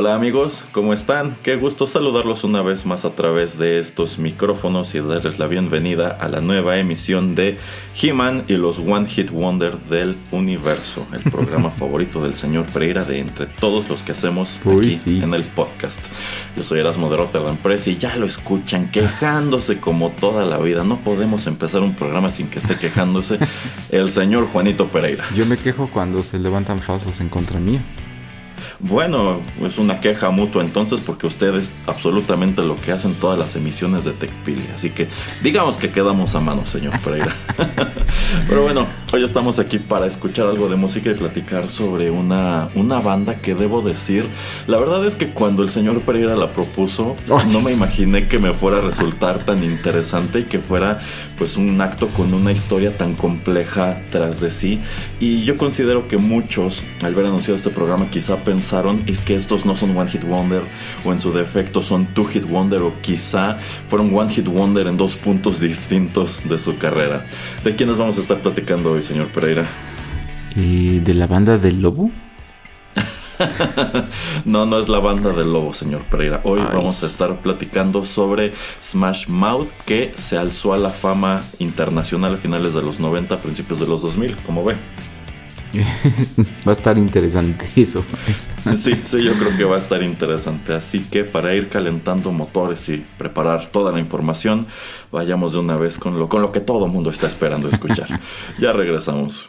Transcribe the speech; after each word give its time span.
Hola 0.00 0.14
amigos, 0.14 0.64
¿cómo 0.72 0.94
están? 0.94 1.36
Qué 1.42 1.56
gusto 1.56 1.86
saludarlos 1.86 2.42
una 2.42 2.62
vez 2.62 2.86
más 2.86 3.04
a 3.04 3.10
través 3.10 3.58
de 3.58 3.78
estos 3.78 4.18
micrófonos 4.18 4.94
y 4.94 5.00
darles 5.00 5.38
la 5.38 5.46
bienvenida 5.46 6.08
a 6.08 6.30
la 6.30 6.40
nueva 6.40 6.78
emisión 6.78 7.34
de 7.34 7.58
He-Man 8.00 8.44
y 8.48 8.54
los 8.54 8.78
One 8.78 9.06
Hit 9.06 9.30
Wonder 9.30 9.76
del 9.76 10.16
Universo, 10.30 11.06
el 11.12 11.30
programa 11.30 11.70
favorito 11.78 12.22
del 12.22 12.32
señor 12.32 12.64
Pereira 12.72 13.04
de 13.04 13.18
entre 13.18 13.44
todos 13.44 13.90
los 13.90 14.02
que 14.02 14.12
hacemos 14.12 14.56
Uy, 14.64 14.86
aquí 14.86 14.96
sí. 14.96 15.20
en 15.22 15.34
el 15.34 15.42
podcast. 15.42 16.00
Yo 16.56 16.62
soy 16.62 16.80
Erasmo 16.80 17.10
de 17.10 17.18
Rotterdam 17.18 17.58
Press 17.58 17.86
y 17.88 17.98
ya 17.98 18.16
lo 18.16 18.24
escuchan 18.24 18.90
quejándose 18.90 19.80
como 19.80 20.12
toda 20.12 20.46
la 20.46 20.56
vida. 20.60 20.82
No 20.82 20.96
podemos 21.00 21.46
empezar 21.46 21.82
un 21.82 21.94
programa 21.94 22.30
sin 22.30 22.48
que 22.48 22.58
esté 22.58 22.78
quejándose 22.78 23.38
el 23.90 24.08
señor 24.08 24.46
Juanito 24.46 24.88
Pereira. 24.88 25.26
Yo 25.34 25.44
me 25.44 25.58
quejo 25.58 25.90
cuando 25.92 26.22
se 26.22 26.38
levantan 26.38 26.78
falsos 26.78 27.20
en 27.20 27.28
contra 27.28 27.60
mía. 27.60 27.82
Bueno, 28.78 29.40
es 29.62 29.78
una 29.78 30.00
queja 30.00 30.30
mutua 30.30 30.62
entonces 30.62 31.00
porque 31.00 31.26
ustedes 31.26 31.70
absolutamente 31.86 32.62
lo 32.62 32.76
que 32.76 32.92
hacen 32.92 33.14
todas 33.14 33.38
las 33.38 33.56
emisiones 33.56 34.04
de 34.04 34.12
TechPili. 34.12 34.64
Así 34.74 34.90
que 34.90 35.08
digamos 35.42 35.76
que 35.76 35.90
quedamos 35.90 36.34
a 36.34 36.40
mano, 36.40 36.66
señor 36.66 36.98
Pereira. 37.00 37.34
Pero 38.48 38.62
bueno, 38.62 38.86
hoy 39.12 39.24
estamos 39.24 39.58
aquí 39.58 39.78
para 39.78 40.06
escuchar 40.06 40.46
algo 40.46 40.68
de 40.68 40.76
música 40.76 41.10
y 41.10 41.14
platicar 41.14 41.68
sobre 41.68 42.10
una, 42.10 42.68
una 42.74 43.00
banda 43.00 43.36
que 43.36 43.54
debo 43.54 43.82
decir, 43.82 44.24
la 44.66 44.78
verdad 44.78 45.04
es 45.04 45.14
que 45.14 45.30
cuando 45.30 45.62
el 45.62 45.68
señor 45.68 46.00
Pereira 46.02 46.36
la 46.36 46.52
propuso, 46.52 47.16
Ay, 47.28 47.50
no 47.52 47.60
me 47.60 47.72
imaginé 47.72 48.28
que 48.28 48.38
me 48.38 48.52
fuera 48.52 48.78
a 48.78 48.80
resultar 48.80 49.44
tan 49.44 49.62
interesante 49.64 50.40
y 50.40 50.44
que 50.44 50.58
fuera 50.58 51.00
pues 51.38 51.56
un 51.56 51.80
acto 51.80 52.08
con 52.08 52.34
una 52.34 52.52
historia 52.52 52.96
tan 52.96 53.14
compleja 53.14 54.00
tras 54.10 54.40
de 54.40 54.50
sí. 54.50 54.80
Y 55.20 55.44
yo 55.44 55.56
considero 55.56 56.08
que 56.08 56.18
muchos, 56.18 56.82
al 57.02 57.14
ver 57.14 57.26
anunciado 57.26 57.56
este 57.56 57.70
programa, 57.70 58.10
quizá 58.10 58.36
pensaron 58.50 59.04
es 59.06 59.22
que 59.22 59.36
estos 59.36 59.64
no 59.64 59.76
son 59.76 59.96
One 59.96 60.10
Hit 60.10 60.24
Wonder 60.24 60.62
o 61.04 61.12
en 61.12 61.20
su 61.20 61.32
defecto 61.32 61.82
son 61.82 62.06
Two 62.06 62.24
Hit 62.24 62.46
Wonder 62.46 62.82
o 62.82 62.92
quizá 63.00 63.58
fueron 63.86 64.12
One 64.12 64.28
Hit 64.28 64.48
Wonder 64.48 64.88
en 64.88 64.96
dos 64.96 65.14
puntos 65.14 65.60
distintos 65.60 66.40
de 66.42 66.58
su 66.58 66.76
carrera. 66.76 67.24
¿De 67.62 67.76
quiénes 67.76 67.96
vamos 67.96 68.18
a 68.18 68.22
estar 68.22 68.38
platicando 68.38 68.90
hoy, 68.90 69.02
señor 69.02 69.28
Pereira? 69.28 69.68
¿Y 70.56 70.98
de 70.98 71.14
la 71.14 71.28
banda 71.28 71.58
del 71.58 71.80
lobo? 71.80 72.10
No, 74.44 74.66
no 74.66 74.80
es 74.80 74.88
la 74.88 74.98
banda 74.98 75.30
del 75.30 75.52
lobo, 75.52 75.72
señor 75.72 76.02
Pereira. 76.10 76.40
Hoy 76.42 76.60
Ay. 76.60 76.74
vamos 76.74 77.04
a 77.04 77.06
estar 77.06 77.40
platicando 77.40 78.04
sobre 78.04 78.52
Smash 78.82 79.28
Mouth, 79.28 79.68
que 79.86 80.12
se 80.16 80.36
alzó 80.36 80.74
a 80.74 80.78
la 80.78 80.90
fama 80.90 81.40
internacional 81.58 82.34
a 82.34 82.36
finales 82.36 82.74
de 82.74 82.82
los 82.82 82.98
90, 82.98 83.40
principios 83.40 83.78
de 83.78 83.86
los 83.86 84.02
2000, 84.02 84.36
como 84.38 84.64
ve. 84.64 84.74
Va 86.66 86.70
a 86.70 86.72
estar 86.72 86.98
interesante 86.98 87.68
eso. 87.76 88.04
Sí, 88.76 89.00
sí, 89.04 89.22
yo 89.22 89.32
creo 89.34 89.56
que 89.56 89.64
va 89.64 89.76
a 89.76 89.78
estar 89.78 90.02
interesante. 90.02 90.74
Así 90.74 91.00
que 91.00 91.24
para 91.24 91.54
ir 91.54 91.68
calentando 91.68 92.30
motores 92.32 92.88
y 92.88 93.04
preparar 93.18 93.68
toda 93.68 93.90
la 93.92 93.98
información, 93.98 94.66
vayamos 95.10 95.52
de 95.52 95.58
una 95.58 95.76
vez 95.76 95.98
con 95.98 96.18
lo, 96.18 96.28
con 96.28 96.42
lo 96.42 96.52
que 96.52 96.60
todo 96.60 96.86
mundo 96.86 97.10
está 97.10 97.26
esperando 97.26 97.68
escuchar. 97.68 98.20
ya 98.58 98.72
regresamos. 98.72 99.48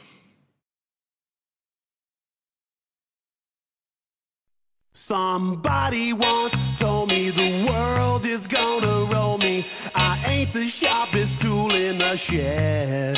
Somebody 4.93 6.13
once 6.13 6.55
told 6.77 7.09
me 7.09 7.31
the 7.31 7.65
world 7.67 8.25
is 8.25 8.47
gonna 8.47 9.09
roll 9.11 9.37
me. 9.37 9.65
I 9.95 10.21
ain't 10.27 10.53
the 10.53 10.65
sharpest 10.65 11.39
tool 11.41 11.73
in 11.73 11.97
the 11.97 12.15
shed. 12.15 13.17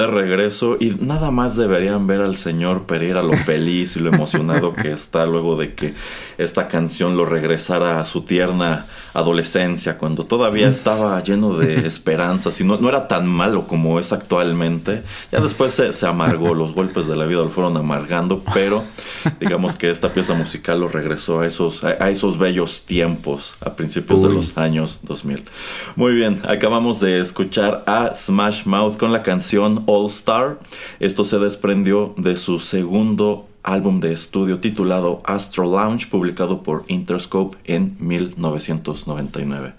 de 0.00 0.06
regreso 0.06 0.76
y 0.80 0.96
nada 1.00 1.30
más 1.30 1.56
deberían 1.56 2.06
ver 2.06 2.20
al 2.20 2.36
señor 2.36 2.84
Pereira 2.84 3.22
lo 3.22 3.32
feliz 3.32 3.96
y 3.96 4.00
lo 4.00 4.10
emocionado 4.12 4.72
que 4.72 4.92
está 4.92 5.26
luego 5.26 5.56
de 5.56 5.74
que 5.74 5.94
esta 6.38 6.68
canción 6.68 7.16
lo 7.16 7.24
regresara 7.24 8.00
a 8.00 8.04
su 8.04 8.22
tierna 8.22 8.86
adolescencia, 9.14 9.98
cuando 9.98 10.24
todavía 10.24 10.68
estaba 10.68 11.22
lleno 11.22 11.56
de 11.56 11.86
esperanzas 11.86 12.60
y 12.60 12.64
no, 12.64 12.78
no 12.78 12.88
era 12.88 13.08
tan 13.08 13.26
malo 13.26 13.66
como 13.66 13.98
es 13.98 14.12
actualmente. 14.12 15.02
Ya 15.32 15.40
después 15.40 15.74
se, 15.74 15.92
se 15.92 16.06
amargó, 16.06 16.54
los 16.54 16.72
golpes 16.72 17.06
de 17.06 17.16
la 17.16 17.26
vida 17.26 17.38
lo 17.38 17.50
fueron 17.50 17.76
amargando, 17.76 18.42
pero 18.54 18.84
digamos 19.38 19.76
que 19.76 19.90
esta 19.90 20.12
pieza 20.12 20.34
musical 20.34 20.80
lo 20.80 20.88
regresó 20.88 21.40
a 21.40 21.46
esos, 21.46 21.84
a, 21.84 21.96
a 22.00 22.10
esos 22.10 22.38
bellos 22.38 22.82
tiempos 22.86 23.56
a 23.60 23.74
principios 23.74 24.22
de 24.22 24.28
los 24.30 24.56
años 24.56 25.00
2000. 25.02 25.44
Muy 25.96 26.14
bien, 26.14 26.40
acabamos 26.48 27.00
de 27.00 27.20
escuchar 27.20 27.84
a 27.86 28.14
Smash 28.14 28.64
Mouth 28.64 28.96
con 28.96 29.12
la 29.12 29.22
canción 29.22 29.84
All 29.86 30.06
Star. 30.06 30.58
Esto 31.00 31.24
se 31.24 31.38
desprendió 31.38 32.14
de 32.16 32.36
su 32.36 32.58
segundo 32.58 33.49
álbum 33.62 34.00
de 34.00 34.12
estudio 34.12 34.60
titulado 34.60 35.22
Astro 35.24 35.64
Lounge, 35.64 36.08
publicado 36.08 36.62
por 36.62 36.84
Interscope 36.88 37.58
en 37.64 37.96
1999. 38.00 39.72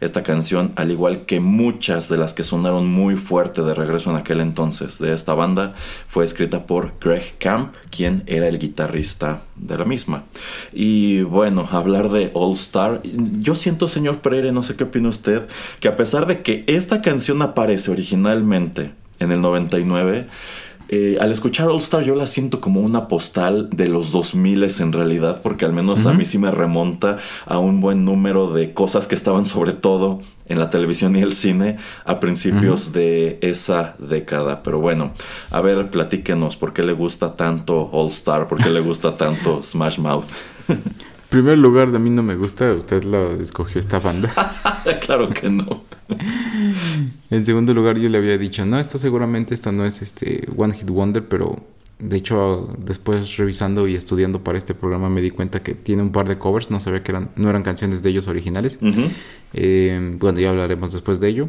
Esta 0.00 0.22
canción, 0.22 0.72
al 0.76 0.90
igual 0.90 1.26
que 1.26 1.40
muchas 1.40 2.08
de 2.08 2.16
las 2.16 2.34
que 2.34 2.44
sonaron 2.44 2.88
muy 2.88 3.16
fuerte 3.16 3.62
de 3.62 3.74
regreso 3.74 4.10
en 4.10 4.16
aquel 4.16 4.40
entonces 4.40 4.98
de 4.98 5.12
esta 5.12 5.34
banda, 5.34 5.74
fue 6.08 6.24
escrita 6.24 6.66
por 6.66 6.94
Greg 7.00 7.34
Camp, 7.38 7.74
quien 7.90 8.22
era 8.26 8.48
el 8.48 8.58
guitarrista 8.58 9.42
de 9.56 9.78
la 9.78 9.84
misma. 9.84 10.24
Y 10.72 11.22
bueno, 11.22 11.68
hablar 11.72 12.10
de 12.10 12.30
All 12.34 12.54
Star, 12.54 13.00
yo 13.04 13.54
siento, 13.54 13.88
señor 13.88 14.18
Pereira, 14.18 14.52
no 14.52 14.62
sé 14.62 14.76
qué 14.76 14.84
opina 14.84 15.08
usted, 15.08 15.46
que 15.80 15.88
a 15.88 15.96
pesar 15.96 16.26
de 16.26 16.42
que 16.42 16.64
esta 16.66 17.02
canción 17.02 17.42
aparece 17.42 17.90
originalmente 17.90 18.92
en 19.20 19.32
el 19.32 19.40
99, 19.40 20.26
eh, 20.88 21.18
al 21.20 21.32
escuchar 21.32 21.68
All 21.68 21.78
Star 21.78 22.02
yo 22.02 22.14
la 22.14 22.26
siento 22.26 22.60
como 22.60 22.80
una 22.80 23.08
postal 23.08 23.68
de 23.70 23.88
los 23.88 24.10
2000 24.10 24.58
en 24.80 24.92
realidad, 24.92 25.40
porque 25.42 25.64
al 25.64 25.72
menos 25.72 26.06
a 26.06 26.12
mí 26.12 26.24
sí 26.24 26.38
me 26.38 26.50
remonta 26.50 27.18
a 27.46 27.58
un 27.58 27.80
buen 27.80 28.04
número 28.04 28.52
de 28.52 28.72
cosas 28.72 29.06
que 29.06 29.14
estaban 29.14 29.46
sobre 29.46 29.72
todo 29.72 30.20
en 30.46 30.58
la 30.58 30.70
televisión 30.70 31.14
y 31.14 31.20
el 31.20 31.32
cine 31.32 31.76
a 32.04 32.20
principios 32.20 32.92
de 32.92 33.38
esa 33.42 33.96
década. 33.98 34.62
Pero 34.62 34.80
bueno, 34.80 35.12
a 35.50 35.60
ver, 35.60 35.90
platíquenos 35.90 36.56
por 36.56 36.72
qué 36.72 36.82
le 36.82 36.94
gusta 36.94 37.36
tanto 37.36 37.90
All 37.92 38.08
Star, 38.08 38.46
por 38.48 38.62
qué 38.62 38.70
le 38.70 38.80
gusta 38.80 39.16
tanto 39.16 39.62
Smash 39.62 39.98
Mouth. 39.98 40.26
Primer 41.28 41.58
lugar, 41.58 41.94
a 41.94 41.98
mí 41.98 42.10
no 42.10 42.22
me 42.22 42.36
gusta. 42.36 42.72
Usted 42.72 43.04
lo 43.04 43.32
escogió 43.34 43.78
esta 43.80 43.98
banda. 43.98 44.32
claro 45.04 45.28
que 45.30 45.50
no. 45.50 45.84
En 47.30 47.44
segundo 47.44 47.74
lugar, 47.74 47.98
yo 47.98 48.08
le 48.08 48.18
había 48.18 48.38
dicho, 48.38 48.64
no, 48.64 48.78
esto 48.78 48.98
seguramente 48.98 49.54
esta 49.54 49.70
no 49.70 49.84
es 49.84 50.00
este 50.00 50.48
One 50.56 50.74
Hit 50.74 50.88
Wonder, 50.88 51.28
pero 51.28 51.62
de 51.98 52.16
hecho, 52.16 52.74
después 52.78 53.36
revisando 53.36 53.88
y 53.88 53.96
estudiando 53.96 54.44
para 54.44 54.56
este 54.56 54.72
programa 54.72 55.10
me 55.10 55.20
di 55.20 55.30
cuenta 55.30 55.62
que 55.62 55.74
tiene 55.74 56.02
un 56.02 56.12
par 56.12 56.28
de 56.28 56.38
covers. 56.38 56.70
No 56.70 56.78
sabía 56.78 57.02
que 57.02 57.10
eran, 57.12 57.30
no 57.36 57.50
eran 57.50 57.62
canciones 57.62 58.02
de 58.02 58.10
ellos 58.10 58.28
originales. 58.28 58.78
Eh, 59.52 60.16
bueno, 60.18 60.38
ya 60.38 60.50
hablaremos 60.50 60.92
después 60.92 61.18
de 61.18 61.28
ello. 61.28 61.48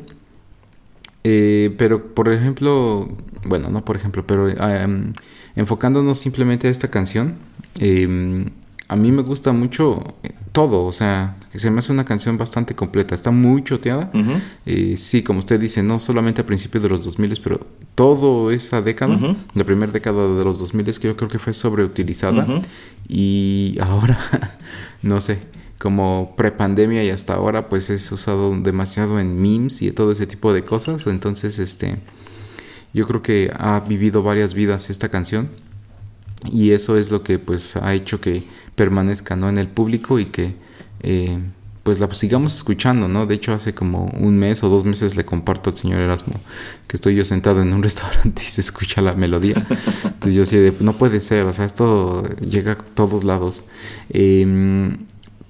Eh, 1.24 1.76
pero, 1.78 2.14
por 2.16 2.30
ejemplo, 2.30 3.10
bueno, 3.46 3.70
no 3.70 3.86
por 3.86 3.96
ejemplo, 3.96 4.26
pero 4.26 4.50
em, 4.50 5.14
enfocándonos 5.56 6.18
simplemente 6.18 6.68
a 6.68 6.72
esta 6.72 6.90
canción, 6.90 7.36
em, 7.80 8.50
a 8.90 8.96
mí 8.96 9.12
me 9.12 9.22
gusta 9.22 9.52
mucho 9.54 10.04
eh, 10.24 10.32
todo, 10.52 10.84
o 10.86 10.92
sea, 10.92 11.38
que 11.52 11.60
se 11.60 11.70
me 11.70 11.80
hace 11.80 11.92
una 11.92 12.06
canción 12.06 12.38
bastante 12.38 12.74
completa, 12.76 13.14
está 13.14 13.30
muy 13.32 13.64
choteada. 13.64 14.12
Eh, 14.66 14.96
sí, 14.98 15.22
como 15.22 15.40
usted 15.40 15.60
dice, 15.60 15.84
no 15.84 16.00
solamente 16.00 16.42
a 16.42 16.46
principios 16.46 16.84
de 16.84 16.90
los 16.90 17.06
2000, 17.06 17.40
pero 17.44 17.68
toda 17.94 18.54
esa 18.54 18.82
década, 18.82 19.16
Ujú. 19.16 19.36
la 19.54 19.64
primera 19.64 19.92
década 19.92 20.36
de 20.36 20.44
los 20.44 20.58
2000 20.60 20.86
que 21.00 21.08
yo 21.08 21.16
creo 21.16 21.30
que 21.30 21.38
fue 21.40 21.54
sobreutilizada 21.54 22.48
y 23.08 23.78
ahora, 23.82 24.18
no 25.04 25.22
sé, 25.22 25.38
como 25.78 26.34
prepandemia 26.36 27.04
y 27.04 27.10
hasta 27.12 27.36
ahora, 27.36 27.70
pues 27.70 27.90
es 27.92 28.12
usado 28.12 28.54
demasiado 28.60 29.20
en 29.20 29.40
memes 29.40 29.82
y 29.84 29.92
todo 29.92 30.12
ese 30.12 30.26
tipo 30.28 30.52
de 30.52 30.66
cosas. 30.66 31.06
Entonces, 31.08 31.60
este, 31.60 31.98
yo 32.94 33.06
creo 33.06 33.22
que 33.22 33.52
ha 33.58 33.80
vivido 33.82 34.24
varias 34.24 34.54
vidas 34.56 34.90
esta 34.90 35.10
canción 35.10 35.50
y 36.52 36.72
eso 36.72 36.98
es 36.98 37.12
lo 37.12 37.24
que 37.24 37.40
pues 37.40 37.76
ha 37.76 37.94
hecho 37.94 38.22
que 38.22 38.44
permanezca 38.76 39.36
¿no? 39.36 39.50
en 39.50 39.58
el 39.58 39.68
público 39.68 40.20
y 40.20 40.26
que 40.26 40.56
eh, 41.02 41.38
pues 41.84 42.00
la 42.00 42.14
sigamos 42.14 42.56
escuchando, 42.56 43.08
¿no? 43.08 43.26
De 43.26 43.36
hecho 43.36 43.54
hace 43.54 43.74
como 43.74 44.06
un 44.20 44.38
mes 44.38 44.64
o 44.64 44.70
dos 44.70 44.86
meses 44.86 45.16
le 45.16 45.26
comparto 45.26 45.70
al 45.70 45.76
señor 45.76 46.02
Erasmo 46.02 46.36
que 46.88 46.98
estoy 46.98 47.16
yo 47.16 47.26
sentado 47.26 47.62
en 47.62 47.74
un 47.74 47.84
restaurante 47.90 48.44
y 48.44 48.50
se 48.50 48.62
escucha 48.62 49.02
la 49.02 49.16
melodía. 49.16 49.66
Entonces 50.04 50.36
yo 50.36 50.44
así 50.44 50.74
no 50.80 50.98
puede 50.98 51.20
ser, 51.20 51.46
o 51.46 51.54
sea, 51.54 51.66
esto 51.66 52.24
llega 52.40 52.74
a 52.74 52.78
todos 52.78 53.24
lados. 53.24 53.64
Em, 54.10 54.98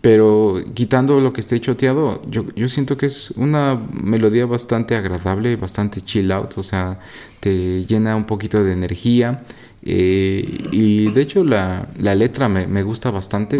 pero 0.01 0.63
quitando 0.73 1.19
lo 1.19 1.33
que 1.33 1.41
esté 1.41 1.59
choteado, 1.59 2.21
yo, 2.29 2.45
yo 2.55 2.69
siento 2.69 2.95
que 2.95 3.07
es 3.07 3.31
una 3.31 3.77
melodía 3.91 4.45
bastante 4.45 4.95
agradable, 4.95 5.57
bastante 5.57 5.99
chill 6.01 6.31
out, 6.31 6.57
o 6.57 6.63
sea, 6.63 6.99
te 7.41 7.85
llena 7.85 8.15
un 8.15 8.25
poquito 8.25 8.63
de 8.63 8.71
energía. 8.71 9.43
Eh, 9.83 10.67
y 10.71 11.09
de 11.11 11.21
hecho 11.21 11.43
la, 11.43 11.87
la 11.99 12.15
letra 12.15 12.49
me, 12.49 12.67
me 12.67 12.83
gusta 12.83 13.11
bastante. 13.11 13.57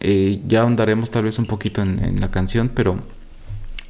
Eh, 0.00 0.40
ya 0.46 0.62
ahondaremos 0.62 1.10
tal 1.10 1.24
vez 1.24 1.38
un 1.38 1.46
poquito 1.46 1.82
en, 1.82 2.02
en 2.04 2.20
la 2.20 2.30
canción, 2.30 2.70
pero 2.72 2.96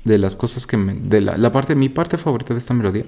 de 0.04 0.18
las 0.18 0.36
cosas 0.36 0.66
que 0.66 0.76
me, 0.76 0.94
de 0.94 1.20
la, 1.20 1.36
la 1.36 1.52
parte, 1.52 1.74
mi 1.74 1.88
parte 1.88 2.16
favorita 2.16 2.54
de 2.54 2.60
esta 2.60 2.72
melodía 2.72 3.04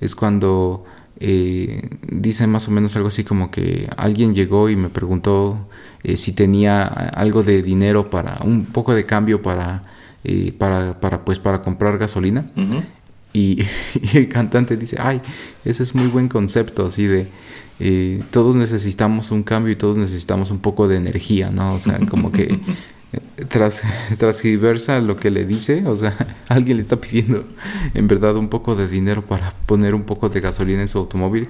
es 0.00 0.14
cuando 0.14 0.84
eh, 1.18 1.88
dice 2.08 2.46
más 2.46 2.68
o 2.68 2.70
menos 2.70 2.94
algo 2.94 3.08
así 3.08 3.24
como 3.24 3.50
que 3.50 3.88
alguien 3.96 4.34
llegó 4.34 4.68
y 4.68 4.76
me 4.76 4.88
preguntó 4.88 5.68
si 6.14 6.30
tenía 6.32 6.84
algo 6.84 7.42
de 7.42 7.62
dinero 7.62 8.10
para 8.10 8.38
un 8.44 8.66
poco 8.66 8.94
de 8.94 9.04
cambio 9.06 9.42
para 9.42 9.82
para, 10.58 11.00
para 11.00 11.24
pues 11.24 11.38
para 11.40 11.62
comprar 11.62 11.98
gasolina. 11.98 12.46
Y 13.36 13.62
el 14.14 14.28
cantante 14.30 14.78
dice, 14.78 14.96
ay, 14.98 15.20
ese 15.62 15.82
es 15.82 15.94
muy 15.94 16.06
buen 16.06 16.26
concepto, 16.26 16.86
así 16.86 17.04
de, 17.06 17.28
eh, 17.78 18.22
todos 18.30 18.56
necesitamos 18.56 19.30
un 19.30 19.42
cambio 19.42 19.72
y 19.72 19.76
todos 19.76 19.96
necesitamos 19.96 20.50
un 20.50 20.58
poco 20.58 20.88
de 20.88 20.96
energía, 20.96 21.50
¿no? 21.50 21.74
O 21.74 21.80
sea, 21.80 21.98
como 22.08 22.32
que 22.32 22.58
tras, 23.48 23.82
transgiversa 24.18 25.00
lo 25.00 25.16
que 25.16 25.30
le 25.30 25.44
dice, 25.44 25.86
o 25.86 25.94
sea, 25.94 26.16
alguien 26.48 26.78
le 26.78 26.82
está 26.82 27.00
pidiendo 27.00 27.44
en 27.94 28.08
verdad 28.08 28.36
un 28.36 28.48
poco 28.48 28.74
de 28.74 28.88
dinero 28.88 29.22
para 29.22 29.52
poner 29.66 29.94
un 29.94 30.04
poco 30.04 30.28
de 30.28 30.40
gasolina 30.40 30.82
en 30.82 30.88
su 30.88 30.98
automóvil 30.98 31.48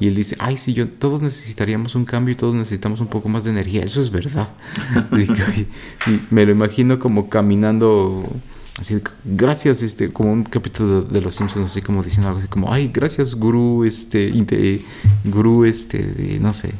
y 0.00 0.08
él 0.08 0.14
dice, 0.14 0.36
ay, 0.38 0.56
sí, 0.56 0.74
yo, 0.74 0.88
todos 0.88 1.22
necesitaríamos 1.22 1.94
un 1.94 2.04
cambio 2.04 2.32
y 2.32 2.36
todos 2.36 2.54
necesitamos 2.54 3.00
un 3.00 3.08
poco 3.08 3.28
más 3.28 3.44
de 3.44 3.50
energía, 3.50 3.82
eso 3.82 4.00
es 4.00 4.10
verdad. 4.10 4.48
me 6.30 6.46
lo 6.46 6.52
imagino 6.52 6.98
como 6.98 7.28
caminando 7.28 8.24
así 8.78 9.00
gracias 9.24 9.82
este 9.82 10.10
como 10.12 10.32
un 10.32 10.42
capítulo 10.44 11.02
de, 11.02 11.20
los 11.20 11.34
Simpsons 11.34 11.66
así 11.66 11.82
como 11.82 12.02
diciendo 12.02 12.28
algo 12.28 12.40
así 12.40 12.48
como 12.48 12.72
ay 12.72 12.90
gracias 12.92 13.34
gurú 13.34 13.84
este 13.84 14.32
gurú 15.24 15.64
este 15.64 15.98
de, 16.02 16.38
no 16.40 16.52
sé 16.52 16.72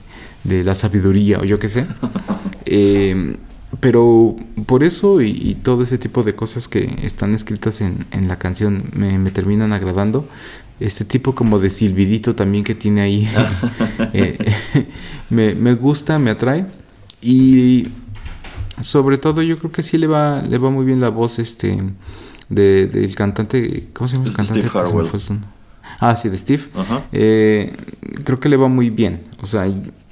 de 0.44 0.62
la 0.62 0.74
sabiduría 0.74 1.40
o 1.40 1.44
yo 1.44 1.58
qué 1.58 1.68
sé 1.68 1.86
eh, 2.66 3.36
pero 3.80 4.36
por 4.66 4.82
eso 4.82 5.20
y, 5.20 5.56
todo 5.62 5.82
ese 5.82 5.98
tipo 5.98 6.22
de 6.22 6.34
cosas 6.34 6.68
que 6.68 6.96
están 7.02 7.34
escritas 7.34 7.80
en, 7.80 8.06
en 8.10 8.28
la 8.28 8.38
canción 8.38 8.84
me, 8.94 9.30
terminan 9.30 9.72
agradando. 9.72 10.28
Este 10.78 11.04
tipo 11.04 11.34
como 11.34 11.58
de 11.58 11.70
silbidito 11.70 12.34
también 12.34 12.62
que 12.62 12.74
tiene 12.74 13.00
ahí 13.00 13.28
eh, 14.12 14.38
me, 15.30 15.54
me, 15.54 15.74
gusta, 15.74 16.18
me 16.18 16.30
atrae. 16.30 16.66
Y 17.20 17.88
sobre 18.80 19.18
todo 19.18 19.42
yo 19.42 19.58
creo 19.58 19.70
que 19.70 19.82
sí 19.82 19.98
le 19.98 20.06
va, 20.06 20.42
le 20.42 20.58
va 20.58 20.70
muy 20.70 20.84
bien 20.84 21.00
la 21.00 21.08
voz 21.08 21.38
este 21.38 21.78
de, 22.48 22.86
del 22.86 23.14
cantante. 23.14 23.88
¿Cómo 23.92 24.08
se 24.08 24.16
llama 24.16 24.28
el 24.28 24.36
cantante? 24.36 24.68
Steve 24.68 24.78
Harwell. 24.78 25.10
Ah, 26.00 26.16
sí, 26.16 26.28
de 26.28 26.38
Steve. 26.38 26.64
Eh, 27.12 27.74
creo 28.24 28.38
que 28.40 28.48
le 28.48 28.56
va 28.56 28.68
muy 28.68 28.90
bien. 28.90 29.22
O 29.42 29.46
sea, 29.46 29.66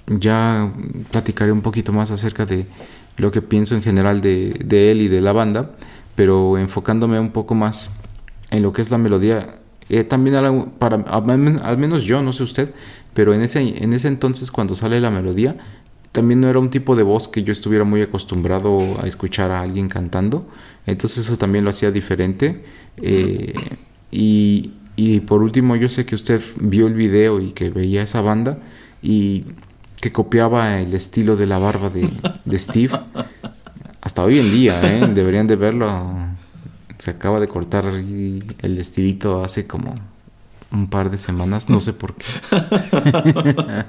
ya 0.06 0.73
platicaré 1.11 1.52
un 1.52 1.62
poquito 1.62 1.92
más 1.92 2.11
acerca 2.11 2.47
de 2.47 2.66
lo 3.16 3.30
que 3.30 3.42
pienso 3.42 3.75
en 3.75 3.83
general 3.83 4.21
de, 4.21 4.54
de, 4.64 4.90
él 4.90 5.02
y 5.02 5.09
de 5.09 5.21
la 5.21 5.33
banda, 5.33 5.71
pero 6.14 6.59
enfocándome 6.59 7.21
un 7.21 7.30
poco 7.30 7.54
más 7.54 7.90
en 8.50 8.62
lo 8.62 8.73
que 8.73 8.83
es 8.83 8.90
la 8.90 8.99
melodía. 8.99 9.56
Eh, 9.88 10.04
también 10.04 10.71
para, 10.78 10.97
al 10.97 11.78
menos 11.78 12.04
yo, 12.04 12.23
no 12.23 12.33
sé 12.33 12.42
usted, 12.42 12.73
pero 13.12 13.35
en 13.35 13.42
ese, 13.42 13.83
en 13.83 13.92
ese 13.92 14.09
entonces 14.09 14.50
cuando 14.50 14.75
sale 14.75 15.00
la 15.00 15.11
melodía, 15.11 15.56
también 16.14 16.40
no 16.40 16.49
era 16.49 16.61
un 16.61 16.71
tipo 16.71 16.94
de 16.94 17.02
voz 17.02 17.26
que 17.26 17.42
yo 17.42 17.50
estuviera 17.50 17.85
muy 17.85 18.00
acostumbrado 18.00 18.78
a 19.02 19.06
escuchar 19.09 19.50
a 19.50 19.61
alguien 19.61 19.88
cantando, 19.88 20.47
entonces 20.87 21.26
eso 21.26 21.37
también 21.37 21.64
lo 21.64 21.71
hacía 21.71 21.90
diferente. 21.90 22.64
Eh, 22.99 23.52
y, 24.12 24.75
y 24.94 25.21
por 25.21 25.42
último, 25.42 25.75
yo 25.75 25.88
sé 25.88 26.06
que 26.06 26.14
usted 26.14 26.40
vio 26.61 26.87
el 26.87 26.94
video 26.94 27.40
y 27.40 27.50
que 27.50 27.68
veía 27.68 28.04
esa 28.04 28.21
banda 28.21 28.59
y 29.02 29.44
que 30.00 30.12
copiaba 30.12 30.78
el 30.78 30.94
estilo 30.94 31.35
de 31.35 31.49
la 31.49 31.59
barba 31.59 31.90
de, 31.90 32.59
Steve. 32.59 32.97
Hasta 34.00 34.23
hoy 34.23 34.38
en 34.38 34.52
día, 34.52 34.80
¿eh? 34.85 35.09
deberían 35.12 35.49
de 35.49 35.56
verlo. 35.56 35.90
Se 36.97 37.11
acaba 37.11 37.40
de 37.40 37.49
cortar 37.49 37.87
el 37.87 38.78
estilito 38.78 39.42
hace 39.42 39.66
como 39.66 39.92
un 40.74 40.88
par 40.88 41.10
de 41.10 41.18
semanas, 41.18 41.68
no 41.68 41.80
sé 41.80 41.92
por 41.92 42.14
qué. 42.14 42.24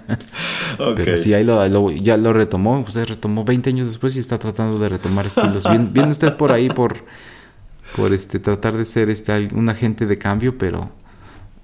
Pero 0.95 1.17
sí, 1.17 1.33
ahí 1.33 1.43
lo, 1.43 1.91
ya 1.91 2.17
lo 2.17 2.33
retomó, 2.33 2.83
pues 2.83 2.95
retomó 3.07 3.43
20 3.43 3.69
años 3.69 3.87
después 3.87 4.15
y 4.15 4.19
está 4.19 4.37
tratando 4.37 4.79
de 4.79 4.89
retomar 4.89 5.25
estilos. 5.25 5.63
Viene, 5.91 6.09
usted 6.09 6.35
por 6.35 6.51
ahí 6.51 6.69
por, 6.69 6.97
por 7.95 8.13
este, 8.13 8.39
tratar 8.39 8.75
de 8.77 8.85
ser 8.85 9.09
este, 9.09 9.49
un 9.53 9.69
agente 9.69 10.05
de 10.05 10.17
cambio, 10.17 10.57
pero 10.57 10.91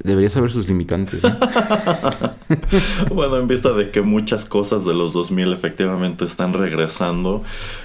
Debería 0.04 0.30
saber 0.30 0.52
sus 0.52 0.68
limitantes. 0.68 1.24
¿eh? 1.24 1.32
bueno, 3.14 3.38
en 3.38 3.48
vista 3.48 3.72
de 3.74 3.92
que 3.92 4.02
muchas 4.02 4.46
cosas 4.46 4.86
de 4.86 4.94
los 4.94 5.14
2000 5.14 5.54
efectivamente 5.54 6.26
están 6.26 6.54
regresando, 6.54 7.44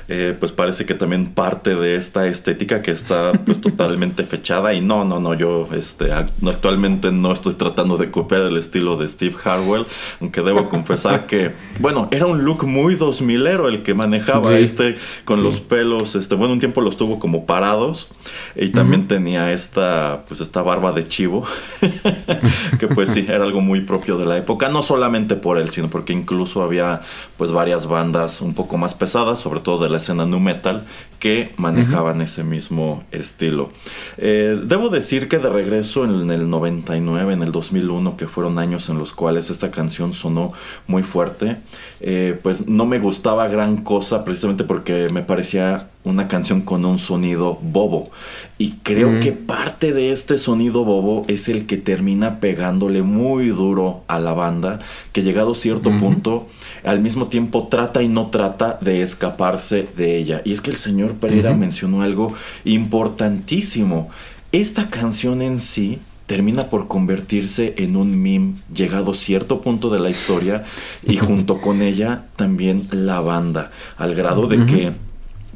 eh, 0.08 0.36
pues 0.38 0.52
parece 0.52 0.86
que 0.86 0.94
también 0.94 1.26
parte 1.26 1.74
de 1.74 1.96
esta 1.96 2.26
estética 2.26 2.80
que 2.82 2.90
está 2.90 3.32
pues 3.32 3.60
totalmente 3.60 4.24
fechada 4.24 4.72
y 4.72 4.80
no, 4.80 5.04
no, 5.04 5.20
no, 5.20 5.34
yo 5.34 5.68
este, 5.72 6.12
actualmente 6.12 7.10
no 7.12 7.32
estoy 7.32 7.54
tratando 7.54 7.96
de 7.96 8.10
copiar 8.10 8.42
el 8.42 8.56
estilo 8.56 8.96
de 8.96 9.08
Steve 9.08 9.34
Harwell, 9.44 9.84
aunque 10.20 10.42
debo 10.42 10.68
confesar 10.68 11.26
que, 11.26 11.52
bueno, 11.80 12.08
era 12.10 12.26
un 12.26 12.44
look 12.44 12.64
muy 12.64 12.96
2000ero 12.96 13.68
el 13.68 13.82
que 13.82 13.94
manejaba 13.94 14.56
este 14.58 14.96
con 15.24 15.42
los 15.42 15.60
pelos, 15.60 16.14
este, 16.14 16.34
bueno, 16.34 16.54
un 16.54 16.60
tiempo 16.60 16.80
los 16.80 16.96
tuvo 16.96 17.18
como 17.18 17.46
parados 17.46 18.08
y 18.54 18.70
también 18.70 19.06
tenía 19.06 19.52
esta, 19.52 20.24
pues 20.28 20.40
esta 20.40 20.62
barba 20.62 20.92
de 20.92 21.06
chivo. 21.08 21.44
que 22.78 22.88
pues 22.88 23.10
sí, 23.10 23.26
era 23.28 23.44
algo 23.44 23.60
muy 23.60 23.80
propio 23.80 24.18
de 24.18 24.26
la 24.26 24.36
época, 24.36 24.68
no 24.68 24.82
solamente 24.82 25.36
por 25.36 25.58
él, 25.58 25.70
sino 25.70 25.88
porque 25.88 26.12
incluso 26.12 26.62
había 26.62 27.00
pues 27.36 27.52
varias 27.52 27.86
bandas 27.86 28.40
un 28.40 28.54
poco 28.54 28.76
más 28.76 28.94
pesadas, 28.94 29.38
sobre 29.38 29.60
todo 29.60 29.84
de 29.84 29.90
la 29.90 29.98
escena 29.98 30.26
nu 30.26 30.40
metal, 30.40 30.84
que 31.18 31.52
manejaban 31.56 32.20
ese 32.20 32.44
mismo 32.44 33.04
estilo. 33.10 33.70
Eh, 34.18 34.60
debo 34.62 34.90
decir 34.90 35.28
que 35.28 35.38
de 35.38 35.48
regreso 35.48 36.04
en 36.04 36.30
el 36.30 36.48
99, 36.50 37.32
en 37.32 37.42
el 37.42 37.52
2001, 37.52 38.16
que 38.16 38.26
fueron 38.26 38.58
años 38.58 38.88
en 38.88 38.98
los 38.98 39.12
cuales 39.12 39.50
esta 39.50 39.70
canción 39.70 40.12
sonó 40.12 40.52
muy 40.86 41.02
fuerte, 41.02 41.56
eh, 42.00 42.38
pues 42.42 42.68
no 42.68 42.84
me 42.84 42.98
gustaba 42.98 43.48
gran 43.48 43.78
cosa 43.78 44.24
precisamente 44.24 44.64
porque 44.64 45.08
me 45.12 45.22
parecía 45.22 45.88
una 46.04 46.28
canción 46.28 46.60
con 46.60 46.84
un 46.84 46.98
sonido 46.98 47.58
bobo. 47.62 48.10
Y 48.58 48.72
creo 48.82 49.18
que 49.20 49.32
parte 49.32 49.92
de 49.92 50.12
este 50.12 50.38
sonido 50.38 50.84
bobo 50.84 51.24
es 51.26 51.48
el 51.48 51.66
que 51.66 51.78
termina 51.78 52.38
pegándole 52.38 53.02
muy 53.02 53.48
duro 53.48 54.02
a 54.06 54.18
la 54.20 54.32
banda, 54.32 54.78
que 55.12 55.22
llegado 55.22 55.52
a 55.52 55.56
cierto 55.56 55.90
punto, 55.90 56.48
al 56.84 57.00
mismo 57.00 57.26
tiempo 57.26 57.68
trata 57.68 58.02
y 58.02 58.08
no 58.08 58.28
trata 58.28 58.78
de 58.80 59.02
escaparse 59.02 59.88
de 59.96 60.16
ella. 60.16 60.42
Y 60.44 60.52
es 60.52 60.60
que 60.60 60.70
el 60.70 60.76
señor 60.76 61.14
Pereira 61.14 61.54
mencionó 61.54 62.02
algo 62.02 62.34
importantísimo. 62.64 64.10
Esta 64.52 64.88
canción 64.90 65.42
en 65.42 65.60
sí 65.60 65.98
termina 66.26 66.68
por 66.68 66.88
convertirse 66.88 67.74
en 67.78 67.96
un 67.96 68.20
meme 68.20 68.54
llegado 68.74 69.14
cierto 69.14 69.60
punto 69.60 69.90
de 69.90 70.00
la 70.00 70.10
historia 70.10 70.64
y 71.06 71.16
junto 71.16 71.60
con 71.60 71.82
ella 71.82 72.24
también 72.36 72.88
la 72.90 73.20
banda, 73.20 73.70
al 73.96 74.14
grado 74.14 74.48
de 74.48 74.66
que 74.66 74.92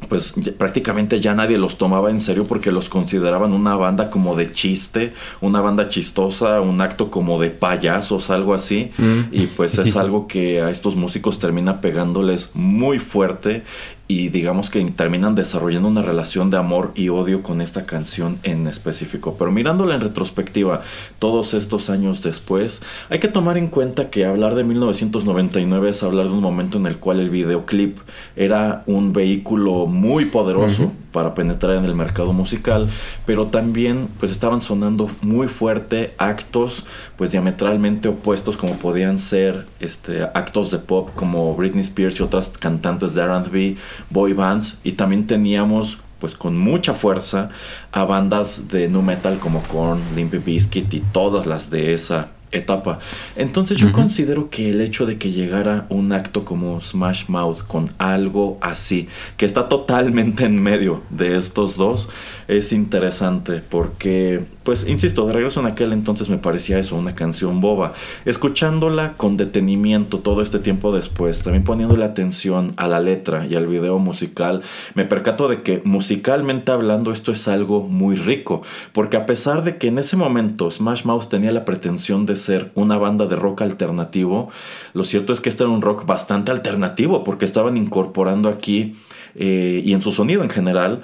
pues 0.07 0.33
prácticamente 0.57 1.19
ya 1.19 1.35
nadie 1.35 1.57
los 1.57 1.77
tomaba 1.77 2.09
en 2.09 2.19
serio 2.19 2.45
porque 2.45 2.71
los 2.71 2.89
consideraban 2.89 3.53
una 3.53 3.75
banda 3.75 4.09
como 4.09 4.35
de 4.35 4.51
chiste, 4.51 5.13
una 5.41 5.61
banda 5.61 5.89
chistosa, 5.89 6.59
un 6.61 6.81
acto 6.81 7.11
como 7.11 7.39
de 7.39 7.49
payasos, 7.49 8.29
algo 8.29 8.53
así. 8.53 8.91
Mm. 8.97 9.19
Y 9.31 9.45
pues 9.47 9.77
es 9.77 9.95
algo 9.97 10.27
que 10.27 10.61
a 10.61 10.69
estos 10.69 10.95
músicos 10.95 11.39
termina 11.39 11.81
pegándoles 11.81 12.49
muy 12.53 12.99
fuerte 12.99 13.63
y 14.11 14.27
digamos 14.27 14.69
que 14.69 14.83
terminan 14.91 15.35
desarrollando 15.35 15.87
una 15.87 16.01
relación 16.01 16.49
de 16.49 16.57
amor 16.57 16.91
y 16.95 17.07
odio 17.07 17.41
con 17.41 17.61
esta 17.61 17.85
canción 17.85 18.39
en 18.43 18.67
específico. 18.67 19.37
Pero 19.39 19.51
mirándola 19.51 19.95
en 19.95 20.01
retrospectiva, 20.01 20.81
todos 21.17 21.53
estos 21.53 21.89
años 21.89 22.21
después, 22.21 22.81
hay 23.09 23.19
que 23.19 23.29
tomar 23.29 23.57
en 23.57 23.67
cuenta 23.67 24.09
que 24.09 24.25
hablar 24.25 24.55
de 24.55 24.65
1999 24.65 25.91
es 25.91 26.03
hablar 26.03 26.25
de 26.25 26.33
un 26.33 26.41
momento 26.41 26.77
en 26.77 26.87
el 26.87 26.97
cual 26.97 27.21
el 27.21 27.29
videoclip 27.29 27.99
era 28.35 28.83
un 28.85 29.13
vehículo 29.13 29.85
muy 29.85 30.25
poderoso 30.25 30.91
para 31.11 31.33
penetrar 31.33 31.75
en 31.75 31.85
el 31.85 31.95
mercado 31.95 32.33
musical, 32.33 32.89
pero 33.25 33.47
también 33.47 34.09
pues 34.19 34.31
estaban 34.31 34.61
sonando 34.61 35.09
muy 35.21 35.47
fuerte 35.47 36.13
actos 36.17 36.85
pues 37.17 37.31
diametralmente 37.31 38.07
opuestos 38.09 38.57
como 38.57 38.77
podían 38.77 39.19
ser 39.19 39.67
este 39.79 40.23
actos 40.23 40.71
de 40.71 40.79
pop 40.79 41.09
como 41.15 41.55
Britney 41.55 41.81
Spears 41.81 42.19
y 42.19 42.23
otras 42.23 42.49
cantantes 42.49 43.13
de 43.13 43.21
R&B, 43.21 43.75
boy 44.09 44.33
bands 44.33 44.77
y 44.83 44.93
también 44.93 45.27
teníamos 45.27 45.99
pues 46.19 46.35
con 46.35 46.57
mucha 46.57 46.93
fuerza 46.93 47.49
a 47.91 48.05
bandas 48.05 48.67
de 48.69 48.87
nu 48.87 49.01
metal 49.01 49.39
como 49.39 49.63
Korn, 49.63 49.99
Limp 50.15 50.33
Bizkit 50.45 50.93
y 50.93 50.99
todas 50.99 51.47
las 51.47 51.71
de 51.71 51.93
esa 51.93 52.29
etapa. 52.51 52.99
Entonces 53.35 53.77
yo 53.77 53.91
considero 53.91 54.49
que 54.49 54.69
el 54.69 54.81
hecho 54.81 55.05
de 55.05 55.17
que 55.17 55.31
llegara 55.31 55.85
un 55.89 56.11
acto 56.11 56.45
como 56.45 56.79
Smash 56.81 57.25
Mouth 57.27 57.63
con 57.65 57.91
algo 57.97 58.57
así, 58.61 59.07
que 59.37 59.45
está 59.45 59.69
totalmente 59.69 60.45
en 60.45 60.61
medio 60.61 61.01
de 61.09 61.37
estos 61.37 61.75
dos, 61.77 62.09
es 62.47 62.71
interesante 62.73 63.61
porque, 63.67 64.43
pues, 64.63 64.87
insisto, 64.87 65.25
de 65.25 65.33
regreso 65.33 65.59
en 65.59 65.65
aquel 65.65 65.91
entonces 65.91 66.29
me 66.29 66.37
parecía 66.37 66.77
eso, 66.77 66.95
una 66.95 67.15
canción 67.15 67.61
boba. 67.61 67.93
Escuchándola 68.25 69.13
con 69.13 69.35
detenimiento 69.35 70.19
todo 70.19 70.41
este 70.41 70.59
tiempo 70.59 70.93
después, 70.93 71.41
también 71.41 71.63
poniéndole 71.63 72.05
atención 72.05 72.73
a 72.77 72.87
la 72.87 72.99
letra 72.99 73.47
y 73.47 73.55
al 73.55 73.67
video 73.67 73.97
musical, 73.97 74.61
me 74.93 75.05
percato 75.05 75.47
de 75.47 75.63
que 75.63 75.81
musicalmente 75.83 76.71
hablando 76.71 77.11
esto 77.11 77.31
es 77.31 77.47
algo 77.47 77.81
muy 77.81 78.15
rico, 78.15 78.61
porque 78.93 79.17
a 79.17 79.25
pesar 79.25 79.63
de 79.63 79.77
que 79.77 79.87
en 79.87 79.97
ese 79.97 80.15
momento 80.15 80.69
Smash 80.69 81.05
Mouth 81.05 81.27
tenía 81.27 81.51
la 81.51 81.65
pretensión 81.65 82.25
de 82.25 82.35
ser 82.35 82.71
una 82.75 82.97
banda 82.97 83.25
de 83.25 83.35
rock 83.35 83.63
alternativo, 83.63 84.49
lo 84.93 85.03
cierto 85.03 85.33
es 85.33 85.41
que 85.41 85.49
este 85.49 85.63
era 85.63 85.71
un 85.71 85.81
rock 85.81 86.05
bastante 86.05 86.51
alternativo, 86.51 87.23
porque 87.23 87.45
estaban 87.45 87.77
incorporando 87.77 88.49
aquí, 88.49 88.95
eh, 89.35 89.81
y 89.83 89.93
en 89.93 90.01
su 90.01 90.11
sonido 90.11 90.43
en 90.43 90.49
general, 90.49 91.01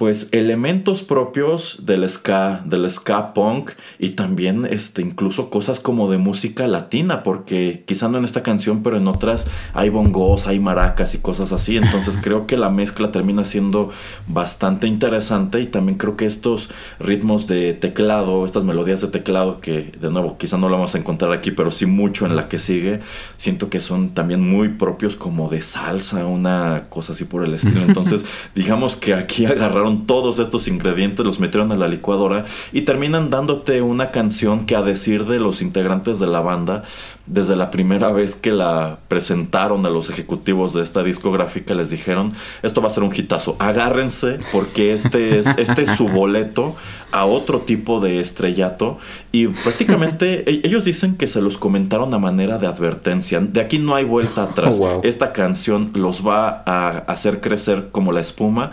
pues 0.00 0.30
elementos 0.32 1.02
propios 1.02 1.80
del 1.82 2.08
ska, 2.08 2.62
del 2.64 2.88
ska 2.88 3.34
punk 3.34 3.72
y 3.98 4.12
también 4.12 4.64
este 4.64 5.02
incluso 5.02 5.50
cosas 5.50 5.78
como 5.78 6.10
de 6.10 6.16
música 6.16 6.66
latina, 6.66 7.22
porque 7.22 7.84
quizá 7.86 8.08
no 8.08 8.16
en 8.16 8.24
esta 8.24 8.42
canción, 8.42 8.82
pero 8.82 8.96
en 8.96 9.06
otras 9.06 9.44
hay 9.74 9.90
bongos, 9.90 10.46
hay 10.46 10.58
maracas 10.58 11.14
y 11.14 11.18
cosas 11.18 11.52
así, 11.52 11.76
entonces 11.76 12.16
creo 12.22 12.46
que 12.46 12.56
la 12.56 12.70
mezcla 12.70 13.12
termina 13.12 13.44
siendo 13.44 13.90
bastante 14.26 14.86
interesante 14.86 15.60
y 15.60 15.66
también 15.66 15.98
creo 15.98 16.16
que 16.16 16.24
estos 16.24 16.70
ritmos 16.98 17.46
de 17.46 17.74
teclado, 17.74 18.46
estas 18.46 18.64
melodías 18.64 19.02
de 19.02 19.08
teclado 19.08 19.60
que 19.60 19.92
de 20.00 20.10
nuevo 20.10 20.38
quizá 20.38 20.56
no 20.56 20.70
lo 20.70 20.76
vamos 20.76 20.94
a 20.94 20.98
encontrar 20.98 21.32
aquí, 21.32 21.50
pero 21.50 21.70
sí 21.70 21.84
mucho 21.84 22.24
en 22.24 22.36
la 22.36 22.48
que 22.48 22.58
sigue, 22.58 23.00
siento 23.36 23.68
que 23.68 23.80
son 23.80 24.14
también 24.14 24.40
muy 24.40 24.70
propios 24.70 25.14
como 25.14 25.50
de 25.50 25.60
salsa, 25.60 26.24
una 26.24 26.84
cosa 26.88 27.12
así 27.12 27.26
por 27.26 27.44
el 27.44 27.52
estilo, 27.52 27.82
entonces 27.86 28.24
digamos 28.54 28.96
que 28.96 29.12
aquí 29.12 29.44
agarraron 29.50 29.89
todos 30.06 30.38
estos 30.38 30.68
ingredientes, 30.68 31.24
los 31.24 31.40
metieron 31.40 31.70
a 31.72 31.76
la 31.76 31.88
licuadora 31.88 32.44
y 32.72 32.82
terminan 32.82 33.30
dándote 33.30 33.82
una 33.82 34.10
canción 34.10 34.66
que 34.66 34.76
a 34.76 34.82
decir 34.82 35.26
de 35.26 35.38
los 35.38 35.62
integrantes 35.62 36.18
de 36.18 36.26
la 36.26 36.40
banda, 36.40 36.84
desde 37.26 37.54
la 37.54 37.70
primera 37.70 38.10
vez 38.10 38.34
que 38.34 38.50
la 38.50 38.98
presentaron 39.08 39.86
a 39.86 39.90
los 39.90 40.10
ejecutivos 40.10 40.74
de 40.74 40.82
esta 40.82 41.02
discográfica, 41.02 41.74
les 41.74 41.90
dijeron, 41.90 42.32
esto 42.62 42.80
va 42.80 42.88
a 42.88 42.90
ser 42.90 43.04
un 43.04 43.14
hitazo, 43.14 43.56
agárrense 43.58 44.38
porque 44.52 44.92
este 44.94 45.38
es, 45.38 45.46
este 45.58 45.82
es 45.82 45.90
su 45.90 46.08
boleto 46.08 46.74
a 47.12 47.26
otro 47.26 47.60
tipo 47.60 48.00
de 48.00 48.20
estrellato 48.20 48.98
y 49.32 49.48
prácticamente 49.48 50.50
e-, 50.50 50.60
ellos 50.64 50.84
dicen 50.84 51.16
que 51.16 51.26
se 51.26 51.40
los 51.40 51.58
comentaron 51.58 52.12
a 52.14 52.18
manera 52.18 52.58
de 52.58 52.66
advertencia, 52.66 53.40
de 53.40 53.60
aquí 53.60 53.78
no 53.78 53.94
hay 53.94 54.04
vuelta 54.04 54.44
atrás, 54.44 54.60
Oh, 54.70 54.78
wow. 54.78 55.00
esta 55.04 55.32
canción 55.32 55.90
los 55.94 56.26
va 56.26 56.62
a 56.66 56.88
hacer 57.06 57.40
crecer 57.40 57.88
como 57.90 58.12
la 58.12 58.20
espuma, 58.20 58.72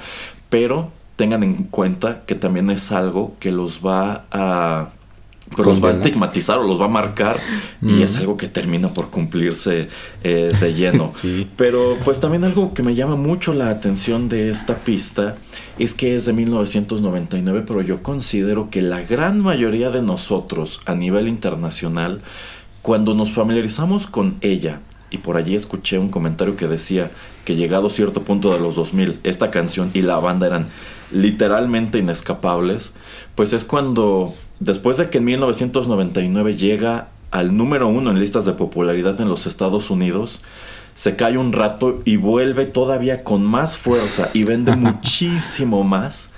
pero 0.50 0.92
tengan 1.18 1.44
en 1.44 1.64
cuenta 1.64 2.22
que 2.26 2.36
también 2.36 2.70
es 2.70 2.94
algo 2.94 3.36
que 3.40 3.52
los 3.52 3.86
va 3.86 4.24
a 4.32 4.92
pues 5.56 5.66
los 5.66 5.84
va 5.84 5.90
a 5.90 5.92
estigmatizar 5.94 6.58
o 6.60 6.64
los 6.64 6.80
va 6.80 6.86
a 6.86 6.90
marcar 6.90 7.40
y 7.82 8.02
es 8.02 8.18
algo 8.18 8.36
que 8.36 8.48
termina 8.48 8.94
por 8.94 9.10
cumplirse 9.10 9.88
eh, 10.24 10.52
de 10.60 10.74
lleno. 10.74 11.12
Sí. 11.18 11.48
Pero 11.56 11.98
pues 12.04 12.20
también 12.20 12.44
algo 12.44 12.74
que 12.74 12.84
me 12.84 12.94
llama 12.94 13.16
mucho 13.16 13.54
la 13.54 13.70
atención 13.70 14.30
de 14.30 14.50
esta 14.50 14.76
pista 14.76 15.36
es 15.80 15.94
que 15.94 16.16
es 16.16 16.26
de 16.26 16.34
1999, 16.34 17.64
pero 17.66 17.82
yo 17.82 18.04
considero 18.04 18.70
que 18.70 18.82
la 18.82 19.02
gran 19.02 19.40
mayoría 19.40 19.90
de 19.90 20.04
nosotros 20.04 20.82
a 20.86 20.94
nivel 20.94 21.28
internacional, 21.28 22.22
cuando 22.84 23.16
nos 23.16 23.32
familiarizamos 23.32 24.06
con 24.06 24.36
ella, 24.42 24.82
y 25.10 25.20
por 25.20 25.38
allí 25.38 25.56
escuché 25.56 25.98
un 25.98 26.10
comentario 26.10 26.56
que 26.56 26.68
decía 26.68 27.10
que 27.46 27.56
llegado 27.56 27.90
cierto 27.90 28.24
punto 28.24 28.54
de 28.54 28.60
los 28.60 28.76
2000, 28.76 29.22
esta 29.24 29.50
canción 29.50 29.90
y 29.94 30.02
la 30.02 30.20
banda 30.20 30.46
eran 30.46 30.68
literalmente 31.12 32.00
inescapables, 32.00 32.94
pues 33.36 33.54
es 33.54 33.64
cuando, 33.64 34.34
después 34.60 34.98
de 34.98 35.10
que 35.10 35.20
en 35.20 35.26
1999 35.26 36.56
llega 36.56 37.10
al 37.32 37.56
número 37.56 37.88
uno 37.88 38.12
en 38.12 38.20
listas 38.20 38.46
de 38.46 38.54
popularidad 38.54 39.20
en 39.22 39.30
los 39.30 39.48
Estados 39.48 39.90
Unidos, 39.90 40.40
se 40.96 41.16
cae 41.16 41.38
un 41.38 41.54
rato 41.54 42.02
y 42.06 42.18
vuelve 42.18 42.66
todavía 42.66 43.24
con 43.24 43.46
más 43.46 43.78
fuerza 43.78 44.30
y 44.34 44.44
vende 44.44 44.76
muchísimo 44.76 45.84
más 45.84 46.32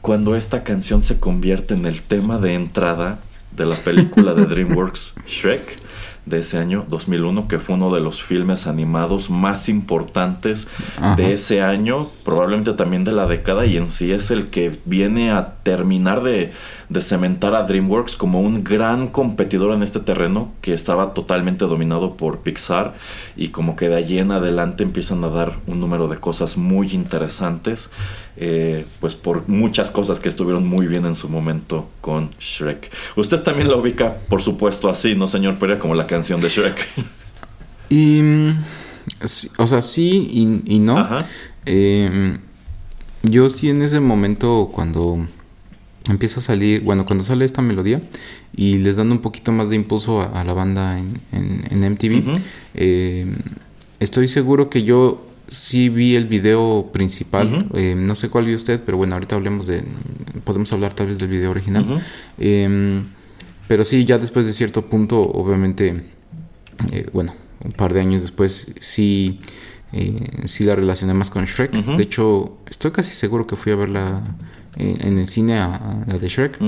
cuando 0.00 0.36
esta 0.36 0.64
canción 0.64 1.02
se 1.02 1.20
convierte 1.20 1.74
en 1.74 1.84
el 1.84 2.02
tema 2.02 2.38
de 2.38 2.54
entrada 2.54 3.18
de 3.56 3.66
la 3.66 3.76
película 3.76 4.34
de 4.34 4.46
DreamWorks 4.46 5.14
Shrek 5.26 5.87
de 6.28 6.40
ese 6.40 6.58
año 6.58 6.84
2001 6.88 7.48
que 7.48 7.58
fue 7.58 7.74
uno 7.76 7.92
de 7.94 8.00
los 8.00 8.22
filmes 8.22 8.66
animados 8.66 9.30
más 9.30 9.68
importantes 9.68 10.68
Ajá. 10.98 11.16
de 11.16 11.32
ese 11.32 11.62
año 11.62 12.08
probablemente 12.24 12.72
también 12.72 13.04
de 13.04 13.12
la 13.12 13.26
década 13.26 13.66
y 13.66 13.76
en 13.76 13.88
sí 13.88 14.12
es 14.12 14.30
el 14.30 14.48
que 14.48 14.78
viene 14.84 15.30
a 15.30 15.54
terminar 15.62 16.22
de, 16.22 16.52
de 16.88 17.02
cementar 17.02 17.54
a 17.54 17.62
DreamWorks 17.62 18.16
como 18.16 18.40
un 18.40 18.64
gran 18.64 19.08
competidor 19.08 19.72
en 19.72 19.82
este 19.82 20.00
terreno 20.00 20.52
que 20.62 20.72
estaba 20.72 21.12
totalmente 21.12 21.66
dominado 21.66 22.16
por 22.16 22.40
Pixar 22.40 22.94
y 23.36 23.48
como 23.48 23.76
que 23.76 23.88
de 23.88 23.96
allí 23.96 24.18
en 24.18 24.32
adelante 24.32 24.84
empiezan 24.84 25.22
a 25.24 25.28
dar 25.28 25.58
un 25.66 25.80
número 25.80 26.08
de 26.08 26.16
cosas 26.16 26.56
muy 26.56 26.92
interesantes 26.92 27.90
eh, 28.36 28.86
pues 29.00 29.14
por 29.14 29.48
muchas 29.48 29.90
cosas 29.90 30.20
que 30.20 30.28
estuvieron 30.28 30.66
muy 30.66 30.86
bien 30.86 31.04
en 31.04 31.16
su 31.16 31.28
momento 31.28 31.88
con 32.00 32.30
Shrek. 32.38 32.90
Usted 33.16 33.42
también 33.42 33.68
la 33.68 33.76
ubica 33.76 34.14
por 34.28 34.42
supuesto 34.42 34.88
así, 34.88 35.14
¿no 35.14 35.28
señor 35.28 35.58
Perea? 35.58 35.78
Como 35.78 35.94
la 35.94 36.06
canción 36.06 36.40
de 36.40 36.48
Shrek. 36.48 36.86
Y, 37.90 38.20
o 39.56 39.66
sea, 39.66 39.80
sí 39.80 40.28
y, 40.30 40.74
y 40.74 40.78
no. 40.78 40.98
Ajá. 40.98 41.26
Eh, 41.64 42.36
yo 43.22 43.48
sí 43.50 43.70
en 43.70 43.80
ese 43.80 44.00
momento 44.00 44.70
cuando 44.72 45.26
empieza 46.08 46.40
a 46.40 46.42
salir, 46.42 46.82
bueno, 46.82 47.04
cuando 47.06 47.22
sale 47.24 47.44
esta 47.44 47.62
melodía 47.62 48.00
y 48.56 48.78
les 48.78 48.96
dan 48.96 49.10
un 49.12 49.18
poquito 49.18 49.52
más 49.52 49.68
de 49.68 49.76
impulso 49.76 50.20
a, 50.20 50.26
a 50.40 50.44
la 50.44 50.52
banda 50.54 50.98
en, 50.98 51.20
en- 51.32 51.64
en 51.70 51.92
MTV, 51.92 52.34
eh, 52.74 53.26
estoy 54.00 54.28
seguro 54.28 54.70
que 54.70 54.82
yo 54.84 55.24
sí 55.48 55.88
vi 55.88 56.14
el 56.16 56.26
video 56.26 56.90
principal, 56.92 57.68
eh, 57.74 57.94
no 57.96 58.14
sé 58.14 58.28
cuál 58.28 58.44
vio 58.46 58.56
usted, 58.56 58.80
pero 58.84 58.98
bueno, 58.98 59.14
ahorita 59.14 59.34
hablemos 59.36 59.66
de, 59.66 59.82
podemos 60.44 60.72
hablar 60.72 60.94
tal 60.94 61.06
vez 61.06 61.18
del 61.18 61.28
video 61.28 61.50
original. 61.50 61.84
Eh, 62.38 63.02
pero 63.66 63.84
sí, 63.84 64.04
ya 64.04 64.18
después 64.18 64.46
de 64.46 64.52
cierto 64.52 64.86
punto, 64.86 65.20
obviamente, 65.20 65.94
eh, 66.92 67.06
bueno, 67.12 67.34
un 67.64 67.72
par 67.72 67.92
de 67.92 68.00
años 68.00 68.22
después, 68.22 68.72
sí, 68.80 69.40
sí 70.44 70.64
la 70.64 70.74
relacioné 70.74 71.14
más 71.14 71.30
con 71.30 71.44
Shrek. 71.44 71.72
De 71.96 72.02
hecho, 72.02 72.58
estoy 72.68 72.90
casi 72.92 73.14
seguro 73.14 73.46
que 73.46 73.56
fui 73.56 73.72
a 73.72 73.76
verla 73.76 74.22
en, 74.78 75.06
en 75.06 75.18
el 75.18 75.26
cine, 75.28 75.58
a, 75.58 76.04
la 76.06 76.18
de 76.18 76.28
Shrek, 76.28 76.58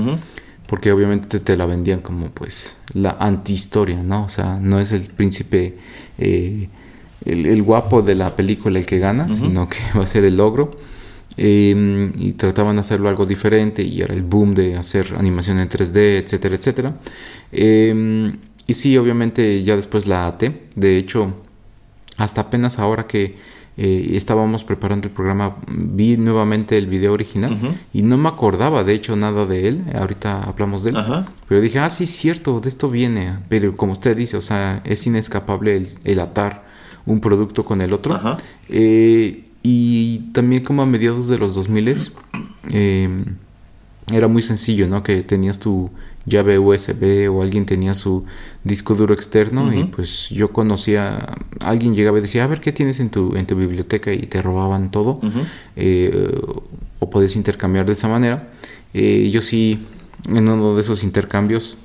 porque 0.67 0.91
obviamente 0.91 1.27
te, 1.27 1.39
te 1.39 1.57
la 1.57 1.65
vendían 1.65 2.01
como 2.01 2.27
pues 2.27 2.77
la 2.93 3.17
antihistoria, 3.19 4.03
¿no? 4.03 4.25
O 4.25 4.29
sea, 4.29 4.59
no 4.59 4.79
es 4.79 4.91
el 4.91 5.01
príncipe, 5.01 5.77
eh, 6.17 6.69
el, 7.25 7.45
el 7.45 7.63
guapo 7.63 8.01
de 8.01 8.15
la 8.15 8.35
película 8.35 8.79
el 8.79 8.85
que 8.85 8.99
gana, 8.99 9.33
sino 9.33 9.67
que 9.67 9.79
va 9.97 10.03
a 10.03 10.07
ser 10.07 10.25
el 10.25 10.37
logro. 10.37 10.77
Eh, 11.37 12.09
y 12.17 12.33
trataban 12.33 12.75
de 12.75 12.81
hacerlo 12.81 13.07
algo 13.07 13.25
diferente 13.25 13.81
y 13.81 14.01
era 14.01 14.13
el 14.13 14.21
boom 14.21 14.53
de 14.53 14.75
hacer 14.75 15.15
animación 15.17 15.59
en 15.59 15.69
3D, 15.69 16.23
etcétera, 16.23 16.55
etcétera. 16.55 16.95
Eh, 17.53 18.33
y 18.67 18.73
sí, 18.73 18.97
obviamente 18.97 19.63
ya 19.63 19.75
después 19.75 20.07
la 20.07 20.27
até. 20.27 20.63
De 20.75 20.97
hecho, 20.97 21.33
hasta 22.17 22.41
apenas 22.41 22.79
ahora 22.79 23.07
que 23.07 23.37
eh, 23.77 24.11
estábamos 24.13 24.63
preparando 24.63 25.07
el 25.07 25.13
programa, 25.13 25.55
vi 25.67 26.17
nuevamente 26.17 26.77
el 26.77 26.87
video 26.87 27.13
original 27.13 27.57
y 27.93 28.01
no 28.01 28.17
me 28.17 28.29
acordaba 28.29 28.83
de 28.83 28.93
hecho 28.93 29.15
nada 29.15 29.45
de 29.45 29.67
él. 29.67 29.83
Ahorita 29.95 30.43
hablamos 30.43 30.83
de 30.83 30.91
él. 30.91 30.97
Pero 31.47 31.61
dije, 31.61 31.79
ah, 31.79 31.89
sí, 31.89 32.05
cierto, 32.05 32.59
de 32.59 32.69
esto 32.69 32.89
viene. 32.89 33.39
Pero 33.49 33.75
como 33.75 33.93
usted 33.93 34.15
dice, 34.15 34.37
o 34.37 34.41
sea, 34.41 34.81
es 34.85 35.05
inescapable 35.07 35.77
el, 35.77 35.89
el 36.03 36.19
atar 36.19 36.63
un 37.05 37.19
producto 37.19 37.65
con 37.65 37.81
el 37.81 37.93
otro. 37.93 38.19
Eh, 38.69 39.45
y 39.63 40.19
también 40.33 40.63
como 40.63 40.81
a 40.81 40.85
mediados 40.85 41.27
de 41.27 41.37
los 41.37 41.53
2000 41.53 42.11
eh, 42.71 43.25
era 44.11 44.27
muy 44.27 44.41
sencillo, 44.41 44.87
¿no? 44.87 45.03
Que 45.03 45.21
tenías 45.23 45.59
tu 45.59 45.91
llave 46.25 46.59
USB 46.59 47.29
o 47.31 47.41
alguien 47.41 47.65
tenía 47.65 47.93
su 47.93 48.25
disco 48.63 48.95
duro 48.95 49.13
externo 49.13 49.73
y 49.73 49.85
pues 49.85 50.29
yo 50.29 50.51
conocía, 50.51 51.35
alguien 51.61 51.95
llegaba 51.95 52.19
y 52.19 52.21
decía, 52.21 52.43
a 52.43 52.47
ver 52.47 52.61
qué 52.61 52.71
tienes 52.71 52.99
en 52.99 53.09
tu, 53.09 53.35
en 53.35 53.47
tu 53.47 53.55
biblioteca 53.55 54.13
y 54.13 54.21
te 54.21 54.41
robaban 54.41 54.91
todo 54.91 55.19
eh, 55.75 56.31
o 56.99 57.09
podías 57.09 57.35
intercambiar 57.35 57.85
de 57.85 57.93
esa 57.93 58.07
manera. 58.07 58.49
Eh, 58.93 59.29
yo 59.31 59.41
sí, 59.41 59.79
en 60.27 60.47
uno 60.47 60.75
de 60.75 60.81
esos 60.81 61.03
intercambios, 61.03 61.77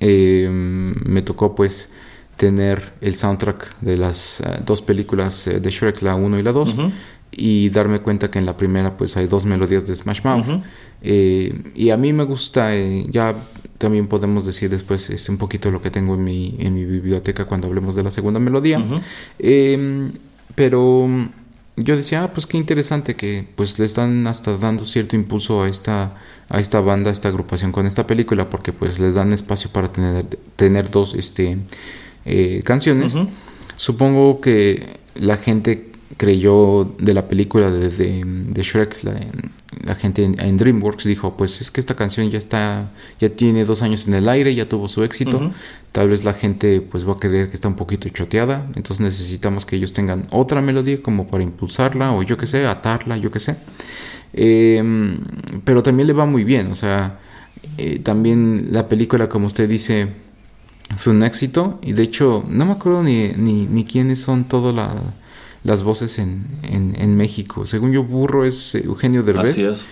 eh, 0.00 0.48
me 0.50 1.22
tocó 1.22 1.54
pues 1.54 1.90
tener 2.36 2.92
el 3.00 3.16
soundtrack 3.16 3.80
de 3.80 3.96
las 3.96 4.40
eh, 4.40 4.60
dos 4.64 4.82
películas 4.82 5.50
de 5.60 5.70
Shrek, 5.70 6.02
la 6.02 6.14
1 6.14 6.38
y 6.38 6.42
la 6.42 6.52
2, 6.52 6.68
Ujú. 6.74 6.92
Y 7.32 7.70
darme 7.70 8.00
cuenta 8.00 8.30
que 8.30 8.38
en 8.38 8.46
la 8.46 8.56
primera 8.56 8.96
pues 8.96 9.16
hay 9.16 9.26
dos 9.26 9.44
melodías 9.44 9.86
de 9.86 9.96
Smash 9.96 10.22
Mouth. 10.22 10.62
Eh, 11.02 11.72
y 11.74 11.90
a 11.90 11.96
mí 11.96 12.12
me 12.12 12.24
gusta, 12.24 12.76
eh, 12.76 13.06
ya 13.08 13.34
también 13.78 14.06
podemos 14.06 14.46
decir 14.46 14.70
después, 14.70 15.10
es 15.10 15.28
un 15.28 15.38
poquito 15.38 15.70
lo 15.70 15.82
que 15.82 15.90
tengo 15.90 16.14
en 16.14 16.24
mi, 16.24 16.56
en 16.60 16.74
mi 16.74 16.84
biblioteca 16.84 17.46
cuando 17.46 17.66
hablemos 17.66 17.94
de 17.94 18.02
la 18.02 18.10
segunda 18.10 18.38
melodía. 18.38 18.80
Eh, 19.38 20.10
pero 20.54 21.08
yo 21.76 21.96
decía, 21.96 22.24
ah, 22.24 22.32
pues 22.32 22.46
qué 22.46 22.58
interesante 22.58 23.16
que 23.16 23.46
pues 23.54 23.78
le 23.78 23.86
están 23.86 24.26
hasta 24.26 24.56
dando 24.58 24.84
cierto 24.84 25.16
impulso 25.16 25.62
a 25.62 25.68
esta, 25.68 26.16
a 26.48 26.60
esta 26.60 26.80
banda, 26.80 27.10
a 27.10 27.12
esta 27.12 27.28
agrupación 27.28 27.72
con 27.72 27.86
esta 27.86 28.06
película, 28.06 28.50
porque 28.50 28.72
pues 28.72 29.00
les 29.00 29.14
dan 29.14 29.32
espacio 29.32 29.70
para 29.70 29.90
tener, 29.90 30.26
tener 30.56 30.90
dos 30.90 31.14
este, 31.14 31.56
eh, 32.26 32.62
canciones. 32.64 33.14
Supongo 33.76 34.40
que 34.40 34.98
la 35.14 35.38
gente 35.38 35.91
creyó 36.16 36.94
de 36.98 37.14
la 37.14 37.28
película 37.28 37.70
de, 37.70 37.88
de, 37.88 38.22
de 38.24 38.62
Shrek, 38.62 39.02
la, 39.02 39.14
la 39.84 39.94
gente 39.94 40.24
en, 40.24 40.40
en, 40.40 40.56
DreamWorks 40.56 41.04
dijo, 41.04 41.36
pues 41.36 41.60
es 41.60 41.70
que 41.70 41.80
esta 41.80 41.94
canción 41.94 42.30
ya 42.30 42.38
está, 42.38 42.90
ya 43.20 43.30
tiene 43.30 43.64
dos 43.64 43.82
años 43.82 44.06
en 44.06 44.14
el 44.14 44.28
aire, 44.28 44.54
ya 44.54 44.68
tuvo 44.68 44.88
su 44.88 45.02
éxito, 45.02 45.38
uh 45.38 45.40
-huh. 45.40 45.52
tal 45.92 46.08
vez 46.08 46.24
la 46.24 46.34
gente 46.34 46.80
pues 46.80 47.06
va 47.08 47.12
a 47.14 47.18
creer 47.18 47.48
que 47.48 47.54
está 47.56 47.68
un 47.68 47.76
poquito 47.76 48.08
choteada, 48.08 48.66
entonces 48.76 49.00
necesitamos 49.00 49.66
que 49.66 49.76
ellos 49.76 49.92
tengan 49.92 50.26
otra 50.30 50.60
melodía 50.60 51.02
como 51.02 51.26
para 51.26 51.42
impulsarla 51.42 52.12
o 52.12 52.22
yo 52.22 52.36
que 52.36 52.46
sé, 52.46 52.66
atarla, 52.66 53.16
yo 53.16 53.30
que 53.30 53.40
sé. 53.40 53.56
Eh, 54.34 54.82
pero 55.64 55.82
también 55.82 56.06
le 56.06 56.12
va 56.12 56.26
muy 56.26 56.44
bien, 56.44 56.70
o 56.70 56.76
sea, 56.76 57.18
eh, 57.78 57.98
también 57.98 58.68
la 58.70 58.88
película, 58.88 59.28
como 59.28 59.46
usted 59.46 59.68
dice, 59.68 60.08
fue 60.96 61.12
un 61.12 61.22
éxito 61.22 61.78
y 61.82 61.92
de 61.92 62.02
hecho 62.02 62.44
no 62.48 62.66
me 62.66 62.72
acuerdo 62.72 63.02
ni, 63.02 63.28
ni, 63.36 63.66
ni 63.66 63.84
quiénes 63.84 64.20
son 64.20 64.44
todas 64.44 64.74
la, 64.74 64.94
las 65.64 65.82
voces 65.82 66.18
en, 66.18 66.46
en, 66.64 67.16
México. 67.16 67.66
Según 67.66 67.92
yo, 67.92 68.02
Burro 68.02 68.44
es 68.44 68.74
Eugenio 68.74 69.22
Derbez. 69.22 69.58
Así. 69.58 69.86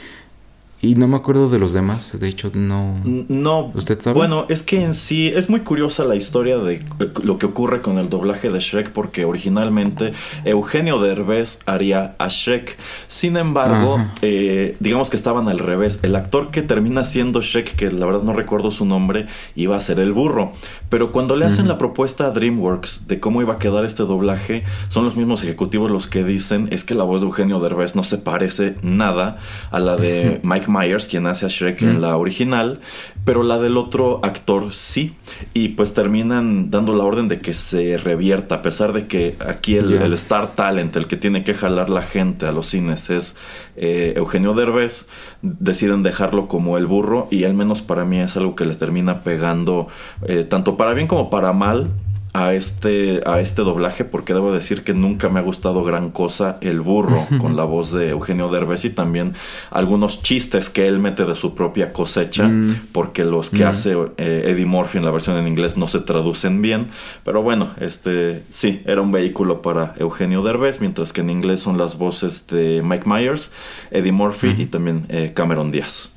Y 0.82 0.94
no 0.94 1.06
me 1.08 1.16
acuerdo 1.16 1.50
de 1.50 1.58
los 1.58 1.74
demás, 1.74 2.18
de 2.18 2.26
hecho 2.26 2.50
no... 2.54 2.96
No, 3.04 3.70
¿usted 3.74 4.00
sabe? 4.00 4.14
Bueno, 4.16 4.46
es 4.48 4.62
que 4.62 4.82
en 4.82 4.94
sí 4.94 5.28
es 5.28 5.50
muy 5.50 5.60
curiosa 5.60 6.04
la 6.04 6.16
historia 6.16 6.56
de 6.56 6.82
lo 7.22 7.38
que 7.38 7.44
ocurre 7.44 7.82
con 7.82 7.98
el 7.98 8.08
doblaje 8.08 8.48
de 8.48 8.60
Shrek 8.60 8.90
porque 8.90 9.26
originalmente 9.26 10.14
Eugenio 10.46 10.98
Derbez 10.98 11.58
haría 11.66 12.14
a 12.18 12.28
Shrek. 12.28 12.78
Sin 13.08 13.36
embargo, 13.36 13.98
eh, 14.22 14.76
digamos 14.80 15.10
que 15.10 15.16
estaban 15.16 15.50
al 15.50 15.58
revés. 15.58 16.00
El 16.02 16.16
actor 16.16 16.50
que 16.50 16.62
termina 16.62 17.04
siendo 17.04 17.42
Shrek, 17.42 17.76
que 17.76 17.90
la 17.90 18.06
verdad 18.06 18.22
no 18.22 18.32
recuerdo 18.32 18.70
su 18.70 18.86
nombre, 18.86 19.26
iba 19.56 19.76
a 19.76 19.80
ser 19.80 20.00
el 20.00 20.14
burro. 20.14 20.52
Pero 20.88 21.12
cuando 21.12 21.36
le 21.36 21.44
hacen 21.44 21.66
uh 21.66 21.68
-huh. 21.68 21.72
la 21.72 21.78
propuesta 21.78 22.26
a 22.26 22.30
DreamWorks 22.30 23.06
de 23.06 23.20
cómo 23.20 23.42
iba 23.42 23.54
a 23.54 23.58
quedar 23.58 23.84
este 23.84 24.04
doblaje, 24.04 24.64
son 24.88 25.04
los 25.04 25.14
mismos 25.14 25.42
ejecutivos 25.42 25.90
los 25.90 26.06
que 26.06 26.24
dicen 26.24 26.68
es 26.70 26.84
que 26.84 26.94
la 26.94 27.04
voz 27.04 27.20
de 27.20 27.26
Eugenio 27.26 27.60
Derbez 27.60 27.94
no 27.94 28.02
se 28.02 28.16
parece 28.16 28.76
nada 28.82 29.38
a 29.70 29.78
la 29.78 29.96
de 29.96 30.40
Mike 30.42 30.69
Myers, 30.70 31.06
quien 31.06 31.26
hace 31.26 31.46
a 31.46 31.48
Shrek 31.48 31.82
mm. 31.82 31.88
en 31.88 32.00
la 32.00 32.16
original, 32.16 32.80
pero 33.24 33.42
la 33.42 33.58
del 33.58 33.76
otro 33.76 34.20
actor 34.22 34.72
sí. 34.72 35.14
Y 35.52 35.68
pues 35.68 35.94
terminan 35.94 36.70
dando 36.70 36.94
la 36.94 37.04
orden 37.04 37.28
de 37.28 37.40
que 37.40 37.52
se 37.52 37.98
revierta, 37.98 38.56
a 38.56 38.62
pesar 38.62 38.92
de 38.92 39.06
que 39.06 39.36
aquí 39.40 39.76
el, 39.76 39.88
yeah. 39.88 40.04
el 40.04 40.12
Star 40.14 40.54
Talent, 40.54 40.96
el 40.96 41.06
que 41.06 41.16
tiene 41.16 41.44
que 41.44 41.54
jalar 41.54 41.90
la 41.90 42.02
gente 42.02 42.46
a 42.46 42.52
los 42.52 42.66
cines 42.66 43.10
es 43.10 43.36
eh, 43.76 44.14
Eugenio 44.16 44.54
Derbez, 44.54 45.06
deciden 45.42 46.02
dejarlo 46.02 46.48
como 46.48 46.78
el 46.78 46.86
burro 46.86 47.28
y 47.30 47.44
al 47.44 47.54
menos 47.54 47.82
para 47.82 48.04
mí 48.04 48.20
es 48.20 48.36
algo 48.36 48.54
que 48.54 48.64
le 48.64 48.74
termina 48.74 49.20
pegando 49.20 49.88
eh, 50.26 50.44
tanto 50.44 50.76
para 50.76 50.94
bien 50.94 51.06
como 51.06 51.30
para 51.30 51.52
mal 51.52 51.88
a 52.32 52.54
este, 52.54 53.22
a 53.26 53.40
este 53.40 53.62
doblaje 53.62 54.04
porque 54.04 54.34
debo 54.34 54.52
decir 54.52 54.84
que 54.84 54.94
nunca 54.94 55.28
me 55.28 55.40
ha 55.40 55.42
gustado 55.42 55.82
gran 55.82 56.10
cosa 56.10 56.58
el 56.60 56.80
burro 56.80 57.26
con 57.40 57.56
la 57.56 57.64
voz 57.64 57.92
de 57.92 58.10
Eugenio 58.10 58.48
Derbez 58.48 58.84
y 58.84 58.90
también 58.90 59.34
algunos 59.70 60.22
chistes 60.22 60.70
que 60.70 60.86
él 60.86 61.00
mete 61.00 61.24
de 61.24 61.34
su 61.34 61.54
propia 61.54 61.92
cosecha 61.92 62.46
mm. 62.46 62.88
porque 62.92 63.24
los 63.24 63.50
que 63.50 63.64
mm. 63.64 63.68
hace 63.68 63.96
eh, 64.16 64.44
Eddie 64.46 64.66
Murphy 64.66 64.98
en 64.98 65.04
la 65.04 65.10
versión 65.10 65.36
en 65.38 65.48
inglés 65.48 65.76
no 65.76 65.88
se 65.88 66.00
traducen 66.00 66.62
bien. 66.62 66.88
Pero 67.24 67.42
bueno 67.42 67.70
este 67.80 68.44
sí 68.50 68.82
era 68.84 69.00
un 69.00 69.10
vehículo 69.10 69.60
para 69.62 69.94
Eugenio 69.98 70.42
Derbez 70.42 70.80
mientras 70.80 71.12
que 71.12 71.22
en 71.22 71.30
inglés 71.30 71.60
son 71.60 71.78
las 71.78 71.98
voces 71.98 72.46
de 72.46 72.82
Mike 72.84 73.08
Myers 73.08 73.50
Eddie 73.90 74.12
Murphy 74.12 74.54
mm 74.54 74.60
y 74.60 74.66
también 74.66 75.06
eh, 75.08 75.32
Cameron 75.34 75.70
Díaz. 75.70 76.10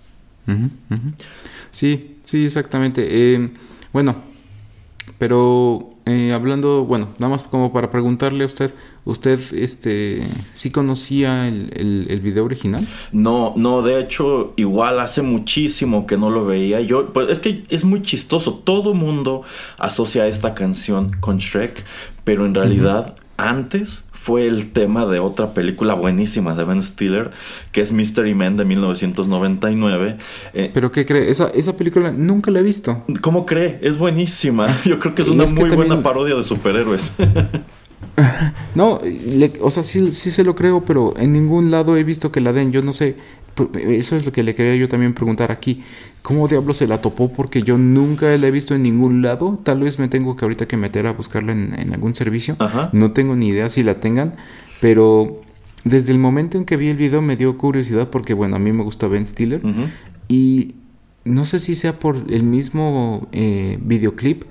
Sí 1.71 2.17
sí 2.23 2.45
exactamente. 2.45 3.07
Eh, 3.09 3.49
bueno 3.93 4.32
pero 5.17 5.89
eh, 6.05 6.33
hablando, 6.33 6.83
bueno, 6.83 7.09
nada 7.17 7.31
más 7.31 7.43
como 7.43 7.71
para 7.71 7.89
preguntarle 7.89 8.43
a 8.43 8.47
usted, 8.47 8.73
¿usted 9.05 9.39
este 9.53 10.23
sí 10.53 10.69
conocía 10.69 11.47
el, 11.47 11.71
el, 11.75 12.07
el, 12.09 12.19
video 12.19 12.43
original? 12.45 12.87
No, 13.11 13.53
no, 13.55 13.81
de 13.81 13.99
hecho, 13.99 14.53
igual 14.57 14.99
hace 14.99 15.21
muchísimo 15.21 16.05
que 16.05 16.17
no 16.17 16.29
lo 16.29 16.45
veía. 16.45 16.81
Yo, 16.81 17.13
pues 17.13 17.29
es 17.29 17.39
que 17.39 17.63
es 17.69 17.85
muy 17.85 18.01
chistoso. 18.01 18.55
Todo 18.55 18.93
mundo 18.93 19.43
asocia 19.77 20.27
esta 20.27 20.53
canción 20.53 21.11
con 21.19 21.37
Shrek, 21.37 21.85
pero 22.23 22.45
en 22.45 22.53
realidad, 22.53 23.15
uh 23.17 23.21
-huh. 23.21 23.49
antes 23.49 24.05
fue 24.23 24.47
el 24.47 24.71
tema 24.71 25.05
de 25.05 25.19
otra 25.19 25.53
película 25.53 25.95
buenísima 25.95 26.55
de 26.55 26.63
Ben 26.63 26.81
Stiller, 26.81 27.31
que 27.73 27.81
es 27.81 27.91
Mystery 27.91 28.33
Man 28.33 28.55
de 28.55 28.63
1999. 28.63 30.17
Eh, 30.53 30.71
¿Pero 30.73 30.93
qué 30.93 31.05
cree? 31.05 31.29
Esa, 31.29 31.49
esa 31.49 31.75
película 31.75 32.13
nunca 32.13 32.49
la 32.49 32.59
he 32.59 32.63
visto. 32.63 33.03
¿Cómo 33.19 33.45
cree? 33.45 33.79
Es 33.81 33.97
buenísima. 33.97 34.67
Yo 34.85 34.97
creo 34.97 35.13
que 35.13 35.23
es 35.23 35.27
una 35.27 35.43
es 35.43 35.51
muy 35.51 35.63
también... 35.63 35.89
buena 35.89 36.01
parodia 36.01 36.35
de 36.35 36.43
superhéroes. 36.45 37.15
no, 38.75 39.01
le, 39.03 39.51
o 39.59 39.69
sea, 39.69 39.83
sí, 39.83 40.13
sí 40.13 40.31
se 40.31 40.45
lo 40.45 40.55
creo, 40.55 40.85
pero 40.85 41.13
en 41.17 41.33
ningún 41.33 41.69
lado 41.69 41.97
he 41.97 42.05
visto 42.05 42.31
que 42.31 42.39
la 42.39 42.53
den. 42.53 42.71
Yo 42.71 42.81
no 42.81 42.93
sé, 42.93 43.17
eso 43.87 44.15
es 44.15 44.25
lo 44.25 44.31
que 44.31 44.43
le 44.43 44.55
quería 44.55 44.75
yo 44.75 44.87
también 44.87 45.13
preguntar 45.13 45.51
aquí. 45.51 45.83
¿Cómo 46.21 46.47
diablos 46.47 46.77
se 46.77 46.87
la 46.87 47.01
topó? 47.01 47.31
Porque 47.31 47.63
yo 47.63 47.77
nunca 47.77 48.37
la 48.37 48.47
he 48.47 48.51
visto 48.51 48.75
en 48.75 48.83
ningún 48.83 49.21
lado. 49.21 49.59
Tal 49.63 49.81
vez 49.81 49.99
me 49.99 50.07
tengo 50.07 50.35
que 50.35 50.45
ahorita 50.45 50.67
que 50.67 50.77
meter 50.77 51.05
a 51.07 51.13
buscarla 51.13 51.51
en, 51.51 51.73
en 51.77 51.93
algún 51.93 52.15
servicio. 52.15 52.55
Ajá. 52.59 52.89
No 52.93 53.11
tengo 53.11 53.35
ni 53.35 53.49
idea 53.49 53.69
si 53.69 53.83
la 53.83 53.95
tengan. 53.95 54.35
Pero 54.79 55.41
desde 55.83 56.11
el 56.11 56.19
momento 56.19 56.57
en 56.57 56.65
que 56.65 56.77
vi 56.77 56.87
el 56.87 56.97
video 56.97 57.21
me 57.21 57.35
dio 57.35 57.57
curiosidad 57.57 58.09
porque, 58.09 58.33
bueno, 58.33 58.55
a 58.55 58.59
mí 58.59 58.71
me 58.71 58.83
gusta 58.83 59.07
Ben 59.07 59.25
Stiller. 59.25 59.61
Uh 59.65 59.69
-huh. 59.69 59.87
Y 60.27 60.75
no 61.25 61.45
sé 61.45 61.59
si 61.59 61.75
sea 61.75 61.93
por 61.99 62.17
el 62.29 62.43
mismo 62.43 63.27
eh, 63.31 63.77
videoclip, 63.81 64.43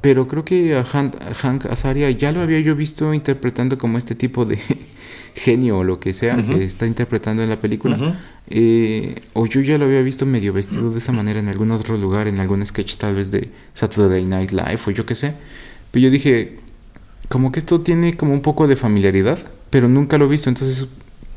pero 0.00 0.28
creo 0.28 0.44
que 0.44 0.76
a 0.76 0.84
Hank, 0.84 1.16
a 1.20 1.34
Hank 1.34 1.66
Azaria 1.66 2.10
ya 2.10 2.32
lo 2.32 2.40
había 2.40 2.60
yo 2.60 2.74
visto 2.74 3.14
interpretando 3.14 3.78
como 3.78 3.98
este 3.98 4.14
tipo 4.14 4.44
de 4.44 4.58
genio 5.34 5.78
o 5.78 5.84
lo 5.84 5.98
que 6.00 6.14
sea 6.14 6.36
uh 6.36 6.40
-huh. 6.40 6.58
que 6.58 6.64
está 6.64 6.86
interpretando 6.86 7.42
en 7.42 7.48
la 7.48 7.60
película. 7.60 7.96
Uh 7.96 8.00
-huh. 8.00 8.14
eh, 8.48 9.22
o 9.32 9.46
yo 9.46 9.60
ya 9.60 9.78
lo 9.78 9.84
había 9.86 10.02
visto 10.02 10.26
medio 10.26 10.52
vestido 10.52 10.90
de 10.90 10.98
esa 10.98 11.12
manera 11.12 11.40
en 11.40 11.48
algún 11.48 11.70
otro 11.70 11.96
lugar, 11.96 12.28
en 12.28 12.38
algún 12.40 12.64
sketch 12.64 12.96
tal 12.96 13.14
vez 13.14 13.30
de 13.30 13.48
Saturday 13.74 14.24
Night 14.24 14.50
Live 14.50 14.80
o 14.86 14.90
yo 14.90 15.06
qué 15.06 15.14
sé. 15.14 15.34
Pero 15.90 16.04
yo 16.04 16.10
dije, 16.10 16.58
como 17.28 17.52
que 17.52 17.58
esto 17.58 17.80
tiene 17.80 18.16
como 18.16 18.32
un 18.32 18.42
poco 18.42 18.66
de 18.66 18.76
familiaridad, 18.76 19.38
pero 19.70 19.88
nunca 19.88 20.18
lo 20.18 20.26
he 20.26 20.28
visto. 20.28 20.48
Entonces, 20.48 20.88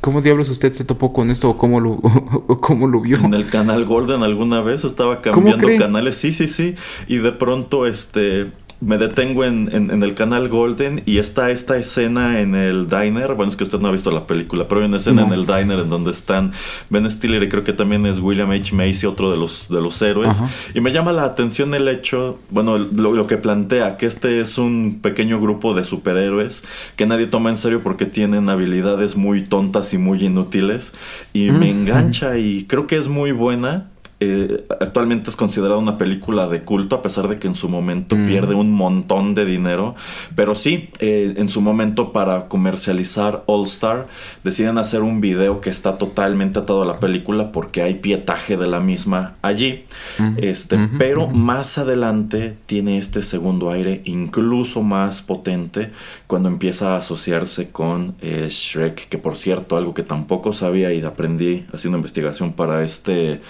¿Cómo 0.05 0.21
diablos 0.21 0.49
usted 0.49 0.71
se 0.71 0.86
topó 0.86 1.12
con 1.12 1.31
esto 1.31 1.49
o 1.49 1.58
cómo 1.58 1.79
lo, 1.79 1.93
o 2.47 2.62
cómo 2.62 2.86
lo 2.86 3.01
vio? 3.01 3.17
En 3.17 3.34
el 3.34 3.47
canal 3.47 3.86
Golden 3.86 4.21
alguna 4.21 4.62
vez 4.62 4.84
estaba 4.84 5.19
cambiando 5.19 5.67
canales, 5.79 6.15
sí, 6.15 6.31
sí, 6.31 6.47
sí. 6.47 6.75
Y 7.08 7.17
de 7.17 7.31
pronto, 7.31 7.88
este, 7.88 8.51
me 8.81 8.97
detengo 8.97 9.43
en, 9.43 9.69
en, 9.71 9.89
en, 9.89 10.03
el 10.03 10.13
canal 10.13 10.49
Golden 10.49 11.01
y 11.05 11.17
está 11.17 11.49
esta 11.49 11.77
escena 11.77 12.41
en 12.41 12.55
el 12.55 12.88
diner. 12.88 13.33
Bueno, 13.33 13.49
es 13.49 13.55
que 13.55 13.63
usted 13.63 13.79
no 13.79 13.88
ha 13.88 13.91
visto 13.91 14.11
la 14.11 14.27
película, 14.27 14.67
pero 14.67 14.81
hay 14.81 14.88
una 14.88 14.97
escena 14.97 15.21
no. 15.21 15.27
en 15.27 15.33
el 15.33 15.45
diner 15.45 15.79
en 15.79 15.89
donde 15.89 16.11
están 16.11 16.51
Ben 16.89 17.09
Stiller 17.09 17.41
y 17.43 17.49
creo 17.49 17.63
que 17.63 17.73
también 17.73 18.05
es 18.05 18.19
William 18.19 18.51
H. 18.51 18.75
Macy, 18.75 19.05
otro 19.05 19.31
de 19.31 19.38
los, 19.38 19.69
de 19.69 19.81
los 19.81 20.01
héroes. 20.01 20.29
Ajá. 20.29 20.49
Y 20.73 20.81
me 20.81 20.91
llama 20.91 21.13
la 21.13 21.23
atención 21.23 21.73
el 21.73 21.88
hecho, 21.88 22.39
bueno, 22.49 22.77
lo, 22.77 23.13
lo, 23.13 23.27
que 23.27 23.38
plantea, 23.38 23.97
que 23.97 24.05
este 24.05 24.41
es 24.41 24.57
un 24.57 24.99
pequeño 25.01 25.39
grupo 25.39 25.73
de 25.73 25.83
superhéroes 25.83 26.63
que 26.95 27.05
nadie 27.05 27.27
toma 27.27 27.49
en 27.49 27.57
serio 27.57 27.81
porque 27.81 28.05
tienen 28.05 28.49
habilidades 28.49 29.15
muy 29.15 29.43
tontas 29.43 29.93
y 29.93 29.97
muy 29.97 30.23
inútiles. 30.23 30.91
Y 31.33 31.49
mm. 31.49 31.59
me 31.59 31.69
engancha 31.69 32.38
y 32.38 32.65
creo 32.65 32.88
que 32.88 32.97
es 32.97 33.07
muy 33.07 33.31
buena 33.31 33.89
eh, 34.25 34.65
actualmente 34.79 35.29
es 35.29 35.35
considerada 35.35 35.77
una 35.77 35.97
película 35.97 36.47
de 36.47 36.63
culto 36.63 36.95
a 36.95 37.01
pesar 37.01 37.27
de 37.27 37.39
que 37.39 37.47
en 37.47 37.55
su 37.55 37.69
momento 37.69 38.15
mm. 38.15 38.25
pierde 38.25 38.55
un 38.55 38.71
montón 38.71 39.35
de 39.35 39.45
dinero 39.45 39.95
pero 40.35 40.55
sí 40.55 40.89
eh, 40.99 41.33
en 41.38 41.49
su 41.49 41.61
momento 41.61 42.11
para 42.11 42.47
comercializar 42.47 43.43
All 43.45 43.65
Star 43.65 44.07
deciden 44.43 44.77
hacer 44.77 45.01
un 45.01 45.21
video 45.21 45.61
que 45.61 45.69
está 45.69 45.97
totalmente 45.97 46.59
atado 46.59 46.83
a 46.83 46.85
la 46.85 46.99
película 46.99 47.51
porque 47.51 47.81
hay 47.81 47.95
pietaje 47.95 48.57
de 48.57 48.67
la 48.67 48.79
misma 48.79 49.35
allí 49.41 49.85
mm. 50.19 50.38
este 50.38 50.77
mm 50.77 50.85
-hmm. 50.85 50.97
pero 50.97 51.27
más 51.27 51.77
adelante 51.77 52.55
tiene 52.65 52.97
este 52.97 53.21
segundo 53.21 53.71
aire 53.71 54.01
incluso 54.05 54.81
más 54.81 55.21
potente 55.21 55.91
cuando 56.27 56.49
empieza 56.49 56.93
a 56.93 56.97
asociarse 56.97 57.69
con 57.69 58.15
eh, 58.21 58.47
Shrek 58.49 59.07
que 59.09 59.17
por 59.17 59.35
cierto 59.35 59.77
algo 59.77 59.93
que 59.93 60.03
tampoco 60.03 60.53
sabía 60.53 60.91
y 60.93 61.01
aprendí 61.05 61.65
haciendo 61.73 61.97
investigación 61.97 62.53
para 62.53 62.83
este 62.83 63.41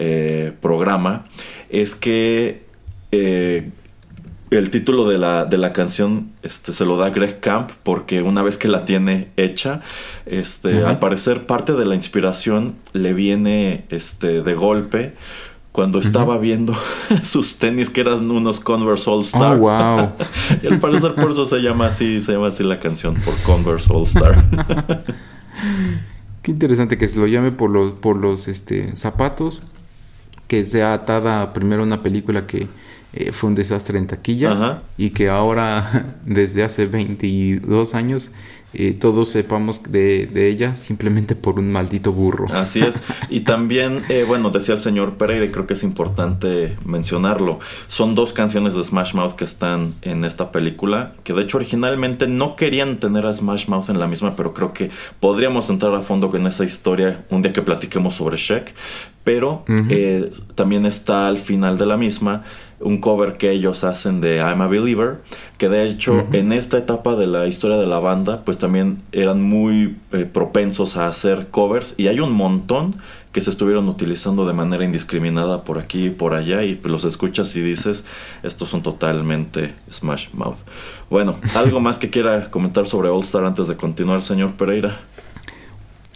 eh, 0.00 0.52
programa 0.60 1.24
es 1.70 1.96
que 1.96 2.62
eh, 3.10 3.68
el 4.50 4.70
título 4.70 5.08
de 5.08 5.18
la, 5.18 5.44
de 5.44 5.58
la 5.58 5.72
canción 5.72 6.30
este, 6.44 6.72
se 6.72 6.84
lo 6.84 6.96
da 6.96 7.10
Greg 7.10 7.40
Camp 7.40 7.72
porque 7.82 8.22
una 8.22 8.44
vez 8.44 8.56
que 8.56 8.68
la 8.68 8.84
tiene 8.84 9.28
hecha, 9.36 9.80
este, 10.24 10.68
uh 10.68 10.72
-huh. 10.82 10.86
al 10.86 10.98
parecer 11.00 11.46
parte 11.46 11.72
de 11.72 11.84
la 11.84 11.96
inspiración 11.96 12.76
le 12.92 13.12
viene 13.12 13.86
este, 13.88 14.42
de 14.42 14.54
golpe 14.54 15.14
cuando 15.72 15.98
estaba 15.98 16.36
uh 16.36 16.38
-huh. 16.38 16.42
viendo 16.42 16.74
sus 17.24 17.58
tenis 17.58 17.90
que 17.90 18.02
eran 18.02 18.30
unos 18.30 18.60
Converse 18.60 19.10
All 19.10 19.22
Star. 19.22 19.54
Oh, 19.54 19.58
wow. 19.58 20.12
y 20.62 20.66
al 20.68 20.78
parecer 20.78 21.16
por 21.16 21.32
eso 21.32 21.44
se 21.44 21.58
llama 21.58 21.86
así, 21.86 22.20
se 22.20 22.34
llama 22.34 22.46
así 22.48 22.62
la 22.62 22.78
canción, 22.78 23.14
por 23.24 23.34
Converse 23.42 23.92
All 23.92 24.04
Star. 24.04 24.44
Qué 26.42 26.52
interesante 26.52 26.96
que 26.96 27.08
se 27.08 27.18
lo 27.18 27.26
llame 27.26 27.50
por 27.50 27.68
los, 27.68 27.92
por 27.92 28.16
los 28.16 28.46
este, 28.46 28.96
zapatos 28.96 29.60
que 30.48 30.64
sea 30.64 30.94
atada 30.94 31.52
primero 31.52 31.82
a 31.82 31.86
una 31.86 32.02
película 32.02 32.46
que 32.46 32.66
eh, 33.12 33.32
fue 33.32 33.48
un 33.48 33.54
desastre 33.54 33.98
en 33.98 34.06
taquilla 34.06 34.52
Ajá. 34.52 34.82
y 34.96 35.10
que 35.10 35.28
ahora 35.28 36.16
desde 36.24 36.64
hace 36.64 36.86
22 36.86 37.94
años 37.94 38.32
eh, 38.74 38.92
todos 38.92 39.30
sepamos 39.30 39.82
de, 39.84 40.26
de, 40.26 40.48
ella 40.48 40.76
simplemente 40.76 41.34
por 41.34 41.58
un 41.58 41.72
maldito 41.72 42.12
burro. 42.12 42.46
Así 42.52 42.80
es. 42.80 43.00
Y 43.30 43.40
también, 43.40 44.02
eh, 44.10 44.24
bueno, 44.28 44.50
decía 44.50 44.74
el 44.74 44.80
señor 44.80 45.16
Pereira, 45.16 45.46
y 45.46 45.48
creo 45.48 45.66
que 45.66 45.72
es 45.74 45.82
importante 45.82 46.76
mencionarlo. 46.84 47.60
Son 47.88 48.14
dos 48.14 48.34
canciones 48.34 48.74
de 48.74 48.84
Smash 48.84 49.14
Mouth 49.14 49.32
que 49.32 49.44
están 49.44 49.94
en 50.02 50.24
esta 50.24 50.52
película, 50.52 51.14
que 51.24 51.32
de 51.32 51.42
hecho 51.42 51.56
originalmente 51.56 52.26
no 52.26 52.56
querían 52.56 53.00
tener 53.00 53.24
a 53.24 53.32
Smash 53.32 53.68
Mouth 53.68 53.88
en 53.88 53.98
la 53.98 54.06
misma, 54.06 54.36
pero 54.36 54.52
creo 54.52 54.74
que 54.74 54.90
podríamos 55.18 55.70
entrar 55.70 55.94
a 55.94 56.02
fondo 56.02 56.30
con 56.30 56.46
esa 56.46 56.64
historia 56.64 57.24
un 57.30 57.40
día 57.40 57.52
que 57.52 57.62
platiquemos 57.62 58.14
sobre 58.16 58.36
Shek. 58.36 58.74
Pero 59.24 59.64
eh, 59.90 60.30
también 60.54 60.86
está 60.86 61.28
al 61.28 61.36
final 61.36 61.76
de 61.76 61.84
la 61.84 61.98
misma 61.98 62.44
un 62.80 62.98
cover 62.98 63.36
que 63.36 63.50
ellos 63.50 63.84
hacen 63.84 64.20
de 64.20 64.36
I'm 64.36 64.60
a 64.60 64.68
Believer, 64.68 65.18
que 65.58 65.68
de 65.68 65.88
hecho 65.88 66.26
en 66.32 66.52
esta 66.52 66.78
etapa 66.78 67.16
de 67.16 67.26
la 67.26 67.46
historia 67.46 67.76
de 67.76 67.86
la 67.86 67.98
banda, 67.98 68.44
pues 68.44 68.58
también 68.58 68.98
eran 69.12 69.42
muy 69.42 69.96
eh, 70.12 70.24
propensos 70.24 70.96
a 70.96 71.08
hacer 71.08 71.48
covers 71.50 71.94
y 71.96 72.06
hay 72.06 72.20
un 72.20 72.32
montón 72.32 72.96
que 73.32 73.40
se 73.40 73.50
estuvieron 73.50 73.88
utilizando 73.88 74.46
de 74.46 74.52
manera 74.52 74.84
indiscriminada 74.84 75.64
por 75.64 75.78
aquí 75.78 76.06
y 76.06 76.10
por 76.10 76.34
allá 76.34 76.62
y 76.62 76.80
los 76.84 77.04
escuchas 77.04 77.54
y 77.56 77.60
dices, 77.60 78.04
estos 78.42 78.68
son 78.68 78.82
totalmente 78.82 79.74
Smash 79.90 80.28
Mouth. 80.32 80.58
Bueno, 81.10 81.38
¿algo 81.54 81.80
más 81.80 81.98
que 81.98 82.10
quiera 82.10 82.50
comentar 82.50 82.86
sobre 82.86 83.08
All 83.08 83.22
Star 83.22 83.44
antes 83.44 83.68
de 83.68 83.76
continuar, 83.76 84.22
señor 84.22 84.54
Pereira? 84.54 85.00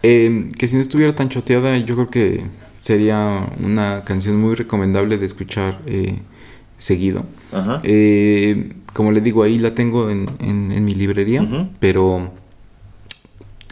Eh, 0.03 0.49
que 0.59 0.69
si 0.69 0.77
no 0.77 0.81
estuviera 0.81 1.15
tan 1.15 1.29
choteada, 1.29 1.77
yo 1.79 1.95
creo 1.95 2.11
que 2.11 2.45
sería 2.81 3.47
una 3.63 4.03
canción 4.05 4.41
muy 4.41 4.55
recomendable 4.55 5.17
de 5.17 5.27
escuchar 5.27 5.81
eh, 5.87 6.19
seguido. 6.83 7.25
Eh, 7.85 8.73
como 8.93 9.13
le 9.13 9.21
digo, 9.21 9.45
ahí 9.45 9.59
la 9.59 9.75
tengo 9.75 10.11
en, 10.11 10.29
en, 10.41 10.85
mi 10.85 10.95
librería, 10.95 11.47
pero 11.79 12.33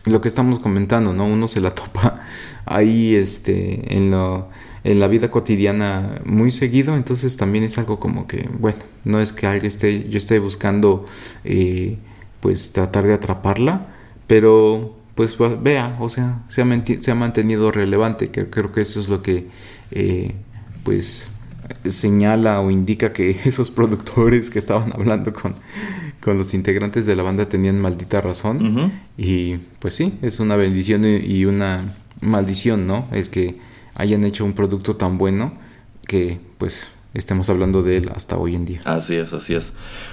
lo 0.05 0.20
que 0.20 0.29
estamos 0.29 0.61
comentando, 0.61 1.12
¿no? 1.12 1.27
Uno 1.27 1.49
se 1.49 1.61
la 1.61 1.75
topa 1.75 2.23
ahí 2.66 3.16
este, 3.16 3.96
en, 3.96 4.12
lo, 4.12 4.49
en 4.85 5.01
la 5.01 5.09
vida 5.09 5.31
cotidiana 5.31 6.20
muy 6.25 6.53
seguido, 6.53 6.94
entonces 6.94 7.37
también 7.37 7.64
es 7.64 7.79
algo 7.79 7.99
como 7.99 8.29
que, 8.29 8.49
bueno, 8.61 8.79
no 9.05 9.20
es 9.20 9.33
que 9.33 9.49
alguien 9.49 9.66
esté, 9.66 10.09
yo 10.09 10.16
esté 10.16 10.38
buscando 10.38 11.05
eh, 11.44 11.99
pues 12.38 12.73
tratar 12.73 13.07
de 13.07 13.14
atraparla, 13.14 13.88
pero 14.29 14.94
pues 15.16 15.37
vea, 15.61 15.96
o 15.99 16.09
sea, 16.09 16.44
se 16.46 16.62
ha, 16.62 16.85
se 17.01 17.11
ha 17.11 17.14
mantenido 17.16 17.73
relevante, 17.73 18.31
que 18.31 18.49
creo 18.49 18.70
que 18.70 18.83
eso 18.83 19.01
es 19.01 19.09
lo 19.09 19.20
que 19.20 19.49
eh, 19.90 20.33
pues 20.85 21.31
señala 21.85 22.61
o 22.61 22.70
indica 22.70 23.12
que 23.12 23.30
esos 23.44 23.70
productores 23.70 24.50
que 24.50 24.59
estaban 24.59 24.92
hablando 24.92 25.33
con, 25.33 25.54
con 26.20 26.38
los 26.38 26.54
integrantes 26.54 27.06
de 27.06 27.16
la 27.16 27.22
banda 27.22 27.48
tenían 27.48 27.80
maldita 27.80 28.20
razón. 28.20 28.92
Y 29.16 29.56
pues 29.78 29.94
sí, 29.94 30.18
es 30.22 30.40
una 30.40 30.56
bendición 30.56 31.04
y 31.04 31.44
una 31.44 31.94
maldición, 32.20 32.87
¿no? 32.87 33.06
El 33.12 33.30
que 33.30 33.59
hayan 33.94 34.24
hecho 34.24 34.44
un 34.44 34.52
producto 34.52 34.96
tan 34.96 35.18
bueno 35.18 35.52
que 36.06 36.40
pues 36.59 36.92
estemos 37.14 37.50
hablando 37.50 37.83
de 37.83 37.98
él 37.98 38.11
hasta 38.14 38.37
hoy 38.37 38.54
en 38.54 38.64
día. 38.64 38.80
Así 38.85 39.16
es, 39.16 39.33
así 39.33 39.54
es. 39.54 39.72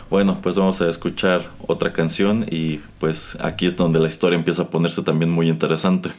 Bueno, 0.09 0.39
pues 0.41 0.55
vamos 0.55 0.81
a 0.81 0.89
escuchar 0.89 1.49
otra 1.67 1.93
canción 1.93 2.45
y 2.49 2.81
pues 2.99 3.37
aquí 3.41 3.65
es 3.65 3.75
donde 3.75 3.99
la 3.99 4.07
historia 4.07 4.37
empieza 4.37 4.63
a 4.63 4.69
ponerse 4.69 5.01
también 5.03 5.31
muy 5.31 5.49
interesante. 5.49 6.11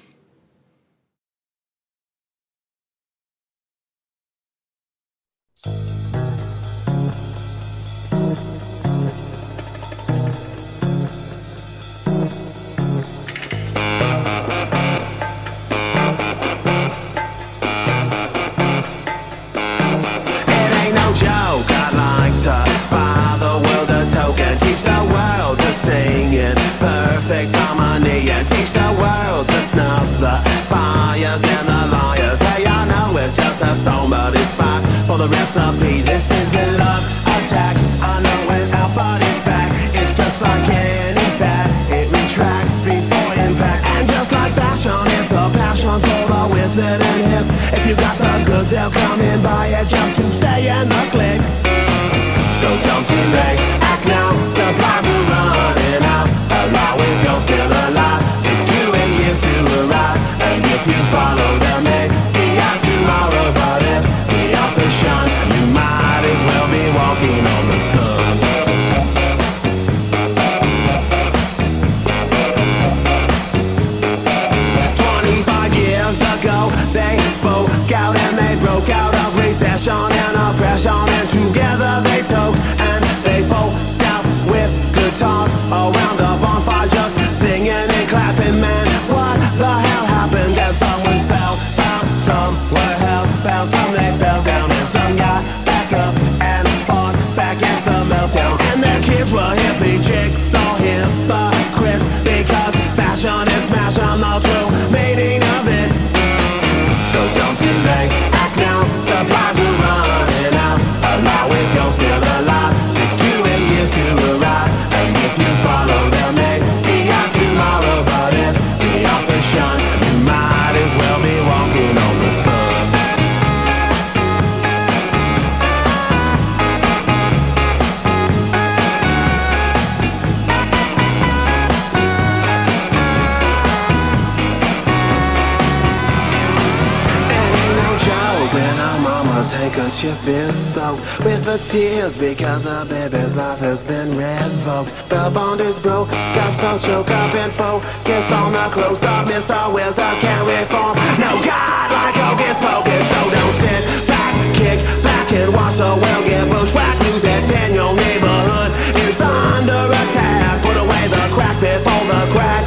Soaked 140.78 141.24
with 141.26 141.42
the 141.44 141.58
tears 141.66 142.14
because 142.16 142.64
a 142.64 142.86
baby's 142.86 143.34
life 143.34 143.58
has 143.58 143.82
been 143.82 144.10
revoked. 144.16 144.92
The 145.10 145.30
bond 145.34 145.60
is 145.60 145.78
broke, 145.78 146.08
got 146.38 146.52
so 146.62 146.70
choked 146.78 147.10
up 147.10 147.34
and 147.34 147.52
focus 147.52 148.26
on 148.30 148.52
the 148.52 148.66
close 148.70 149.02
up. 149.02 149.26
Mr. 149.26 149.58
Wilson 149.74 150.14
can't 150.22 150.44
reform. 150.46 150.94
No 151.18 151.32
God 151.42 151.86
like 151.98 152.16
hocus 152.22 152.56
pocus, 152.62 153.04
so 153.12 153.20
don't 153.36 153.56
sit 153.64 153.82
back, 154.06 154.34
kick 154.54 154.78
back 155.02 155.26
and 155.32 155.50
watch 155.52 155.76
the 155.82 155.90
world 156.02 156.24
get 156.30 156.46
bushwhacked. 156.46 157.00
News 157.02 157.22
that's 157.22 157.50
in 157.50 157.74
your 157.74 157.92
neighborhood 157.94 158.70
is 159.02 159.20
under 159.20 159.82
attack. 160.00 160.62
Put 160.62 160.76
away 160.78 161.04
the 161.10 161.24
crack 161.34 161.56
before 161.58 162.04
the 162.12 162.22
crack 162.34 162.64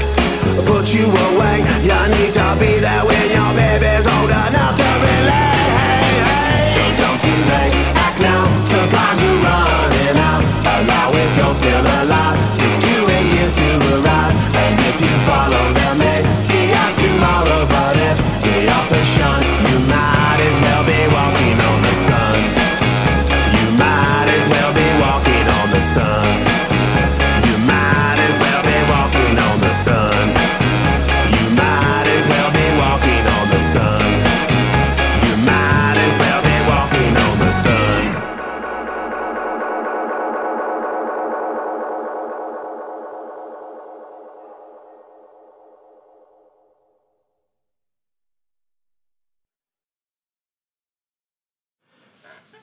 put 0.68 0.94
you 0.94 1.06
away. 1.06 1.64
You 1.88 2.00
need 2.16 2.32
to 2.34 2.48
be 2.60 2.80
there 2.80 3.06
when 3.06 3.31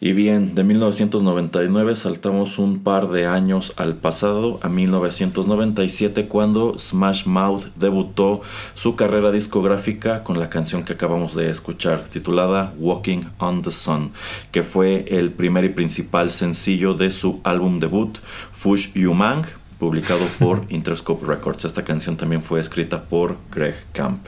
Y 0.01 0.13
bien, 0.13 0.55
de 0.55 0.63
1999 0.63 1.97
saltamos 1.97 2.61
un 2.61 2.85
par 2.85 3.09
de 3.09 3.27
años 3.27 3.73
al 3.77 3.97
pasado, 3.97 4.61
a 4.63 4.69
1997, 4.69 6.29
cuando 6.29 6.79
Smash 6.79 7.27
Mouth 7.27 7.67
debutó 7.75 8.41
su 8.75 8.95
carrera 8.95 9.33
discográfica 9.33 10.23
con 10.23 10.39
la 10.39 10.51
canción 10.51 10.85
que 10.85 10.93
acabamos 10.93 11.35
de 11.35 11.51
escuchar, 11.51 12.05
titulada 12.05 12.75
Walking 12.79 13.23
on 13.39 13.63
the 13.63 13.73
Sun, 13.73 14.13
que 14.53 14.63
fue 14.63 15.05
el 15.09 15.33
primer 15.33 15.65
y 15.65 15.71
principal 15.71 16.31
sencillo 16.31 16.95
de 16.95 17.11
su 17.11 17.41
álbum 17.43 17.81
debut, 17.81 18.19
Fush 18.53 18.93
Yumang, 18.93 19.47
publicado 19.81 20.25
por 20.39 20.65
Interscope 20.69 21.27
Records. 21.27 21.65
Esta 21.65 21.83
canción 21.83 22.17
también 22.17 22.45
fue 22.45 22.61
escrita 22.61 23.03
por 23.03 23.37
Greg 23.51 23.75
Camp. 23.93 24.25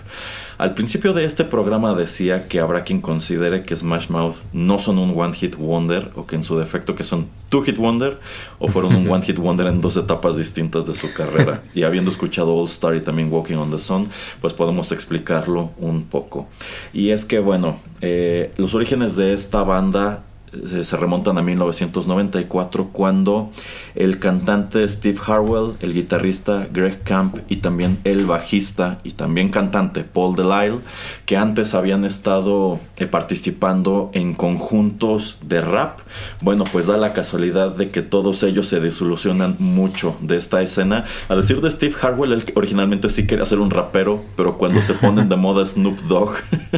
Al 0.61 0.75
principio 0.75 1.15
de 1.15 1.25
este 1.25 1.45
programa 1.45 1.95
decía 1.95 2.47
que 2.47 2.61
habrá 2.61 2.85
quien 2.85 3.01
considere 3.01 3.63
que 3.63 3.75
Smash 3.75 4.11
Mouth 4.11 4.35
no 4.53 4.79
son 4.79 4.99
un 4.99 5.19
One 5.19 5.33
Hit 5.33 5.57
Wonder 5.57 6.11
o 6.17 6.27
que 6.27 6.37
en 6.37 6.45
su 6.45 6.59
defecto 6.59 6.95
que 6.95 7.03
son 7.03 7.29
Two 7.49 7.63
Hit 7.63 7.79
Wonder 7.79 8.19
o 8.59 8.69
fueron 8.69 8.95
un 8.95 9.09
One 9.11 9.25
Hit 9.25 9.39
Wonder 9.39 9.69
en 9.69 9.81
dos 9.81 9.97
etapas 9.97 10.37
distintas 10.37 10.85
de 10.85 10.93
su 10.93 11.15
carrera. 11.15 11.63
Y 11.75 11.85
habiendo 11.85 12.11
escuchado 12.11 12.55
All 12.55 12.67
Star 12.67 12.95
y 12.95 13.01
también 13.01 13.33
Walking 13.33 13.57
on 13.57 13.71
the 13.71 13.79
Sun, 13.79 14.11
pues 14.43 14.53
podemos 14.53 14.93
explicarlo 14.93 15.71
un 15.79 16.03
poco. 16.03 16.47
Y 16.93 17.09
es 17.09 17.25
que 17.25 17.39
bueno, 17.39 17.81
eh, 18.03 18.53
los 18.59 18.75
orígenes 18.75 19.17
de 19.17 19.33
esta 19.33 19.63
banda 19.63 20.25
se 20.53 20.97
remontan 20.97 21.39
a 21.39 21.43
1994 21.43 22.89
cuando 22.93 23.51
el 23.95 24.19
cantante 24.19 24.87
Steve 24.89 25.19
Harwell, 25.25 25.75
el 25.81 25.95
guitarrista 25.95 26.67
Greg 26.73 27.03
Camp 27.03 27.39
y 27.49 27.57
también 27.57 27.99
el 28.05 28.27
bajista 28.27 28.99
y 29.05 29.13
también 29.13 29.51
cantante 29.51 30.03
Paul 30.03 30.35
Delisle, 30.35 30.81
que 31.25 31.37
antes 31.37 31.75
habían 31.75 32.05
estado 32.05 32.81
eh, 32.97 33.07
participando 33.07 34.11
en 34.13 34.35
conjuntos 34.35 35.39
de 35.43 35.61
rap, 35.61 36.01
bueno 36.41 36.65
pues 36.65 36.89
da 36.89 36.97
la 36.97 37.13
casualidad 37.13 37.77
de 37.77 37.91
que 37.91 38.03
todos 38.03 38.43
ellos 38.43 38.67
se 38.67 38.81
desilusionan 38.81 39.57
mucho 39.59 40.17
de 40.21 40.37
esta 40.37 40.63
escena. 40.63 41.05
A 41.29 41.37
decir 41.37 41.61
de 41.61 41.71
Steve 41.71 41.95
Harwell, 42.03 42.33
él 42.33 42.45
originalmente 42.55 43.09
sí 43.09 43.27
quería 43.27 43.45
ser 43.45 43.61
un 43.61 43.71
rapero, 43.71 44.25
pero 44.37 44.59
cuando 44.59 44.83
se 44.83 44.95
ponen 44.95 45.29
de 45.29 45.37
moda 45.41 45.65
Snoop 45.65 46.01
Dogg 46.03 46.35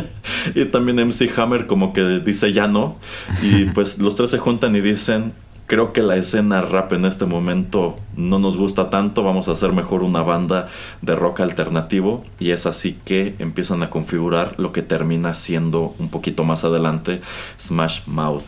y 0.55 0.67
también 0.67 1.09
MC 1.09 1.31
Hammer 1.39 1.67
como 1.67 1.93
que 1.93 2.21
dice 2.21 2.53
ya 2.53 2.67
no 2.67 2.97
y 3.43 3.62
y 3.63 3.67
pues 3.67 3.99
los 3.99 4.15
tres 4.15 4.31
se 4.31 4.39
juntan 4.39 4.75
y 4.75 4.81
dicen, 4.81 5.33
creo 5.67 5.93
que 5.93 6.03
la 6.03 6.17
escena 6.17 6.63
rap 6.63 6.93
en 6.93 7.05
este 7.05 7.25
momento 7.25 7.97
no 8.17 8.39
nos 8.39 8.57
gusta 8.57 8.91
tanto, 8.91 9.23
vamos 9.23 9.49
a 9.49 9.53
hacer 9.53 9.73
mejor 9.73 10.03
una 10.03 10.23
banda 10.23 10.69
de 11.01 11.15
rock 11.15 11.41
alternativo 11.41 12.25
y 12.39 12.51
es 12.51 12.67
así 12.67 12.99
que 13.05 13.35
empiezan 13.39 13.83
a 13.83 13.91
configurar 13.91 14.55
lo 14.59 14.73
que 14.73 14.83
termina 14.83 15.35
siendo 15.35 15.95
un 15.99 16.11
poquito 16.11 16.45
más 16.45 16.65
adelante 16.65 17.21
Smash 17.59 18.01
Mouth 18.07 18.43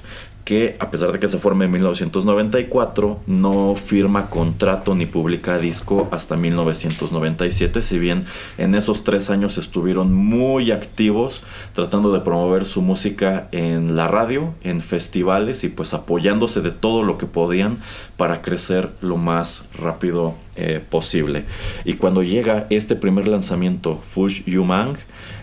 que 0.45 0.77
a 0.79 0.91
pesar 0.91 1.11
de 1.11 1.19
que 1.19 1.29
se 1.29 1.39
forme 1.39 1.65
en 1.65 1.71
1994, 1.73 3.21
no 3.27 3.75
firma 3.77 4.29
contrato 4.29 4.95
ni 4.95 5.07
publica 5.07 5.59
disco 5.59 6.09
hasta 6.11 6.37
1997, 6.37 7.81
si 7.81 7.99
bien 7.99 8.27
en 8.59 8.75
esos 8.75 9.05
tres 9.05 9.31
años 9.31 9.57
estuvieron 9.57 10.13
muy 10.13 10.71
activos 10.71 11.43
tratando 11.73 12.13
de 12.13 12.21
promover 12.21 12.67
su 12.67 12.83
música 12.83 13.49
en 13.53 13.97
la 13.97 14.07
radio, 14.09 14.55
en 14.63 14.81
festivales 14.81 15.65
y 15.65 15.69
pues 15.69 15.95
apoyándose 15.95 16.61
de 16.61 16.73
todo 16.73 17.03
lo 17.03 17.17
que 17.17 17.27
podían 17.27 17.79
para 18.17 18.43
crecer 18.43 18.91
lo 19.01 19.17
más 19.17 19.67
rápido 19.75 20.35
eh, 20.57 20.81
posible. 20.89 21.45
Y 21.85 21.95
cuando 21.95 22.23
llega 22.23 22.67
este 22.71 22.97
primer 22.97 23.29
lanzamiento, 23.29 24.01
Fush 24.11 24.45
Yumang, 24.45 24.97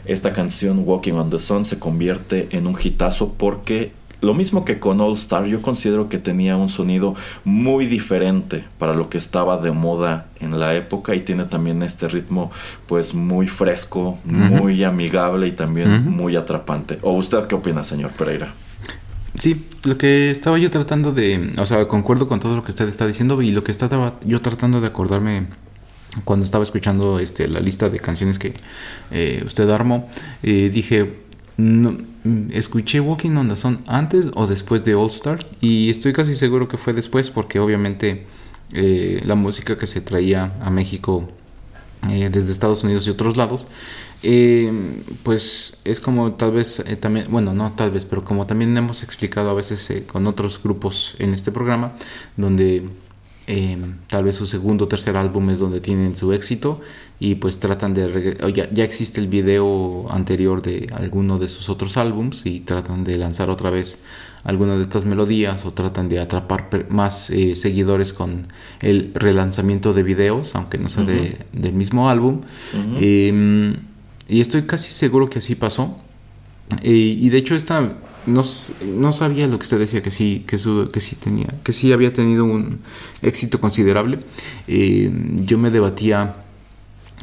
esta 0.06 0.32
canción 0.32 0.84
Walking 0.86 1.14
on 1.14 1.30
the 1.30 1.40
Sun 1.40 1.66
se 1.66 1.80
convierte 1.80 2.48
en 2.52 2.68
un 2.68 2.78
hitazo 2.82 3.34
porque 3.38 3.92
lo 4.22 4.34
mismo 4.34 4.64
que 4.64 4.80
con 4.80 5.02
All 5.02 5.14
Star, 5.14 5.46
yo 5.46 5.62
considero 5.62 6.08
que 6.08 6.20
tenía 6.20 6.56
un 6.56 6.70
sonido 6.70 7.16
muy 7.44 7.88
diferente 7.88 8.64
para 8.78 8.94
lo 8.94 9.10
que 9.10 9.18
estaba 9.18 9.58
de 9.58 9.72
moda 9.72 10.28
en 10.40 10.60
la 10.60 10.76
época 10.76 11.16
y 11.16 11.22
tiene 11.22 11.46
también 11.46 11.82
este 11.82 12.08
ritmo 12.08 12.52
pues 12.88 13.14
muy 13.14 13.48
fresco, 13.48 14.20
muy 14.24 14.84
amigable 14.84 15.48
y 15.48 15.52
también 15.52 16.10
muy 16.10 16.36
atrapante. 16.36 17.00
¿O 17.02 17.14
usted 17.14 17.46
qué 17.48 17.56
opina, 17.56 17.84
señor 17.84 18.12
Pereira? 18.12 18.54
Sí, 19.36 19.66
lo 19.86 19.98
que 19.98 20.30
estaba 20.30 20.60
yo 20.60 20.70
tratando 20.70 21.14
de, 21.14 21.54
o 21.58 21.66
sea, 21.66 21.88
concuerdo 21.88 22.28
con 22.28 22.40
todo 22.40 22.56
lo 22.56 22.64
que 22.64 22.72
usted 22.72 22.88
está 22.90 23.08
diciendo 23.08 23.42
y 23.42 23.52
lo 23.52 23.64
que 23.64 23.72
estaba 23.72 24.14
yo 24.24 24.42
tratando 24.42 24.82
de 24.82 24.88
acordarme 24.88 25.48
cuando 26.26 26.44
estaba 26.44 26.64
escuchando 26.64 27.20
este, 27.20 27.48
la 27.48 27.60
lista 27.60 27.90
de 27.90 28.00
canciones 28.00 28.38
que 28.38 28.54
eh, 29.12 29.42
usted 29.46 29.70
armó, 29.70 30.10
eh, 30.44 30.70
dije, 30.72 31.22
no, 31.58 31.98
escuché 32.52 33.00
Walking 33.00 33.32
on 33.32 33.50
the 33.50 33.56
Sun 33.56 33.80
antes 33.88 34.28
o 34.36 34.48
después 34.48 34.84
de 34.84 34.96
All 34.96 35.08
Star 35.08 35.46
y 35.60 35.90
estoy 35.90 36.14
casi 36.14 36.36
seguro 36.36 36.68
que 36.68 36.78
fue 36.78 36.94
después 36.94 37.30
porque 37.30 37.60
obviamente 37.60 38.26
eh, 38.74 39.22
la 39.26 39.36
música 39.36 39.78
que 39.78 39.88
se 39.88 40.02
traía 40.02 40.54
a 40.62 40.70
México 40.70 41.28
eh, 42.10 42.30
desde 42.32 42.52
Estados 42.52 42.84
Unidos 42.84 43.08
y 43.08 43.10
otros 43.10 43.38
lados 43.38 43.66
eh, 44.24 44.72
pues 45.24 45.78
es 45.84 46.00
como 46.00 46.34
tal 46.34 46.52
vez 46.52 46.84
también 47.00 47.26
bueno 47.30 47.54
no 47.54 47.74
tal 47.74 47.92
vez 47.92 48.06
pero 48.06 48.24
como 48.24 48.46
también 48.46 48.76
hemos 48.78 49.04
explicado 49.04 49.50
a 49.50 49.54
veces 49.54 50.04
con 50.12 50.28
otros 50.28 50.62
grupos 50.62 51.16
en 51.18 51.34
este 51.34 51.52
programa 51.52 51.94
donde 52.38 52.88
tal 54.08 54.24
vez 54.24 54.36
su 54.36 54.46
segundo 54.46 54.86
o 54.86 54.88
tercer 54.88 55.18
álbum 55.18 55.50
es 55.50 55.60
donde 55.60 55.82
tienen 55.82 56.16
su 56.16 56.32
éxito 56.32 56.80
y 57.24 57.36
pues 57.36 57.60
tratan 57.60 57.94
de 57.94 58.36
ya, 58.56 58.68
ya, 58.74 58.84
existe 58.84 59.22
el 59.22 59.28
video 59.28 60.08
anterior 60.10 60.64
de 60.64 60.88
alguno 60.92 61.38
de 61.38 61.48
sus 61.48 61.70
otros 61.70 61.96
álbums 61.98 62.48
y 62.48 62.62
tratan 62.62 63.04
de 63.04 63.16
lanzar 63.16 63.52
otra 63.52 63.70
vez 63.70 64.00
alguna 64.44 64.76
de 64.76 64.82
estas 64.82 65.06
melodías 65.06 65.64
o 65.68 65.72
tratan 65.72 66.10
de 66.10 66.20
atrapar 66.20 66.88
más 66.90 67.30
eh, 67.30 67.54
seguidores 67.54 68.12
con 68.12 68.48
el 68.82 69.12
relanzamiento 69.14 69.94
de 69.94 70.02
videos 70.02 70.56
aunque 70.56 70.80
no 70.80 70.90
sea 70.90 71.04
del 71.04 71.74
mismo 71.74 72.10
álbum. 72.10 72.42
Em, 73.00 73.76
y 74.28 74.42
estoy 74.42 74.64
casi 74.64 74.92
seguro 74.92 75.30
que 75.30 75.38
así 75.38 75.54
pasó. 75.54 76.00
Eh, 76.82 76.90
y 76.90 77.30
de 77.30 77.38
hecho 77.38 77.54
esta 77.54 77.82
no, 78.26 78.44
no, 78.96 79.14
sabía 79.14 79.46
lo 79.46 79.60
que 79.60 79.64
usted 79.64 79.78
decía 79.78 80.02
que 80.02 80.10
sí 80.10 80.44
que, 80.48 80.58
su, 80.58 80.90
que 80.92 81.02
sí 81.02 81.18
tenía 81.18 81.54
que 81.64 81.72
sí 81.72 81.92
había 81.92 82.14
tenido 82.14 82.46
un 82.46 82.80
éxito 83.22 83.62
considerable. 83.62 84.18
Em, 84.68 85.36
yo 85.46 85.60
me 85.60 85.70
debatía 85.70 86.42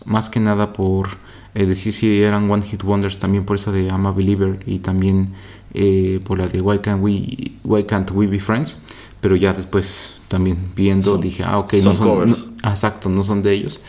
más 0.09 0.31
que 0.31 0.41
nada 0.41 0.73
por 0.73 1.09
eh, 1.55 1.67
decir 1.67 1.93
si 1.93 2.23
eran 2.23 2.51
One 2.51 2.65
Hit 2.65 2.83
Wonders, 2.83 3.19
también 3.19 3.45
por 3.45 3.57
esa 3.57 3.71
de 3.71 3.85
I'm 3.85 4.07
a 4.07 4.13
Believer 4.13 4.61
y 4.67 4.79
también 4.79 5.31
eh, 5.75 6.21
por 6.25 6.39
la 6.39 6.49
de 6.49 6.61
Why 6.61 6.79
Can't 6.81 7.03
We, 7.03 7.53
Why 7.65 7.85
Can't 7.85 8.11
We 8.13 8.27
Be 8.27 8.39
Friends, 8.39 8.79
pero 9.21 9.37
ya 9.37 9.53
después 9.53 10.19
también 10.29 10.57
viendo 10.75 11.17
dije, 11.19 11.45
ah, 11.45 11.59
ok, 11.59 11.75
no 11.83 11.95
son, 11.95 12.55
exacto, 12.65 13.09
no 13.09 13.23
son 13.23 13.43
de 13.43 13.53
ellos. 13.53 13.81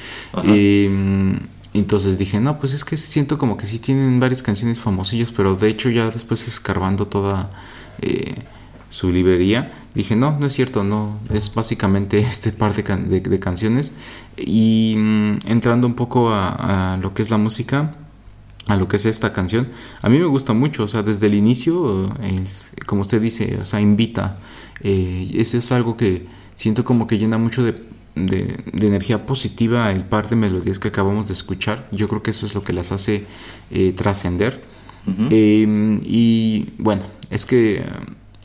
Em, 0.44 1.40
entonces 1.74 2.18
dije, 2.18 2.40
no, 2.40 2.60
pues 2.60 2.74
es 2.74 2.84
que 2.84 2.98
siento 2.98 3.38
como 3.38 3.56
que 3.58 3.66
sí 3.66 3.80
tienen 3.80 4.20
varias 4.20 4.42
canciones 4.42 4.80
famosillas, 4.80 5.32
pero 5.32 5.56
de 5.56 5.68
hecho 5.70 5.90
ya 5.90 6.10
después 6.10 6.48
escarbando 6.48 7.08
toda 7.08 7.52
eh, 8.02 8.36
su 8.90 9.12
librería, 9.12 9.72
dije, 9.96 10.16
no, 10.16 10.38
no 10.40 10.46
es 10.46 10.54
cierto, 10.54 10.84
no, 10.84 11.20
es 11.34 11.54
básicamente 11.54 12.20
este 12.30 12.52
par 12.52 12.74
de, 12.76 13.40
canciones. 13.40 13.92
Y 14.38 14.96
mm, 14.98 15.38
entrando 15.48 15.88
un 15.88 15.96
poco 15.96 16.30
a, 16.32 16.98
lo 17.02 17.14
que 17.14 17.22
es 17.22 17.30
la 17.30 17.38
música, 17.38 17.96
a 18.68 18.76
lo 18.76 18.88
que 18.88 18.98
es 18.98 19.06
esta 19.06 19.34
canción, 19.34 19.68
a 20.02 20.10
mí 20.10 20.20
me 20.20 20.26
gusta 20.26 20.54
mucho, 20.54 20.84
o 20.84 20.88
sea, 20.88 21.02
desde 21.02 21.28
el 21.28 21.34
inicio, 21.34 22.14
es, 22.22 22.74
como 22.86 23.02
usted 23.02 23.22
dice, 23.22 23.58
o 23.60 23.66
sea, 23.66 23.82
invita. 23.82 24.38
Eh, 24.82 25.30
ese 25.34 25.58
es 25.58 25.72
algo 25.72 25.98
que 25.98 26.28
siento 26.56 26.86
como 26.86 27.08
que 27.08 27.18
llena 27.18 27.38
mucho 27.38 27.64
de, 27.64 27.88
energía 28.16 29.26
positiva 29.26 29.92
el 29.94 30.04
par 30.04 30.28
de 30.28 30.36
melodías 30.36 30.78
que 30.78 30.90
acabamos 30.90 31.28
de 31.28 31.34
escuchar. 31.34 31.88
Yo 31.92 32.10
creo 32.10 32.22
que 32.22 32.32
eso 32.32 32.46
es 32.46 32.54
lo 32.54 32.66
que 32.66 32.74
las 32.74 32.92
hace 32.92 33.26
eh, 33.72 33.94
trascender. 33.96 34.62
Em, 35.32 36.02
y 36.04 36.68
bueno, 36.78 37.04
es 37.30 37.46
que 37.46 37.84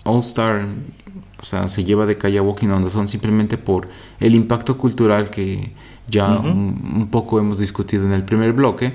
All 0.05 0.21
Star 0.21 0.67
o 1.45 1.47
sea, 1.47 1.69
se 1.69 1.85
lleva 1.85 2.07
de 2.07 2.17
calle 2.17 2.39
a 2.39 2.43
Walking 2.43 2.69
on 2.69 2.83
the 2.83 2.89
Sun 2.89 3.07
simplemente 3.07 3.59
por 3.59 3.87
el 4.19 4.35
impacto 4.35 4.79
cultural 4.79 5.29
que 5.29 5.73
ya 6.09 6.39
un, 6.39 7.09
poco 7.11 7.39
hemos 7.39 7.59
discutido 7.59 8.07
en 8.07 8.15
el 8.15 8.25
primer 8.25 8.55
bloque, 8.55 8.95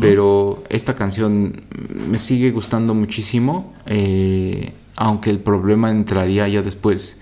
pero 0.00 0.64
esta 0.70 0.94
canción 0.94 1.60
me 2.08 2.18
sigue 2.18 2.52
gustando 2.52 2.94
muchísimo, 2.94 3.74
eh, 3.84 4.72
aunque 4.96 5.28
el 5.28 5.40
problema 5.40 5.90
entraría 5.90 6.48
ya 6.48 6.62
después. 6.62 7.18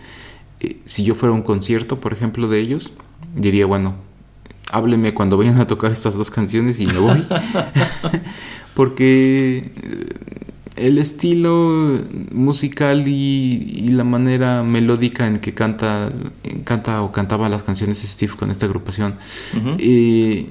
Eh, 0.60 0.76
si 0.86 1.02
yo 1.02 1.16
fuera 1.16 1.32
a 1.32 1.36
un 1.36 1.42
concierto, 1.42 1.98
por 1.98 2.12
ejemplo, 2.12 2.46
de 2.46 2.60
ellos, 2.60 2.92
diría, 3.34 3.66
bueno, 3.66 3.96
hábleme 4.70 5.12
cuando 5.12 5.36
vayan 5.36 5.60
a 5.60 5.66
tocar 5.66 5.90
estas 5.90 6.16
dos 6.16 6.30
canciones 6.30 6.78
y 6.78 6.86
me 6.86 6.98
voy. 6.98 7.26
Porque 8.74 9.72
el 10.78 10.98
estilo 10.98 12.00
musical 12.32 13.06
y, 13.06 13.88
la 13.90 14.04
manera 14.04 14.62
melódica 14.62 15.26
en 15.26 15.38
que 15.38 15.54
canta, 15.54 16.12
canta 16.64 17.02
o 17.02 17.10
cantaba 17.10 17.48
las 17.48 17.64
canciones 17.64 17.98
Steve 18.02 18.34
con 18.36 18.50
esta 18.50 18.66
agrupación, 18.66 19.16
eh, 19.78 20.46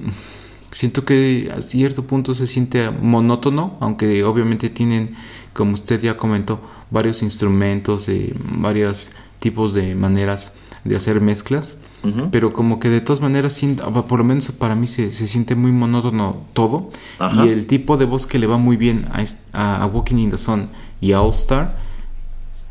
siento 0.70 1.04
que 1.04 1.50
a 1.56 1.62
cierto 1.62 2.04
punto 2.04 2.34
se 2.34 2.46
siente 2.46 2.90
monótono, 2.90 3.76
aunque 3.80 4.24
obviamente 4.24 4.68
tienen, 4.68 5.14
como 5.52 5.72
usted 5.72 6.00
ya 6.02 6.16
comentó, 6.16 6.60
varios 6.90 7.22
instrumentos, 7.22 8.06
de 8.06 8.34
varios 8.58 9.10
tipos 9.38 9.74
de 9.74 9.94
maneras 9.94 10.52
de 10.84 10.96
hacer 10.96 11.20
mezclas. 11.20 11.76
Pero 12.30 12.52
como 12.52 12.78
que 12.80 12.88
de 12.88 13.00
todas 13.00 13.20
maneras, 13.20 13.60
ah, 13.82 14.06
por 14.06 14.18
lo 14.20 14.24
menos 14.24 14.48
para 14.52 14.74
mí 14.74 14.86
se, 14.86 15.10
se 15.12 15.26
siente 15.26 15.54
muy 15.54 15.72
monótono 15.72 16.38
todo. 16.52 16.88
Ajá. 17.18 17.44
Y 17.44 17.48
el 17.50 17.66
tipo 17.66 17.96
de 17.96 18.04
voz 18.06 18.26
que 18.26 18.38
le 18.38 18.46
va 18.46 18.56
muy 18.56 18.76
bien 18.76 19.06
a, 19.52 19.82
a- 19.82 19.86
Walking 19.86 20.16
in 20.16 20.30
the 20.30 20.38
Sun 20.38 20.68
y 21.00 21.12
a 21.12 21.20
All 21.22 21.30
Star, 21.30 21.76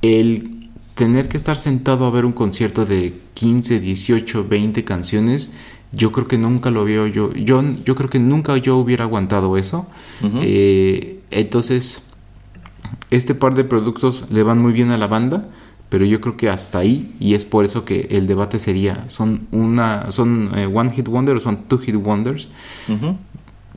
el 0.01 0.69
tener 0.95 1.27
que 1.27 1.37
estar 1.37 1.57
sentado 1.57 2.05
a 2.05 2.09
ver 2.11 2.25
un 2.25 2.31
concierto 2.31 2.85
de 2.85 3.13
15, 3.35 3.79
18, 3.79 4.45
20 4.47 4.83
canciones, 4.83 5.51
yo 5.91 6.11
creo 6.11 6.27
que 6.27 6.37
nunca 6.37 6.71
lo 6.71 6.81
había 6.81 7.07
yo. 7.07 7.31
Yo, 7.33 7.63
yo 7.85 7.95
creo 7.95 8.09
que 8.09 8.19
nunca 8.19 8.57
yo 8.57 8.77
hubiera 8.77 9.03
aguantado 9.03 9.57
eso. 9.57 9.85
Eh, 10.41 11.19
entonces, 11.31 12.03
este 13.11 13.35
par 13.35 13.53
de 13.55 13.63
productos 13.63 14.25
le 14.31 14.43
van 14.43 14.59
muy 14.61 14.71
bien 14.73 14.91
a 14.91 14.97
la 14.97 15.07
banda, 15.07 15.47
pero 15.89 16.05
yo 16.05 16.19
creo 16.19 16.35
que 16.35 16.49
hasta 16.49 16.79
ahí, 16.79 17.15
y 17.19 17.33
es 17.33 17.45
por 17.45 17.63
eso 17.65 17.85
que 17.85 18.07
el 18.11 18.27
debate 18.27 18.59
sería, 18.59 19.09
¿son 19.09 19.47
una 19.51 20.11
son 20.11 20.51
eh, 20.55 20.65
one 20.65 20.91
hit 20.91 21.07
wonder 21.07 21.35
o 21.35 21.39
son 21.39 21.63
two 21.67 21.79
hit 21.79 21.95
wonders? 21.95 22.49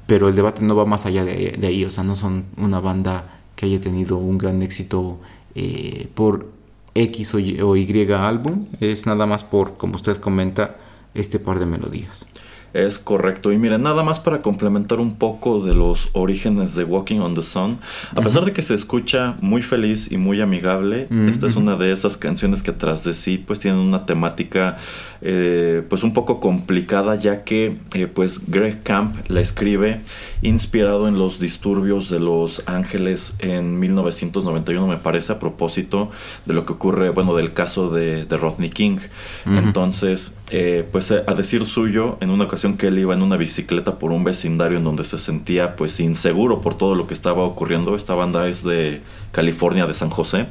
Pero 0.06 0.28
el 0.28 0.34
debate 0.34 0.64
no 0.64 0.74
va 0.74 0.86
más 0.86 1.06
allá 1.06 1.24
de, 1.24 1.56
de 1.58 1.66
ahí, 1.66 1.84
o 1.84 1.90
sea, 1.90 2.02
no 2.02 2.16
son 2.16 2.44
una 2.56 2.80
banda 2.80 3.40
que 3.54 3.66
haya 3.66 3.80
tenido 3.80 4.16
un 4.16 4.38
gran 4.38 4.62
éxito 4.62 5.20
eh, 5.54 6.08
por 6.14 6.48
X 6.94 7.34
o 7.34 7.38
y, 7.38 7.60
o 7.60 7.76
Y 7.76 8.12
álbum, 8.12 8.66
es 8.80 9.06
nada 9.06 9.26
más 9.26 9.44
por, 9.44 9.76
como 9.76 9.96
usted 9.96 10.16
comenta, 10.16 10.76
este 11.14 11.38
par 11.38 11.58
de 11.58 11.66
melodías. 11.66 12.26
Es 12.72 12.98
correcto. 12.98 13.52
Y 13.52 13.58
miren, 13.58 13.82
nada 13.82 14.02
más 14.02 14.20
para 14.20 14.42
complementar 14.42 15.00
un 15.00 15.16
poco 15.16 15.60
de 15.60 15.74
los 15.74 16.08
orígenes 16.12 16.74
de 16.74 16.84
Walking 16.84 17.18
on 17.18 17.34
the 17.34 17.42
Sun. 17.42 17.78
A 18.14 18.20
pesar 18.20 18.44
de 18.44 18.52
que 18.52 18.62
se 18.62 18.74
escucha 18.74 19.36
muy 19.40 19.62
feliz 19.62 20.10
y 20.12 20.16
muy 20.16 20.40
amigable, 20.40 21.08
Ujú, 21.10 21.28
esta 21.28 21.46
es 21.46 21.56
una 21.56 21.76
de 21.76 21.92
esas 21.92 22.16
canciones 22.16 22.62
que 22.62 22.72
tras 22.72 23.04
de 23.04 23.14
sí 23.14 23.42
pues 23.44 23.58
tienen 23.58 23.80
una 23.80 24.06
temática 24.06 24.76
eh, 25.22 25.82
pues 25.88 26.02
un 26.02 26.12
poco 26.12 26.40
complicada 26.40 27.16
ya 27.16 27.44
que 27.44 27.76
eh, 27.94 28.06
pues 28.06 28.50
Greg 28.50 28.82
Camp 28.82 29.16
la 29.28 29.40
escribe 29.40 30.00
inspirado 30.42 31.08
en 31.08 31.18
los 31.18 31.38
disturbios 31.38 32.08
de 32.08 32.20
Los 32.20 32.62
Ángeles 32.66 33.34
en 33.38 33.78
1991 33.78 34.86
me 34.86 34.96
parece 34.96 35.32
a 35.32 35.38
propósito 35.38 36.10
de 36.46 36.54
lo 36.54 36.64
que 36.64 36.72
ocurre, 36.72 37.10
bueno, 37.10 37.34
del 37.34 37.52
caso 37.52 37.90
de, 37.90 38.24
de 38.24 38.36
Rodney 38.36 38.70
King. 38.70 38.98
Entonces, 39.46 40.36
eh, 40.52 40.84
pues 40.90 41.10
eh, 41.12 41.22
a 41.26 41.34
decir 41.34 41.64
suyo, 41.64 42.18
en 42.20 42.30
una 42.30 42.44
ocasión 42.44 42.76
que 42.76 42.88
él 42.88 42.98
iba 42.98 43.14
en 43.14 43.22
una 43.22 43.36
bicicleta 43.36 43.98
por 43.98 44.10
un 44.10 44.24
vecindario 44.24 44.78
en 44.78 44.84
donde 44.84 45.04
se 45.04 45.16
sentía 45.16 45.76
pues 45.76 46.00
inseguro 46.00 46.60
por 46.60 46.76
todo 46.76 46.96
lo 46.96 47.06
que 47.06 47.14
estaba 47.14 47.44
ocurriendo, 47.44 47.94
esta 47.94 48.14
banda 48.14 48.48
es 48.48 48.64
de 48.64 49.00
California, 49.32 49.86
de 49.86 49.94
San 49.94 50.10
José, 50.10 50.46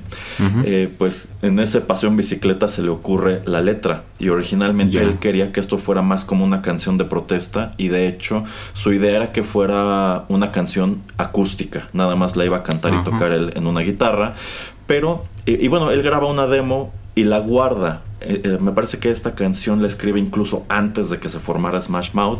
eh, 0.66 0.90
pues 0.98 1.30
en 1.42 1.60
ese 1.60 1.82
paseo 1.82 2.10
en 2.10 2.18
bicicleta 2.18 2.68
se 2.68 2.82
le 2.82 2.90
ocurre 2.90 3.42
la 3.46 3.62
letra. 3.62 4.04
Y 4.20 4.30
originalmente 4.30 5.02
él 5.02 5.18
quería 5.20 5.52
que 5.52 5.60
esto 5.60 5.78
fuera 5.78 6.02
más 6.02 6.26
como 6.26 6.46
una 6.46 6.62
canción 6.62 6.98
de 6.98 7.06
protesta. 7.06 7.72
Y 7.78 7.90
de 7.90 8.08
hecho 8.08 8.44
su 8.74 8.94
idea 8.94 9.16
era 9.16 9.32
que 9.32 9.44
fuera 9.44 10.26
una 10.30 10.52
canción 10.52 11.02
acústica, 11.18 11.90
nada 11.94 12.16
más 12.16 12.36
la 12.36 12.46
iba 12.46 12.58
a 12.58 12.64
cantar 12.64 12.94
y 12.94 13.04
tocar 13.04 13.32
él 13.32 13.54
en 13.56 13.68
una 13.68 13.82
guitarra, 13.82 14.36
pero 14.88 15.26
y, 15.46 15.66
y 15.66 15.68
bueno, 15.68 15.92
él 15.92 16.02
graba 16.02 16.28
una 16.28 16.48
demo 16.48 16.92
y 17.16 17.24
la 17.24 17.40
guarda. 17.40 18.02
Eh, 18.22 18.42
eh, 18.44 18.58
me 18.60 18.72
parece 18.72 19.00
que 19.00 19.12
esta 19.12 19.34
canción 19.34 19.82
la 19.82 19.88
escribe 19.88 20.20
incluso 20.20 20.66
antes 20.68 21.10
de 21.10 21.20
que 21.20 21.30
se 21.30 21.40
formara 21.40 21.80
Smash 21.80 22.12
Mouth 22.14 22.40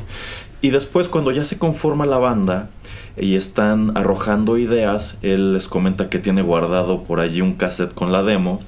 y 0.62 0.70
después 0.70 1.08
cuando 1.08 1.32
ya 1.32 1.46
se 1.46 1.58
conforma 1.58 2.06
la 2.06 2.18
banda 2.18 2.70
y 3.18 3.36
están 3.36 3.96
arrojando 3.96 4.58
ideas, 4.58 5.18
él 5.22 5.54
les 5.54 5.68
comenta 5.68 6.10
que 6.10 6.20
tiene 6.20 6.42
guardado 6.42 7.04
por 7.04 7.20
allí 7.20 7.42
un 7.42 7.54
cassette 7.54 7.94
con 7.94 8.12
la 8.12 8.24
demo. 8.24 8.62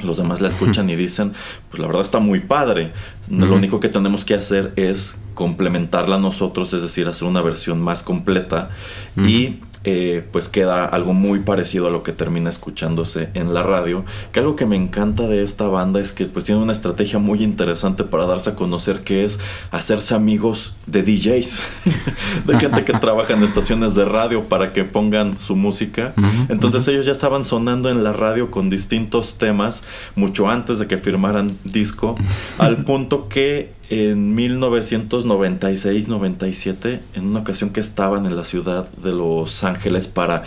Los 0.00 0.16
demás 0.16 0.40
la 0.40 0.48
escuchan 0.48 0.90
y 0.90 0.96
dicen, 0.96 1.32
pues 1.70 1.80
la 1.80 1.86
verdad 1.86 2.02
está 2.02 2.18
muy 2.18 2.40
padre. 2.40 2.92
Lo 3.30 3.54
único 3.54 3.80
que 3.80 3.88
tenemos 3.88 4.24
que 4.24 4.34
hacer 4.34 4.72
es 4.76 5.18
complementarla 5.34 6.18
nosotros, 6.18 6.72
es 6.74 6.82
decir, 6.82 7.06
hacer 7.06 7.28
una 7.28 7.40
versión 7.40 7.80
más 7.80 8.02
completa. 8.02 8.70
Y 9.16 9.56
eh, 9.84 10.24
pues 10.30 10.48
queda 10.48 10.84
algo 10.84 11.12
muy 11.12 11.40
parecido 11.40 11.88
a 11.88 11.90
lo 11.90 12.02
que 12.02 12.12
termina 12.12 12.50
escuchándose 12.50 13.30
en 13.34 13.52
la 13.54 13.62
radio. 13.62 14.04
Que 14.32 14.40
algo 14.40 14.56
que 14.56 14.66
me 14.66 14.76
encanta 14.76 15.24
de 15.24 15.42
esta 15.42 15.66
banda 15.66 16.00
es 16.00 16.12
que 16.12 16.26
pues 16.26 16.44
tiene 16.44 16.60
una 16.60 16.72
estrategia 16.72 17.18
muy 17.18 17.42
interesante 17.42 18.04
para 18.04 18.26
darse 18.26 18.50
a 18.50 18.54
conocer 18.54 19.00
que 19.00 19.24
es 19.24 19.40
hacerse 19.70 20.14
amigos 20.14 20.74
de 20.86 21.02
DJs, 21.02 21.62
de 22.46 22.58
gente 22.58 22.84
que 22.84 22.92
trabaja 22.92 23.34
en 23.34 23.42
estaciones 23.42 23.94
de 23.94 24.04
radio 24.04 24.44
para 24.44 24.72
que 24.72 24.84
pongan 24.84 25.38
su 25.38 25.56
música. 25.56 26.12
Entonces 26.48 26.86
ellos 26.88 27.06
ya 27.06 27.12
estaban 27.12 27.44
sonando 27.44 27.90
en 27.90 28.04
la 28.04 28.12
radio 28.12 28.50
con 28.50 28.70
distintos 28.70 29.38
temas 29.38 29.82
mucho 30.14 30.48
antes 30.48 30.78
de 30.78 30.86
que 30.86 30.98
firmaran 30.98 31.56
disco, 31.64 32.16
al 32.58 32.84
punto 32.84 33.28
que 33.28 33.72
en 33.92 34.36
1996-97, 34.36 37.00
en 37.14 37.26
una 37.26 37.40
ocasión 37.40 37.70
que 37.70 37.80
estaban 37.80 38.26
en 38.26 38.36
la 38.36 38.44
ciudad 38.44 38.88
de 38.92 39.12
Los 39.12 39.64
Ángeles 39.64 40.08
para 40.08 40.44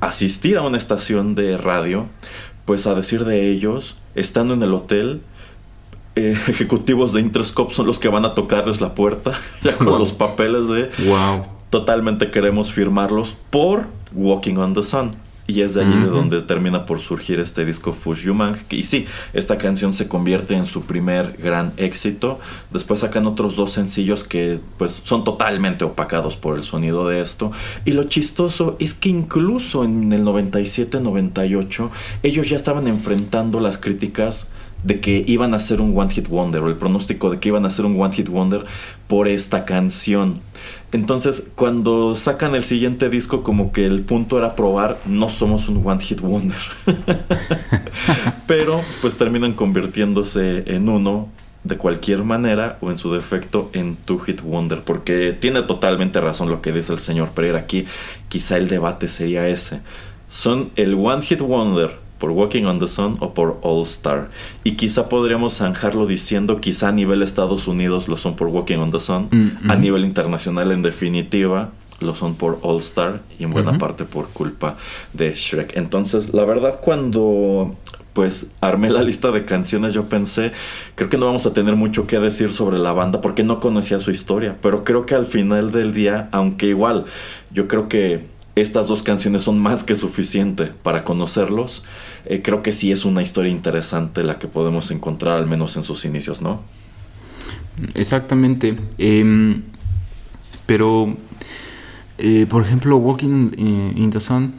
asistir 0.00 0.56
a 0.56 0.62
una 0.62 0.78
estación 0.78 1.34
de 1.34 1.56
radio, 1.56 2.06
pues 2.64 2.86
a 2.86 2.94
decir 2.94 3.24
de 3.24 3.50
ellos, 3.50 3.96
estando 4.14 4.54
en 4.54 4.62
el 4.62 4.72
hotel, 4.74 5.22
eh, 6.14 6.36
ejecutivos 6.48 7.12
de 7.12 7.20
Interscope 7.20 7.74
son 7.74 7.86
los 7.86 7.98
que 7.98 8.08
van 8.08 8.24
a 8.24 8.34
tocarles 8.34 8.80
la 8.80 8.94
puerta, 8.94 9.32
ya 9.62 9.76
con 9.76 9.88
Wow. 9.88 9.98
los 9.98 10.12
papeles 10.12 10.68
de 10.68 10.90
Wow. 11.08 11.42
totalmente 11.70 12.30
queremos 12.30 12.72
firmarlos 12.72 13.34
por 13.50 13.88
Walking 14.14 14.56
on 14.56 14.74
the 14.74 14.82
Sun. 14.84 15.16
Y 15.48 15.62
es 15.62 15.72
de 15.72 15.80
allí 15.80 15.98
de 15.98 16.08
donde 16.08 16.42
termina 16.42 16.84
por 16.84 17.00
surgir 17.00 17.40
este 17.40 17.64
disco 17.64 17.94
Fush 17.94 18.26
Mang. 18.28 18.58
Y 18.68 18.82
sí, 18.82 19.06
esta 19.32 19.56
canción 19.56 19.94
se 19.94 20.06
convierte 20.06 20.54
en 20.54 20.66
su 20.66 20.82
primer 20.82 21.38
gran 21.38 21.72
éxito. 21.78 22.38
Después 22.70 23.00
sacan 23.00 23.26
otros 23.26 23.56
dos 23.56 23.72
sencillos 23.72 24.24
que 24.24 24.60
pues 24.76 25.00
son 25.04 25.24
totalmente 25.24 25.86
opacados 25.86 26.36
por 26.36 26.58
el 26.58 26.64
sonido 26.64 27.08
de 27.08 27.22
esto. 27.22 27.50
Y 27.86 27.92
lo 27.92 28.04
chistoso 28.04 28.76
es 28.78 28.92
que 28.92 29.08
incluso 29.08 29.84
en 29.84 30.12
el 30.12 30.22
97-98 30.22 31.88
ellos 32.22 32.50
ya 32.50 32.56
estaban 32.56 32.86
enfrentando 32.86 33.58
las 33.58 33.78
críticas 33.78 34.48
de 34.82 35.00
que 35.00 35.24
iban 35.26 35.54
a 35.54 35.60
ser 35.60 35.80
un 35.80 35.98
One 35.98 36.10
Hit 36.10 36.28
Wonder 36.28 36.62
o 36.62 36.68
el 36.68 36.76
pronóstico 36.76 37.30
de 37.30 37.38
que 37.38 37.48
iban 37.48 37.66
a 37.66 37.70
ser 37.70 37.84
un 37.84 38.00
One 38.00 38.14
Hit 38.14 38.28
Wonder 38.28 38.64
por 39.06 39.28
esta 39.28 39.64
canción. 39.64 40.40
Entonces, 40.92 41.50
cuando 41.54 42.14
sacan 42.14 42.54
el 42.54 42.64
siguiente 42.64 43.10
disco, 43.10 43.42
como 43.42 43.72
que 43.72 43.86
el 43.86 44.02
punto 44.02 44.38
era 44.38 44.56
probar, 44.56 44.98
no 45.06 45.28
somos 45.28 45.68
un 45.68 45.86
One 45.86 46.00
Hit 46.00 46.20
Wonder. 46.20 46.58
Pero 48.46 48.80
pues 49.02 49.16
terminan 49.16 49.52
convirtiéndose 49.52 50.64
en 50.66 50.88
uno 50.88 51.28
de 51.64 51.76
cualquier 51.76 52.22
manera 52.22 52.78
o 52.80 52.90
en 52.90 52.98
su 52.98 53.12
defecto 53.12 53.70
en 53.74 53.96
Two 53.96 54.20
Hit 54.20 54.40
Wonder. 54.42 54.82
Porque 54.82 55.36
tiene 55.38 55.62
totalmente 55.62 56.20
razón 56.20 56.48
lo 56.48 56.62
que 56.62 56.72
dice 56.72 56.92
el 56.92 56.98
señor 56.98 57.30
Pereira 57.30 57.58
aquí. 57.58 57.84
Quizá 58.28 58.56
el 58.56 58.68
debate 58.68 59.08
sería 59.08 59.48
ese. 59.48 59.80
Son 60.28 60.70
el 60.76 60.94
One 60.94 61.22
Hit 61.22 61.40
Wonder 61.40 62.07
por 62.18 62.30
Walking 62.30 62.64
on 62.64 62.78
the 62.78 62.88
Sun 62.88 63.16
o 63.20 63.34
por 63.34 63.58
All 63.62 63.82
Star. 63.82 64.30
Y 64.64 64.72
quizá 64.72 65.08
podríamos 65.08 65.58
zanjarlo 65.58 66.06
diciendo, 66.06 66.60
quizá 66.60 66.88
a 66.88 66.92
nivel 66.92 67.22
Estados 67.22 67.68
Unidos 67.68 68.08
lo 68.08 68.16
son 68.16 68.36
por 68.36 68.48
Walking 68.48 68.78
on 68.78 68.90
the 68.90 69.00
Sun, 69.00 69.28
Mm, 69.30 69.70
a 69.70 69.76
mm. 69.76 69.80
nivel 69.80 70.04
internacional 70.04 70.72
en 70.72 70.82
definitiva 70.82 71.70
lo 72.00 72.14
son 72.14 72.36
por 72.36 72.58
All 72.62 72.78
Star 72.78 73.22
y 73.38 73.44
en 73.44 73.50
buena 73.50 73.76
parte 73.78 74.04
por 74.04 74.28
culpa 74.28 74.76
de 75.12 75.34
Shrek. 75.34 75.76
Entonces, 75.76 76.32
la 76.32 76.44
verdad 76.44 76.80
cuando 76.80 77.74
pues 78.12 78.50
armé 78.60 78.90
la 78.90 79.02
lista 79.02 79.30
de 79.30 79.44
canciones 79.44 79.92
yo 79.92 80.04
pensé, 80.08 80.52
creo 80.96 81.08
que 81.08 81.18
no 81.18 81.26
vamos 81.26 81.46
a 81.46 81.52
tener 81.52 81.76
mucho 81.76 82.06
que 82.06 82.18
decir 82.18 82.52
sobre 82.52 82.78
la 82.78 82.92
banda 82.92 83.20
porque 83.20 83.44
no 83.44 83.60
conocía 83.60 84.00
su 84.00 84.10
historia, 84.10 84.56
pero 84.60 84.82
creo 84.84 85.06
que 85.06 85.14
al 85.14 85.26
final 85.26 85.70
del 85.70 85.92
día, 85.92 86.28
aunque 86.32 86.66
igual 86.66 87.04
yo 87.52 87.68
creo 87.68 87.88
que 87.88 88.26
estas 88.56 88.88
dos 88.88 89.02
canciones 89.02 89.42
son 89.42 89.58
más 89.58 89.84
que 89.84 89.94
suficiente 89.94 90.72
para 90.82 91.04
conocerlos. 91.04 91.84
Eh, 92.24 92.42
creo 92.42 92.62
que 92.62 92.72
sí 92.72 92.92
es 92.92 93.04
una 93.04 93.22
historia 93.22 93.50
interesante 93.50 94.22
la 94.22 94.38
que 94.38 94.48
podemos 94.48 94.90
encontrar, 94.90 95.38
al 95.38 95.46
menos 95.46 95.76
en 95.76 95.84
sus 95.84 96.04
inicios, 96.04 96.40
¿no? 96.40 96.60
Exactamente. 97.94 98.76
Em, 98.98 99.62
pero, 100.66 101.16
eh, 102.18 102.46
por 102.48 102.62
ejemplo, 102.62 102.96
Walking 102.96 103.52
eh, 103.56 103.92
in 103.96 104.10
the 104.10 104.20
Sun 104.20 104.54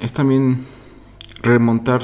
es 0.00 0.12
también 0.12 0.64
remontar 1.42 2.02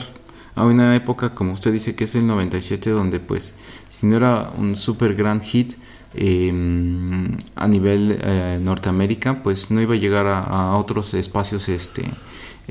a 0.55 0.65
una 0.65 0.95
época, 0.95 1.35
como 1.35 1.53
usted 1.53 1.73
dice, 1.73 1.95
que 1.95 2.05
es 2.05 2.15
el 2.15 2.27
97, 2.27 2.91
donde 2.91 3.21
pues, 3.21 3.55
si 3.89 4.07
no 4.07 4.17
era 4.17 4.53
un 4.57 4.77
super 4.77 5.15
gran 5.15 5.41
hit 5.41 5.75
em, 6.15 7.37
a 7.57 7.69
nivel 7.69 8.19
Norteamérica, 8.63 9.43
pues 9.43 9.71
no 9.71 9.81
iba 9.81 9.95
a 9.95 9.99
llegar 9.99 10.27
a, 10.27 10.41
a 10.41 10.77
otros 10.77 11.15
espacios 11.15 11.69
este 11.69 12.05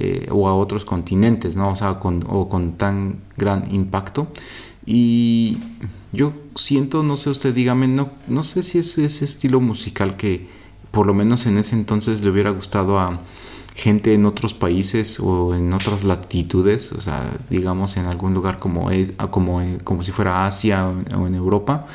eh, 0.01 0.29
o 0.31 0.47
a 0.47 0.55
otros 0.55 0.85
continentes, 0.85 1.57
¿no? 1.57 1.71
O 1.71 1.75
sea, 1.75 1.99
con, 1.99 2.21
tan 2.77 3.19
gran 3.35 3.65
impacto. 3.69 4.29
Y 4.85 5.57
yo 6.13 6.31
siento, 6.55 7.03
no 7.03 7.17
sé 7.17 7.29
usted, 7.29 7.53
dígame, 7.53 7.89
no, 7.89 8.43
sé 8.43 8.63
si 8.63 8.77
es 8.77 8.97
ese 8.97 9.25
estilo 9.25 9.59
musical 9.59 10.15
que 10.15 10.47
por 10.91 11.05
lo 11.05 11.13
menos 11.13 11.45
en 11.47 11.57
ese 11.57 11.75
entonces 11.75 12.23
le 12.23 12.29
hubiera 12.29 12.51
gustado 12.51 12.97
a 12.97 13.19
gente 13.75 14.13
en 14.13 14.25
otros 14.25 14.53
países 14.53 15.19
o 15.19 15.53
en 15.53 15.73
otras 15.73 16.05
latitudes, 16.05 16.93
o 16.93 17.01
sea, 17.01 17.37
digamos 17.49 17.97
en 17.97 18.05
algún 18.05 18.33
lugar 18.33 18.57
como, 18.57 18.89
como, 19.31 19.61
como 19.83 20.01
si 20.01 20.13
fuera 20.13 20.47
Asia 20.47 20.87
o 20.87 21.27
en 21.27 21.35
Europa, 21.35 21.87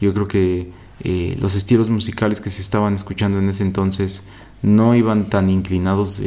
yo 0.00 0.12
creo 0.12 0.26
que 0.26 0.72
eh, 1.04 1.36
los 1.40 1.54
estilos 1.54 1.90
musicales 1.90 2.40
que 2.40 2.50
se 2.50 2.60
estaban 2.60 2.96
escuchando 2.96 3.38
en 3.38 3.48
ese 3.48 3.62
entonces 3.62 4.24
no 4.62 4.96
iban 4.96 5.30
tan 5.30 5.48
inclinados 5.48 6.20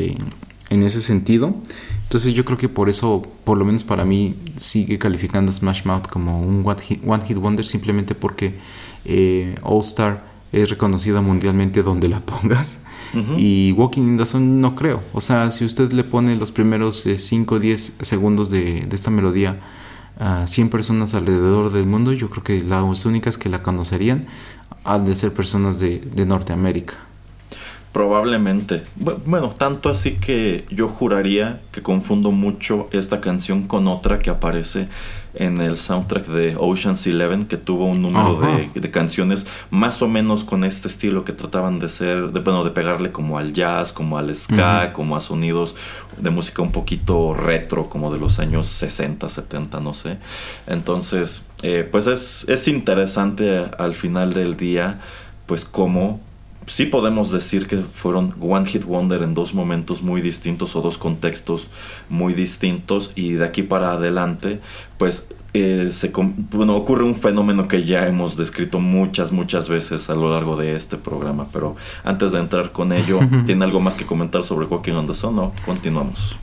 en 0.69 0.83
ese 0.83 1.01
sentido. 1.01 1.55
Entonces 2.03 2.33
yo 2.33 2.45
creo 2.45 2.57
que 2.57 2.69
por 2.69 2.89
eso, 2.89 3.25
por 3.43 3.57
lo 3.57 3.65
menos 3.65 3.83
para 3.83 4.05
mí, 4.05 4.35
sigue 4.55 4.97
calificando 4.99 5.51
Smash 5.51 5.85
Mouth 5.85 6.07
como 6.07 6.39
un 6.39 6.65
One 6.65 6.81
Hit, 6.81 7.01
one 7.05 7.25
hit 7.25 7.37
Wonder 7.37 7.65
simplemente 7.65 8.15
porque 8.15 8.53
eh, 9.05 9.55
All 9.63 9.81
Star 9.81 10.23
es 10.51 10.69
reconocida 10.69 11.21
mundialmente 11.21 11.83
donde 11.83 12.07
la 12.07 12.19
pongas. 12.25 12.79
Y 13.37 13.71
Walking 13.71 14.01
in 14.01 14.17
the 14.17 14.25
Sun 14.25 14.59
no 14.59 14.75
creo. 14.75 15.01
O 15.13 15.21
sea, 15.21 15.49
si 15.51 15.63
usted 15.63 15.93
le 15.93 16.03
pone 16.03 16.35
los 16.35 16.51
primeros 16.51 17.07
5 17.15 17.55
o 17.55 17.59
10 17.59 17.99
segundos 18.01 18.49
de, 18.49 18.85
esta 18.91 19.09
melodía 19.09 19.61
a 20.19 20.45
100 20.45 20.69
personas 20.69 21.13
alrededor 21.13 21.71
del 21.71 21.85
mundo, 21.85 22.11
yo 22.11 22.29
creo 22.29 22.43
que 22.43 22.61
las 22.61 23.05
únicas 23.05 23.37
que 23.37 23.47
la 23.47 23.63
conocerían 23.63 24.25
han 24.83 25.05
de 25.05 25.15
ser 25.15 25.33
personas 25.33 25.79
de, 25.79 25.99
de 25.99 26.25
Norteamérica. 26.25 26.95
Probablemente. 27.95 28.83
Bueno, 29.25 29.51
tanto 29.57 29.87
así 29.87 30.15
que 30.15 30.65
yo 30.69 30.89
juraría 30.89 31.61
que 31.71 31.81
confundo 31.81 32.31
mucho 32.31 32.89
esta 32.91 33.21
canción 33.21 33.67
con 33.67 33.87
otra 33.87 34.19
que 34.19 34.29
aparece 34.29 34.89
en 35.33 35.61
el 35.61 35.77
soundtrack 35.77 36.25
de 36.25 36.57
Ocean's 36.59 37.07
Eleven, 37.07 37.45
que 37.45 37.55
tuvo 37.55 37.85
un 37.85 38.01
número 38.01 38.41
de, 38.73 38.91
canciones 38.91 39.47
más 39.69 40.01
o 40.01 40.09
menos 40.09 40.43
con 40.43 40.65
este 40.65 40.89
estilo 40.89 41.23
que 41.23 41.31
trataban 41.31 41.79
de 41.79 41.87
ser, 41.87 42.33
de, 42.33 42.41
bueno, 42.41 42.65
de 42.65 42.71
pegarle 42.71 43.13
como 43.13 43.37
al 43.37 43.53
jazz, 43.53 43.93
como 43.93 44.17
al 44.17 44.35
ska, 44.35 44.91
como 44.91 45.15
a 45.15 45.21
sonidos 45.21 45.73
de 46.17 46.31
música 46.31 46.61
un 46.61 46.73
poquito 46.73 47.33
retro, 47.33 47.87
como 47.87 48.11
de 48.11 48.19
los 48.19 48.39
años 48.39 48.67
60, 48.67 49.29
70, 49.29 49.79
no 49.79 49.93
sé. 49.93 50.17
Entonces, 50.67 51.45
eh, 51.63 51.87
pues 51.89 52.07
es, 52.07 52.45
es 52.49 52.67
interesante 52.67 53.63
al 53.79 53.93
final 53.93 54.33
del 54.33 54.57
día, 54.57 54.95
pues 55.45 55.63
cómo 55.63 56.19
sí 56.65 56.85
podemos 56.85 57.31
decir 57.31 57.67
que 57.67 57.77
fueron 57.77 58.33
One 58.39 58.65
Hit 58.65 58.83
Wonder 58.83 59.23
en 59.23 59.33
dos 59.33 59.53
momentos 59.53 60.01
muy 60.01 60.21
distintos 60.21 60.75
o 60.75 60.81
dos 60.81 60.97
contextos 60.97 61.67
muy 62.09 62.33
distintos 62.33 63.11
y 63.15 63.33
de 63.33 63.45
aquí 63.45 63.63
para 63.63 63.91
adelante 63.91 64.61
pues 64.97 65.29
eh, 65.53 65.89
se, 65.89 66.11
bueno, 66.13 66.75
ocurre 66.75 67.05
un 67.05 67.15
fenómeno 67.15 67.69
que 67.69 67.85
ya 67.85 68.07
hemos 68.07 68.35
descrito 68.35 68.81
muchas, 68.81 69.31
muchas 69.31 69.69
veces 69.69 70.09
a 70.09 70.15
lo 70.15 70.29
largo 70.29 70.57
de 70.57 70.75
este 70.75 70.97
programa, 70.97 71.47
pero 71.53 71.77
antes 72.03 72.33
de 72.33 72.39
entrar 72.39 72.73
con 72.73 72.91
ello, 72.91 73.21
¿tiene 73.45 73.63
algo 73.63 73.79
más 73.79 73.95
que 73.95 74.05
comentar 74.05 74.43
sobre 74.43 74.65
Walking 74.65 74.93
on 74.93 75.07
the 75.07 75.13
Sun 75.13 75.39
o 75.39 75.53
continuamos? 75.65 76.35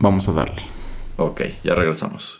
Vamos 0.00 0.28
a 0.28 0.32
darle. 0.32 0.62
Ok, 1.18 1.42
ya 1.62 1.76
regresamos. 1.76 2.39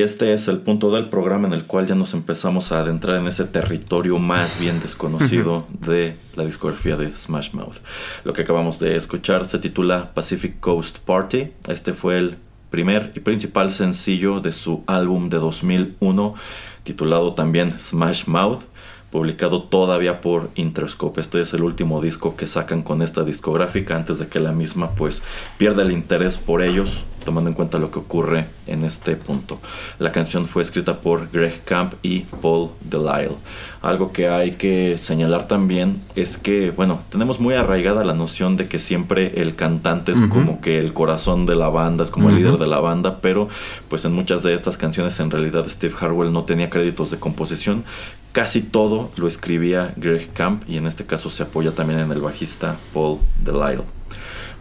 Y 0.00 0.02
este 0.02 0.32
es 0.32 0.48
el 0.48 0.60
punto 0.60 0.90
del 0.90 1.10
programa 1.10 1.46
en 1.46 1.52
el 1.52 1.64
cual 1.64 1.86
ya 1.86 1.94
nos 1.94 2.14
empezamos 2.14 2.72
a 2.72 2.80
adentrar 2.80 3.18
en 3.18 3.26
ese 3.26 3.44
territorio 3.44 4.18
más 4.18 4.58
bien 4.58 4.80
desconocido 4.80 5.66
de 5.78 6.16
la 6.36 6.46
discografía 6.46 6.96
de 6.96 7.14
Smash 7.14 7.52
Mouth. 7.52 7.76
Lo 8.24 8.32
que 8.32 8.40
acabamos 8.40 8.78
de 8.78 8.96
escuchar 8.96 9.46
se 9.46 9.58
titula 9.58 10.14
Pacific 10.14 10.58
Coast 10.58 11.00
Party. 11.00 11.48
Este 11.68 11.92
fue 11.92 12.16
el 12.16 12.38
primer 12.70 13.12
y 13.14 13.20
principal 13.20 13.72
sencillo 13.72 14.40
de 14.40 14.54
su 14.54 14.84
álbum 14.86 15.28
de 15.28 15.36
2001 15.36 16.34
titulado 16.82 17.34
también 17.34 17.78
Smash 17.78 18.24
Mouth. 18.26 18.62
Publicado 19.10 19.62
todavía 19.62 20.20
por 20.20 20.50
Interscope. 20.54 21.20
Este 21.20 21.40
es 21.40 21.52
el 21.52 21.62
último 21.62 22.00
disco 22.00 22.36
que 22.36 22.46
sacan 22.46 22.82
con 22.82 23.02
esta 23.02 23.24
discográfica 23.24 23.96
antes 23.96 24.18
de 24.18 24.28
que 24.28 24.40
la 24.40 24.52
misma 24.52 24.90
pues 24.90 25.22
pierda 25.58 25.82
el 25.82 25.90
interés 25.90 26.38
por 26.38 26.62
ellos, 26.62 27.02
tomando 27.24 27.50
en 27.50 27.54
cuenta 27.54 27.78
lo 27.78 27.90
que 27.90 27.98
ocurre 27.98 28.46
en 28.66 28.84
este 28.84 29.16
punto. 29.16 29.58
La 29.98 30.12
canción 30.12 30.46
fue 30.46 30.62
escrita 30.62 31.00
por 31.00 31.30
Greg 31.30 31.62
Camp 31.64 31.94
y 32.02 32.20
Paul 32.20 32.70
Delisle. 32.80 33.36
Algo 33.82 34.12
que 34.12 34.28
hay 34.28 34.52
que 34.52 34.96
señalar 34.98 35.48
también 35.48 36.02
es 36.14 36.36
que, 36.36 36.70
bueno, 36.70 37.00
tenemos 37.10 37.40
muy 37.40 37.54
arraigada 37.54 38.04
la 38.04 38.14
noción 38.14 38.56
de 38.56 38.68
que 38.68 38.78
siempre 38.78 39.40
el 39.40 39.56
cantante 39.56 40.12
es 40.12 40.20
como 40.20 40.60
que 40.60 40.78
el 40.78 40.92
corazón 40.92 41.46
de 41.46 41.56
la 41.56 41.68
banda, 41.68 42.04
es 42.04 42.10
como 42.10 42.28
el 42.28 42.36
líder 42.36 42.58
de 42.58 42.66
la 42.66 42.78
banda, 42.78 43.20
pero 43.20 43.48
pues 43.88 44.04
en 44.04 44.12
muchas 44.12 44.42
de 44.42 44.54
estas 44.54 44.76
canciones 44.76 45.18
en 45.20 45.30
realidad 45.30 45.66
Steve 45.68 45.94
Harwell 45.98 46.32
no 46.32 46.44
tenía 46.44 46.70
créditos 46.70 47.10
de 47.10 47.18
composición, 47.18 47.84
casi 48.32 48.62
todo 48.62 49.10
lo 49.16 49.28
escribía 49.28 49.92
Greg 49.96 50.32
Camp 50.32 50.62
y 50.68 50.76
en 50.76 50.86
este 50.86 51.06
caso 51.06 51.30
se 51.30 51.42
apoya 51.42 51.72
también 51.72 52.00
en 52.00 52.12
el 52.12 52.20
bajista 52.20 52.76
Paul 52.92 53.18
Delisle. 53.42 53.84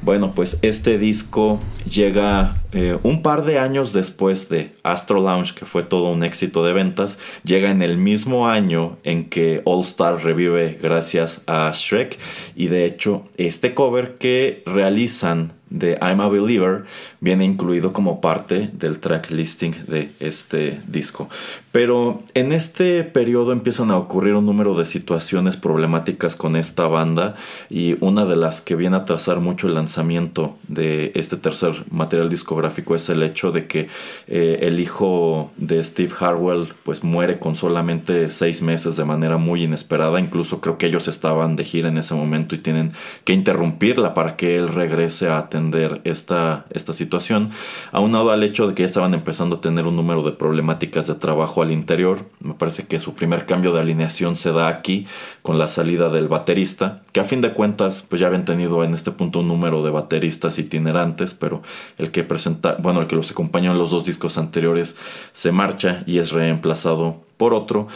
Bueno, 0.01 0.33
pues 0.33 0.57
este 0.61 0.97
disco 0.97 1.59
llega 1.89 2.55
eh, 2.71 2.97
un 3.03 3.21
par 3.21 3.43
de 3.43 3.59
años 3.59 3.91
después 3.91 4.47
de 4.47 4.71
Astro 4.81 5.21
Lounge, 5.21 5.53
que 5.53 5.65
fue 5.65 5.83
todo 5.83 6.09
un 6.11 6.23
éxito 6.23 6.63
de 6.63 6.71
ventas. 6.71 7.19
Llega 7.43 7.69
en 7.69 7.81
el 7.81 7.97
mismo 7.97 8.47
año 8.47 8.97
en 9.03 9.29
que 9.29 9.61
All 9.65 9.81
Star 9.81 10.23
revive 10.23 10.79
gracias 10.81 11.41
a 11.47 11.69
Shrek. 11.73 12.17
Y 12.55 12.67
de 12.67 12.85
hecho, 12.85 13.25
este 13.35 13.73
cover 13.73 14.15
que 14.15 14.63
realizan 14.65 15.51
de 15.69 15.97
I'm 16.01 16.21
a 16.21 16.27
Believer 16.27 16.85
viene 17.19 17.45
incluido 17.45 17.93
como 17.93 18.21
parte 18.21 18.69
del 18.73 18.99
track 18.99 19.31
listing 19.31 19.73
de 19.87 20.09
este 20.19 20.79
disco. 20.87 21.29
Pero 21.71 22.23
en 22.33 22.51
este 22.51 23.03
periodo 23.03 23.51
empiezan 23.51 23.91
a 23.91 23.97
ocurrir 23.97 24.33
un 24.33 24.45
número 24.45 24.75
de 24.75 24.85
situaciones 24.85 25.55
problemáticas 25.55 26.35
con 26.35 26.55
esta 26.55 26.87
banda 26.87 27.35
y 27.69 27.95
una 27.99 28.25
de 28.25 28.35
las 28.35 28.61
que 28.61 28.75
viene 28.75 28.97
a 28.97 29.05
trazar 29.05 29.39
mucho 29.39 29.67
el 29.67 29.75
lanzamiento 29.75 30.57
de 30.67 31.11
este 31.13 31.37
tercer 31.37 31.83
material 31.91 32.29
discográfico 32.29 32.95
es 32.95 33.09
el 33.09 33.21
hecho 33.21 33.51
de 33.51 33.67
que 33.67 33.87
eh, 34.27 34.59
el 34.61 34.79
hijo 34.79 35.51
de 35.57 35.83
Steve 35.83 36.11
Harwell 36.19 36.69
pues 36.83 37.03
muere 37.03 37.37
con 37.37 37.55
solamente 37.55 38.31
seis 38.31 38.63
meses 38.63 38.95
de 38.95 39.05
manera 39.05 39.37
muy 39.37 39.63
inesperada. 39.63 40.19
Incluso 40.19 40.61
creo 40.61 40.77
que 40.79 40.87
ellos 40.87 41.07
estaban 41.07 41.55
de 41.55 41.65
gira 41.65 41.89
en 41.89 41.97
ese 41.99 42.15
momento 42.15 42.55
y 42.55 42.59
tienen 42.59 42.93
que 43.25 43.33
interrumpirla 43.33 44.15
para 44.15 44.35
que 44.35 44.57
él 44.57 44.69
regrese 44.69 45.29
a 45.29 45.49
atender 45.59 46.01
esta, 46.05 46.65
esta 46.69 46.93
situación. 46.93 47.51
Aunado 47.91 48.31
al 48.31 48.43
hecho 48.43 48.67
de 48.67 48.73
que 48.73 48.83
ya 48.83 48.87
estaban 48.87 49.13
empezando 49.13 49.57
a 49.57 49.61
tener 49.61 49.87
un 49.87 49.95
número 49.95 50.23
de 50.23 50.31
problemáticas 50.31 51.07
de 51.07 51.15
trabajo 51.15 51.61
al 51.61 51.71
interior. 51.71 52.25
Me 52.39 52.53
parece 52.53 52.87
que 52.87 52.99
su 52.99 53.13
primer 53.13 53.45
cambio 53.45 53.73
de 53.73 53.81
alineación 53.81 54.37
se 54.37 54.51
da 54.51 54.67
aquí 54.67 55.05
con 55.41 55.59
la 55.59 55.67
salida 55.67 56.09
del 56.09 56.27
baterista, 56.27 57.01
que 57.11 57.19
a 57.19 57.25
fin 57.25 57.41
de 57.41 57.51
cuentas 57.51 58.05
pues 58.07 58.21
ya 58.21 58.27
habían 58.27 58.45
tenido 58.45 58.83
en 58.83 58.93
este 58.93 59.11
punto 59.11 59.39
un 59.39 59.47
número 59.47 59.83
de 59.83 59.91
bateristas 59.91 60.57
itinerantes, 60.59 61.33
pero 61.33 61.61
el 61.97 62.11
que 62.11 62.23
presenta, 62.23 62.77
bueno, 62.79 63.01
el 63.01 63.07
que 63.07 63.15
los 63.15 63.31
acompañó 63.31 63.71
en 63.71 63.77
los 63.77 63.91
dos 63.91 64.05
discos 64.05 64.37
anteriores 64.37 64.95
se 65.33 65.51
marcha 65.51 66.03
y 66.05 66.19
es 66.19 66.31
reemplazado 66.31 67.21
por 67.37 67.53
otro. 67.53 67.87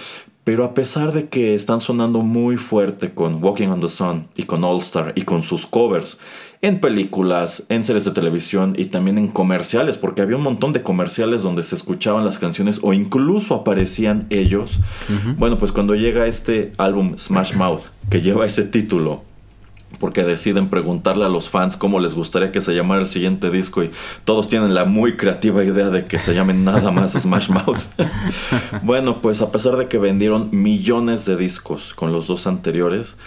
Pero 0.43 0.65
a 0.65 0.73
pesar 0.73 1.13
de 1.13 1.29
que 1.29 1.55
están 1.55 1.79
sonando 1.79 2.19
muy 2.19 2.57
fuerte 2.57 3.13
con 3.13 3.41
Walking 3.41 3.69
on 3.69 3.79
the 3.79 3.87
Sun 3.87 4.27
y 4.35 4.43
con 4.43 4.65
All 4.65 4.81
Star 4.81 5.13
y 5.15 5.21
con 5.21 5.41
sus 5.41 5.65
covers 5.65 6.19
en 6.63 6.79
películas, 6.79 7.65
en 7.67 7.83
series 7.83 8.05
de 8.05 8.11
televisión 8.11 8.73
y 8.77 8.85
también 8.85 9.17
en 9.17 9.27
comerciales, 9.27 9.97
porque 9.97 10.21
había 10.21 10.37
un 10.37 10.43
montón 10.43 10.71
de 10.71 10.81
comerciales 10.81 11.43
donde 11.43 11.61
se 11.61 11.75
escuchaban 11.75 12.23
las 12.23 12.39
canciones 12.39 12.79
o 12.81 12.93
incluso 12.93 13.53
aparecían 13.53 14.27
ellos. 14.29 14.79
Bueno, 15.37 15.57
pues 15.57 15.73
cuando 15.73 15.93
llega 15.93 16.25
este 16.25 16.71
álbum 16.77 17.17
Smash 17.17 17.55
Mouth, 17.55 17.81
que 18.09 18.21
lleva 18.21 18.45
ese 18.45 18.63
título, 18.63 19.23
porque 19.99 20.23
deciden 20.23 20.69
preguntarle 20.69 21.25
a 21.25 21.29
los 21.29 21.49
fans 21.49 21.75
cómo 21.75 21.99
les 21.99 22.13
gustaría 22.13 22.53
que 22.53 22.61
se 22.61 22.73
llamara 22.73 23.01
el 23.01 23.09
siguiente 23.09 23.51
disco 23.51 23.83
y 23.83 23.91
todos 24.23 24.47
tienen 24.47 24.73
la 24.73 24.85
muy 24.85 25.17
creativa 25.17 25.65
idea 25.65 25.89
de 25.89 26.05
que 26.05 26.17
se 26.17 26.33
llamen 26.33 26.63
nada 26.63 26.91
más 26.91 27.11
Smash 27.19 27.49
Mouth. 27.49 27.79
bueno, 28.83 29.21
pues 29.21 29.41
a 29.41 29.51
pesar 29.51 29.75
de 29.75 29.89
que 29.89 29.97
vendieron 29.97 30.47
millones 30.53 31.25
de 31.25 31.35
discos 31.35 31.93
con 31.93 32.13
los 32.13 32.25
dos 32.25 32.47
anteriores, 32.47 33.17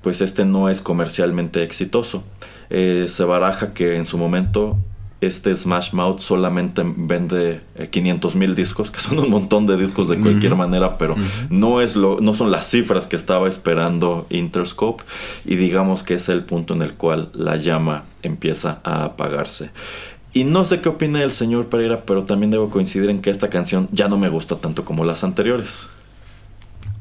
pues 0.00 0.20
este 0.20 0.44
no 0.44 0.68
es 0.68 0.80
comercialmente 0.80 1.64
exitoso. 1.64 2.22
Eh, 2.70 3.06
se 3.08 3.24
baraja 3.24 3.74
que 3.74 3.96
en 3.96 4.06
su 4.06 4.18
momento 4.18 4.78
este 5.20 5.54
Smash 5.54 5.92
Mouth 5.92 6.20
solamente 6.20 6.82
vende 6.84 7.60
500 7.90 8.34
eh, 8.34 8.38
mil 8.38 8.54
discos, 8.54 8.90
que 8.90 9.00
son 9.00 9.18
un 9.18 9.30
montón 9.30 9.66
de 9.66 9.76
discos 9.76 10.08
de 10.08 10.18
cualquier 10.18 10.54
manera, 10.54 10.98
pero 10.98 11.16
no, 11.50 11.80
es 11.80 11.96
lo, 11.96 12.20
no 12.20 12.34
son 12.34 12.50
las 12.50 12.68
cifras 12.68 13.06
que 13.06 13.16
estaba 13.16 13.48
esperando 13.48 14.26
Interscope 14.30 15.02
y 15.44 15.56
digamos 15.56 16.02
que 16.02 16.14
es 16.14 16.28
el 16.28 16.44
punto 16.44 16.74
en 16.74 16.82
el 16.82 16.94
cual 16.94 17.30
la 17.32 17.56
llama 17.56 18.04
empieza 18.22 18.80
a 18.84 19.04
apagarse. 19.04 19.70
Y 20.32 20.44
no 20.44 20.64
sé 20.64 20.80
qué 20.80 20.88
opina 20.88 21.22
el 21.22 21.30
señor 21.30 21.68
Pereira, 21.68 22.04
pero 22.04 22.24
también 22.24 22.50
debo 22.50 22.68
coincidir 22.68 23.08
en 23.08 23.22
que 23.22 23.30
esta 23.30 23.50
canción 23.50 23.86
ya 23.92 24.08
no 24.08 24.18
me 24.18 24.28
gusta 24.28 24.56
tanto 24.56 24.84
como 24.84 25.04
las 25.04 25.22
anteriores. 25.22 25.88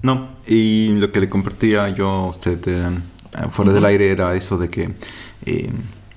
No, 0.04 0.30
y 0.46 0.90
lo 0.90 1.12
que 1.12 1.20
le 1.20 1.30
compartía 1.30 1.90
yo 1.90 2.08
a 2.08 2.28
usted 2.28 2.60
eh, 2.68 2.90
fuera 3.52 3.74
del 3.74 3.86
aire 3.86 4.12
era 4.12 4.36
eso 4.36 4.58
de 4.58 4.70
que 4.70 4.94
eh, 5.46 5.70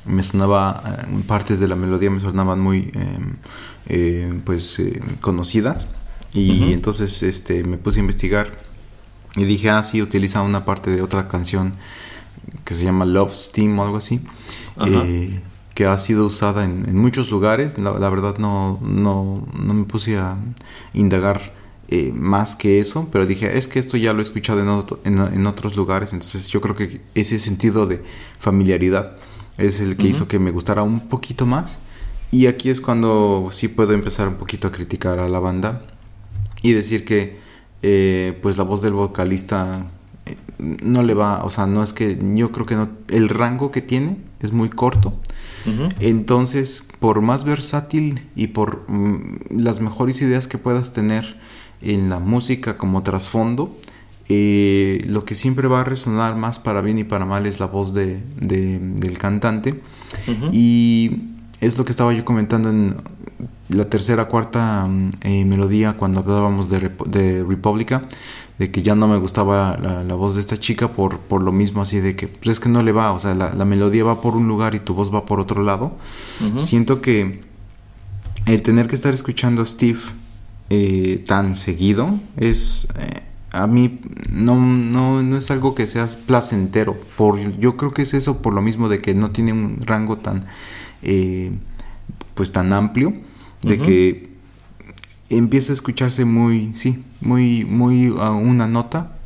me 0.05 0.23
sonaba, 0.23 0.83
eh, 0.87 1.23
partes 1.27 1.61
de 1.61 1.69
la 1.69 1.77
melodía 1.77 2.11
me 2.11 2.21
sonaban 2.21 2.61
muy 2.61 2.93
eh, 3.87 4.41
pues 4.45 4.81
conocidas. 5.21 5.87
Y 6.33 6.75
entonces 6.75 7.23
este 7.23 7.65
me 7.65 7.79
puse 7.79 7.99
a 7.99 8.03
investigar 8.03 8.59
y 9.37 9.45
dije 9.45 9.71
ah 9.71 9.83
sí 9.83 10.03
utiliza 10.03 10.43
una 10.43 10.67
parte 10.67 10.91
de 10.91 11.01
otra 11.01 11.29
canción 11.29 11.73
que 12.67 12.75
se 12.75 12.85
llama 12.85 13.07
Love 13.07 13.35
Steam 13.35 13.79
o 13.79 13.85
algo 13.85 13.97
así 13.97 14.21
que 15.77 15.85
ha 15.85 15.97
sido 15.99 16.25
usada 16.25 16.65
en, 16.65 16.97
muchos 16.97 17.31
lugares. 17.31 17.77
La, 17.77 18.09
verdad 18.09 18.39
no, 18.39 18.81
no, 18.83 19.47
no 19.63 19.75
me 19.75 19.85
puse 19.85 20.17
a 20.17 20.39
indagar 20.95 21.53
más 22.13 22.57
que 22.57 22.81
eso, 22.81 23.09
pero 23.13 23.27
dije, 23.27 23.57
es 23.57 23.69
que 23.69 23.79
esto 23.79 23.97
ya 23.97 24.13
lo 24.13 24.19
he 24.19 24.23
escuchado 24.23 24.61
en, 25.05 25.19
en, 25.19 25.47
otros 25.47 25.77
lugares, 25.77 26.13
entonces 26.13 26.49
yo 26.49 26.61
creo 26.61 26.75
que 26.75 27.01
ese 27.15 27.39
sentido 27.39 27.87
de 27.87 28.03
familiaridad 28.41 29.17
es 29.59 29.81
el 29.81 29.97
que 29.97 30.09
hizo 30.09 30.29
que 30.29 30.39
me 30.39 30.51
gustara 30.51 30.83
un 30.83 31.09
poquito 31.09 31.47
más. 31.47 31.79
Y 32.31 32.47
aquí 32.47 32.71
es 32.71 32.81
cuando 32.81 33.49
sí 33.51 33.69
puedo 33.69 33.93
empezar 33.93 34.29
un 34.29 34.35
poquito 34.35 34.69
a 34.69 34.73
criticar 34.73 35.19
a 35.19 35.29
la 35.29 35.39
banda 35.39 35.83
y 36.63 36.73
decir 36.73 37.05
que 37.05 37.39
eh, 37.83 38.39
pues 38.43 38.59
la 38.59 38.65
voz 38.65 38.83
del 38.83 38.95
vocalista 38.95 39.87
eh, 40.27 40.37
no 40.59 41.03
le 41.03 41.15
va, 41.15 41.45
o 41.45 41.51
sea, 41.51 41.67
no 41.67 41.83
es 41.83 41.93
que 41.93 42.19
yo 42.35 42.51
creo 42.51 42.67
que 42.67 42.75
no, 42.75 42.89
el 43.09 43.29
rango 43.29 43.71
que 43.71 43.83
tiene 43.83 44.17
es 44.41 44.53
muy 44.53 44.69
corto. 44.69 45.15
Entonces, 45.99 46.85
por 47.01 47.23
más 47.23 47.43
versátil 47.43 48.29
y 48.37 48.49
por 48.49 48.89
mm, 48.89 49.59
las 49.59 49.81
mejores 49.81 50.23
ideas 50.23 50.47
que 50.47 50.59
puedas 50.59 50.93
tener 50.93 51.39
en 51.81 52.09
la 52.09 52.19
música 52.19 52.77
como 52.77 53.03
trasfondo, 53.03 53.77
eh, 54.29 55.05
lo 55.07 55.25
que 55.25 55.35
siempre 55.35 55.69
va 55.69 55.83
a 55.83 55.85
resonar 55.85 56.37
más 56.37 56.59
para 56.59 56.81
bien 56.81 56.99
y 56.99 57.05
para 57.05 57.27
mal 57.27 57.47
es 57.47 57.61
la 57.61 57.67
voz 57.67 57.95
de, 57.95 58.21
del 58.41 59.19
cantante. 59.19 59.81
Y 60.51 61.13
es 61.61 61.79
lo 61.79 61.85
que 61.85 61.93
estaba 61.93 62.13
yo 62.13 62.25
comentando 62.25 62.71
en 62.71 62.97
la 63.69 63.89
tercera, 63.89 64.27
cuarta 64.27 64.87
mm, 64.87 65.11
eh, 65.23 65.45
melodía 65.45 65.97
cuando 65.97 66.21
hablábamos 66.21 66.71
de, 66.71 66.91
de 67.07 67.45
República, 67.45 68.05
de 68.59 68.71
que 68.71 68.83
ya 68.83 68.95
no 68.95 69.09
me 69.09 69.19
gustaba 69.19 69.77
la, 69.77 70.15
voz 70.15 70.35
de 70.35 70.41
esta 70.41 70.57
chica 70.57 70.89
por, 70.89 71.19
por 71.19 71.43
lo 71.43 71.53
mismo 71.53 71.83
así 71.83 72.01
de 72.01 72.17
que 72.17 72.29
pues 72.29 72.49
es 72.49 72.61
que 72.61 72.69
no 72.69 72.83
le 72.83 72.93
va, 72.93 73.13
o 73.13 73.19
sea, 73.19 73.35
la, 73.35 73.65
melodía 73.65 74.05
va 74.05 74.21
por 74.21 74.35
un 74.37 74.49
lugar 74.49 74.75
y 74.75 74.81
tu 74.81 74.95
voz 74.95 75.13
va 75.15 75.27
por 75.27 75.41
otro 75.41 75.63
lado. 75.63 75.97
Siento 76.57 77.01
que 77.01 77.45
el 78.47 78.63
tener 78.63 78.87
que 78.87 78.95
estar 78.95 79.13
escuchando 79.13 79.63
a 79.63 79.67
Steve 79.67 80.01
eh, 80.71 81.23
tan 81.27 81.55
seguido 81.55 82.19
es 82.37 82.89
a 83.57 83.67
mí 83.67 84.01
no, 84.31 84.55
no, 84.57 85.23
no, 85.23 85.37
es 85.37 85.51
algo 85.51 85.75
que 85.75 85.87
sea 85.87 86.09
placentero. 86.27 86.97
Por, 87.17 87.39
yo 87.59 87.77
creo 87.77 87.93
que 87.93 88.03
es 88.03 88.15
eso 88.15 88.43
por 88.43 88.55
lo 88.55 88.63
mismo 88.63 88.89
de 88.89 89.01
que 89.01 89.15
no 89.15 89.31
tiene 89.31 89.53
un 89.53 89.81
rango 89.83 90.19
tan 90.19 90.45
eh, 91.03 91.53
pues 92.35 92.53
tan 92.53 92.73
amplio. 92.73 93.15
De 93.63 93.81
que 93.81 94.29
empieza 95.29 95.73
a 95.73 95.75
escucharse 95.75 96.25
muy, 96.25 96.73
sí, 96.75 97.03
muy, 97.21 97.65
muy 97.65 98.15
a 98.21 98.31
una 98.31 98.69
nota. 98.69 99.17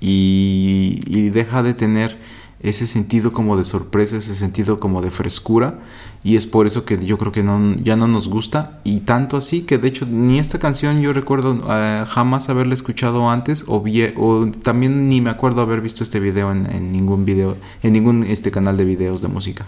Y, 0.00 1.00
y 1.06 1.30
deja 1.30 1.62
de 1.62 1.72
tener 1.72 2.18
ese 2.60 2.86
sentido 2.86 3.32
como 3.32 3.56
de 3.56 3.64
sorpresa, 3.64 4.16
ese 4.16 4.34
sentido 4.34 4.80
como 4.80 5.02
de 5.02 5.10
frescura 5.10 5.78
y 6.24 6.36
es 6.36 6.46
por 6.46 6.66
eso 6.66 6.86
que 6.86 7.04
yo 7.04 7.18
creo 7.18 7.32
que 7.32 7.42
no, 7.42 7.76
ya 7.76 7.96
no 7.96 8.08
nos 8.08 8.28
gusta. 8.28 8.80
Y 8.82 9.00
tanto 9.00 9.36
así 9.36 9.62
que 9.62 9.76
de 9.76 9.88
hecho 9.88 10.06
ni 10.06 10.38
esta 10.38 10.58
canción 10.58 11.02
yo 11.02 11.12
recuerdo 11.12 11.62
eh, 11.70 12.04
jamás 12.08 12.48
haberla 12.48 12.72
escuchado 12.72 13.28
antes 13.28 13.64
o, 13.68 13.84
también 14.62 15.10
ni 15.10 15.20
me 15.20 15.28
acuerdo 15.28 15.60
haber 15.60 15.82
visto 15.82 16.02
este 16.02 16.20
video 16.20 16.50
en, 16.50 16.90
ningún 16.90 17.26
video 17.26 17.58
en 17.82 17.92
ningún 17.92 18.24
este 18.24 18.50
canal 18.50 18.78
de 18.78 18.86
videos 18.86 19.20
de 19.20 19.28
música. 19.28 19.66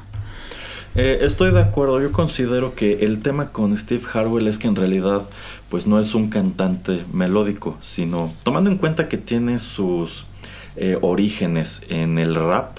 Eh, 0.94 1.18
estoy 1.20 1.52
de 1.52 1.60
acuerdo, 1.60 2.00
yo 2.00 2.10
considero 2.10 2.74
que 2.74 3.04
el 3.04 3.20
tema 3.20 3.52
con 3.52 3.76
Steve 3.76 4.02
Harwell 4.14 4.48
es 4.48 4.56
que 4.56 4.66
en 4.66 4.76
realidad 4.76 5.22
pues 5.68 5.86
no 5.86 6.00
es 6.00 6.14
un 6.14 6.30
cantante 6.30 7.04
melódico, 7.12 7.76
sino 7.82 8.32
tomando 8.44 8.70
en 8.70 8.78
cuenta 8.78 9.06
que 9.06 9.18
tiene 9.18 9.58
sus 9.58 10.24
eh, 10.78 10.98
orígenes 11.02 11.82
en 11.90 12.18
el 12.18 12.34
rap, 12.34 12.78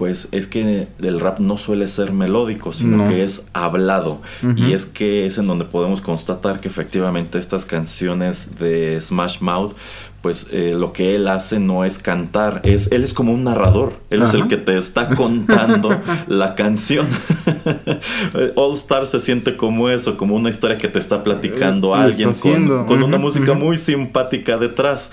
pues 0.00 0.28
es 0.32 0.46
que 0.46 0.88
el 1.02 1.20
rap 1.20 1.40
no 1.40 1.58
suele 1.58 1.86
ser 1.86 2.10
melódico, 2.10 2.72
sino 2.72 3.06
que 3.10 3.22
es 3.22 3.44
hablado. 3.52 4.22
Y 4.56 4.72
es 4.72 4.86
que 4.86 5.26
es 5.26 5.36
en 5.36 5.46
donde 5.46 5.66
podemos 5.66 6.00
constatar 6.00 6.58
que 6.60 6.68
efectivamente 6.68 7.38
estas 7.38 7.66
canciones 7.66 8.58
de 8.58 8.98
Smash 8.98 9.40
Mouth, 9.40 9.74
pues 10.22 10.46
eh, 10.52 10.74
lo 10.74 10.94
que 10.94 11.16
él 11.16 11.28
hace 11.28 11.60
no 11.60 11.84
es 11.84 11.98
cantar, 11.98 12.60
es 12.64 12.92
él 12.92 13.04
es 13.04 13.14
como 13.14 13.32
un 13.32 13.44
narrador, 13.44 13.94
él 14.10 14.22
es 14.22 14.34
el 14.34 14.48
que 14.48 14.58
te 14.58 14.76
está 14.76 15.08
contando 15.14 15.90
la 16.28 16.54
canción. 16.54 17.06
All 18.54 18.74
Star 18.74 19.06
se 19.06 19.20
siente 19.20 19.56
como 19.56 19.90
eso, 19.90 20.16
como 20.16 20.34
una 20.34 20.48
historia 20.48 20.78
que 20.78 20.88
te 20.88 20.98
está 20.98 21.22
platicando 21.22 21.94
Eh, 21.94 22.00
alguien 22.00 22.32
con, 22.86 23.02
una 23.02 23.18
música 23.18 23.52
muy 23.52 23.76
simpática 23.76 24.56
detrás 24.56 25.10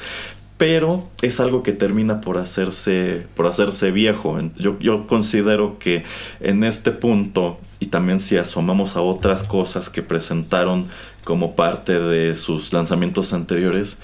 pero 0.58 1.08
es 1.22 1.39
algo 1.39 1.62
que 1.62 1.72
termina 1.72 2.22
por 2.22 2.38
hacerse 2.38 3.28
por 3.36 3.47
hacerse 3.47 3.91
viejo. 3.91 4.39
Yo, 4.58 4.78
yo 4.80 5.05
considero 5.08 5.78
que 5.78 6.03
en 6.39 6.64
este 6.64 6.91
punto 6.91 7.60
y 7.80 7.88
también 7.88 8.20
si 8.20 8.38
asomamos 8.38 8.95
a 8.95 9.01
otras 9.01 9.43
cosas 9.43 9.89
que 9.89 10.01
presentaron 10.01 10.88
como 11.24 11.55
parte 11.55 11.99
de 11.99 12.34
sus 12.36 12.74
lanzamientos 12.74 13.34
anteriores 13.34 13.97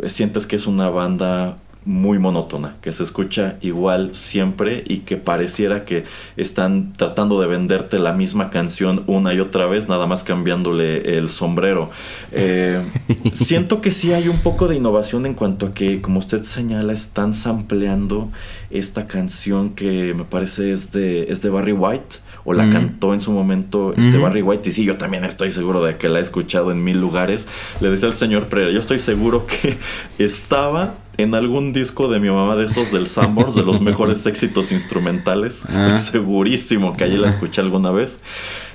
eh, 0.00 0.10
sientes 0.10 0.46
que 0.46 0.56
es 0.56 0.66
una 0.66 0.90
banda 0.90 1.56
muy 1.86 2.18
monótona, 2.18 2.74
que 2.82 2.92
se 2.92 3.04
escucha 3.04 3.56
igual 3.62 4.10
siempre 4.12 4.82
y 4.86 4.98
que 4.98 5.16
pareciera 5.16 5.84
que 5.84 6.04
están 6.36 6.92
tratando 6.94 7.40
de 7.40 7.46
venderte 7.46 8.00
la 8.00 8.12
misma 8.12 8.50
canción 8.50 9.04
una 9.06 9.32
y 9.32 9.40
otra 9.40 9.66
vez, 9.66 9.88
nada 9.88 10.06
más 10.08 10.24
cambiándole 10.24 11.16
el 11.16 11.28
sombrero. 11.28 11.90
Eh, 12.32 12.82
siento 13.32 13.80
que 13.80 13.92
sí 13.92 14.12
hay 14.12 14.26
un 14.26 14.38
poco 14.38 14.66
de 14.66 14.74
innovación 14.74 15.26
en 15.26 15.34
cuanto 15.34 15.66
a 15.66 15.72
que, 15.72 16.02
como 16.02 16.18
usted 16.18 16.42
señala, 16.42 16.92
están 16.92 17.34
sampleando 17.34 18.30
esta 18.70 19.06
canción 19.06 19.70
que 19.70 20.12
me 20.12 20.24
parece 20.24 20.72
es 20.72 20.90
de, 20.90 21.30
es 21.30 21.40
de 21.42 21.50
Barry 21.50 21.72
White. 21.72 22.26
O 22.48 22.52
la 22.52 22.70
cantó 22.70 23.12
en 23.12 23.20
su 23.20 23.32
momento 23.32 23.92
este. 23.96 24.18
Barry 24.18 24.40
White. 24.40 24.68
Y 24.68 24.72
sí, 24.72 24.84
yo 24.84 24.96
también 24.96 25.24
estoy 25.24 25.50
seguro 25.50 25.84
de 25.84 25.96
que 25.96 26.08
la 26.08 26.20
he 26.20 26.22
escuchado 26.22 26.70
en 26.70 26.84
mil 26.84 27.00
lugares. 27.00 27.48
Le 27.80 27.90
decía 27.90 28.06
al 28.06 28.14
señor 28.14 28.46
Pereira, 28.46 28.70
yo 28.70 28.78
estoy 28.78 29.00
seguro 29.00 29.46
que 29.46 29.76
estaba 30.24 30.94
en 31.18 31.34
algún 31.34 31.72
disco 31.72 32.08
de 32.08 32.20
mi 32.20 32.28
mamá 32.28 32.56
de 32.56 32.66
estos 32.66 32.92
del 32.92 33.06
Sanborns, 33.06 33.54
de 33.54 33.62
los 33.62 33.80
mejores 33.80 34.24
éxitos 34.26 34.72
instrumentales. 34.72 35.64
Estoy 35.68 35.92
Ah. 35.92 35.98
segurísimo 35.98 36.96
que 36.96 37.04
allí 37.04 37.16
la 37.16 37.28
escuché 37.28 37.60
alguna 37.60 37.90
vez. 37.90 38.18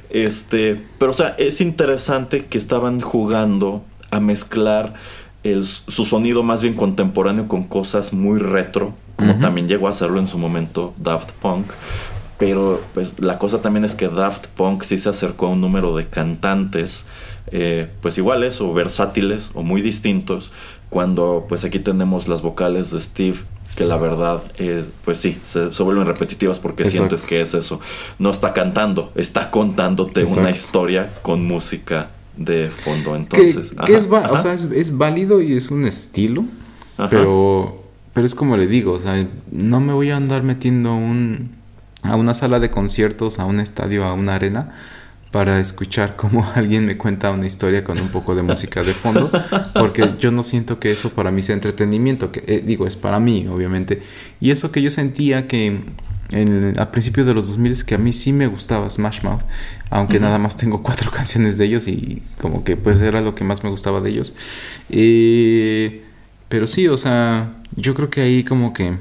Este, 0.10 0.82
pero 0.98 1.12
o 1.12 1.14
sea, 1.14 1.36
es 1.38 1.62
interesante 1.62 2.46
que 2.46 2.58
estaban 2.58 3.00
jugando 3.00 3.84
a 4.10 4.20
mezclar 4.20 4.94
el- 5.44 5.64
su 5.64 6.06
sonido 6.06 6.44
más 6.44 6.62
bien 6.62 6.74
contemporáneo 6.76 7.48
con 7.48 7.64
cosas 7.64 8.12
muy 8.14 8.40
retro, 8.40 8.94
como 9.16 9.36
también 9.40 9.68
llegó 9.68 9.88
a 9.88 9.92
hacerlo 9.92 10.20
en 10.20 10.28
su 10.28 10.38
momento 10.38 10.94
Daft 10.98 11.32
Punk. 11.34 11.68
Pero 12.40 12.82
pues 12.96 13.20
la 13.22 13.38
cosa 13.38 13.62
también 13.62 13.86
es 13.86 13.94
que 13.94 14.08
Daft 14.10 14.48
Punk 14.48 14.82
sí 14.84 14.98
se 14.98 15.10
acercó 15.10 15.46
a 15.46 15.50
un 15.50 15.62
número 15.62 15.96
de 15.96 16.08
cantantes 16.08 17.06
eh, 17.52 17.88
pues 18.02 18.18
iguales 18.18 18.62
o 18.62 18.74
versátiles 18.74 19.52
o 19.54 19.62
muy 19.64 19.82
distintos 19.82 20.52
cuando 20.92 21.46
pues 21.48 21.64
aquí 21.64 21.80
tenemos 21.80 22.28
las 22.28 22.42
vocales 22.42 22.92
de 22.92 23.00
Steve 23.00 23.38
que 23.76 23.86
la 23.86 23.96
verdad 23.96 24.44
es, 24.58 24.88
pues 25.06 25.18
sí, 25.18 25.40
se, 25.46 25.74
se 25.74 25.84
vuelven 25.84 26.06
repetitivas 26.06 26.60
porque 26.60 26.84
Exacto. 26.84 27.08
sientes 27.08 27.26
que 27.26 27.40
es 27.40 27.54
eso. 27.54 27.80
No 28.20 28.30
está 28.30 28.52
cantando, 28.52 29.14
está 29.16 29.50
contándote 29.50 30.20
Exacto. 30.20 30.42
una 30.42 30.50
historia 30.50 31.10
con 31.22 31.46
música 31.46 32.10
de 32.36 32.70
fondo. 32.70 33.12
Que, 33.12 33.18
Entonces, 33.18 33.72
que 33.72 33.96
ajá, 33.96 33.98
es, 33.98 34.10
o 34.12 34.38
sea, 34.38 34.54
es, 34.54 34.66
es 34.66 34.98
válido 34.98 35.42
y 35.42 35.54
es 35.54 35.72
un 35.72 35.86
estilo, 35.86 36.44
Ajá. 36.98 37.10
pero, 37.10 37.82
pero 38.14 38.26
es 38.26 38.36
como 38.36 38.58
le 38.58 38.68
digo, 38.68 38.92
o 38.92 39.00
sea, 39.00 39.26
no 39.50 39.80
me 39.80 39.94
voy 39.94 40.12
a 40.12 40.18
andar 40.18 40.44
metiendo 40.44 40.94
un, 40.94 41.56
a 42.04 42.18
una 42.18 42.34
sala 42.34 42.60
de 42.60 42.70
conciertos, 42.72 43.40
a 43.40 43.46
un 43.46 43.62
estadio, 43.62 44.04
a 44.04 44.14
una 44.14 44.36
arena, 44.36 44.74
para 45.32 45.60
escuchar 45.60 46.16
cómo 46.18 46.50
alguien 46.56 46.86
me 46.86 46.98
cuenta 46.98 47.32
una 47.32 47.48
historia 47.48 47.84
con 47.84 48.00
un 48.00 48.10
poco 48.10 48.36
de 48.36 48.44
música 48.44 48.84
de 48.84 48.94
fondo, 48.94 49.32
porque 49.74 50.16
yo 50.20 50.32
no 50.32 50.44
siento 50.44 50.80
que 50.80 50.92
eso 50.92 51.10
para 51.12 51.32
mí 51.32 51.42
sea 51.42 51.56
entretenimiento, 51.56 52.32
que 52.32 52.44
eh, 52.46 52.64
digo, 52.66 52.86
es 52.86 52.98
para 52.98 53.20
mí, 53.20 53.48
obviamente. 53.48 54.04
Y 54.40 54.52
eso 54.52 54.72
que 54.72 54.82
yo 54.82 54.92
sentía 54.92 55.48
que 55.48 55.82
en, 56.32 56.80
a 56.80 56.92
principios 56.92 57.26
de 57.26 57.34
los 57.34 57.48
2000 57.48 57.72
es 57.72 57.84
que 57.84 57.96
a 57.96 57.98
mí 57.98 58.14
sí 58.14 58.34
me 58.34 58.48
gustaba 58.48 58.90
Smash 58.90 59.24
Mouth, 59.24 59.42
aunque 59.90 60.20
nada 60.20 60.38
más 60.38 60.58
tengo 60.58 60.84
cuatro 60.84 61.10
canciones 61.12 61.58
de 61.58 61.66
ellos 61.66 61.88
y 61.88 62.22
como 62.40 62.64
que 62.64 62.76
pues 62.78 63.00
era 63.00 63.22
lo 63.22 63.34
que 63.34 63.44
más 63.44 63.64
me 63.64 63.70
gustaba 63.70 64.02
de 64.02 64.10
ellos. 64.10 64.34
Eh, 64.90 66.04
pero 66.50 66.68
sí, 66.68 66.90
o 66.90 66.98
sea, 66.98 67.54
yo 67.76 67.94
creo 67.96 68.10
que 68.10 68.22
ahí 68.22 68.44
como 68.44 68.74
que 68.74 68.98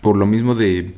por 0.00 0.16
lo 0.16 0.26
mismo 0.26 0.56
de 0.56 0.94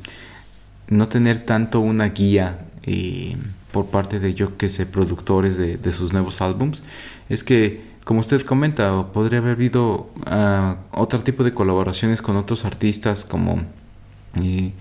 no 0.87 1.07
tener 1.07 1.39
tanto 1.39 1.79
una 1.79 2.09
guía 2.09 2.59
eh, 2.83 3.35
por 3.71 3.87
parte 3.87 4.19
de 4.19 4.33
yo 4.33 4.57
que 4.57 4.69
sé 4.69 4.85
productores 4.85 5.57
de, 5.57 5.77
de 5.77 5.91
sus 5.91 6.13
nuevos 6.13 6.41
álbums 6.41 6.83
es 7.29 7.43
que 7.43 7.91
como 8.05 8.19
usted 8.19 8.41
comenta 8.41 9.11
podría 9.11 9.39
haber 9.39 9.51
habido 9.51 10.09
ah, 10.25 10.77
otro 10.91 11.19
tipo 11.19 11.43
de 11.43 11.53
colaboraciones 11.53 12.21
con 12.21 12.35
otros 12.35 12.65
artistas 12.65 13.25
como 13.25 13.61
eh, 14.41 14.71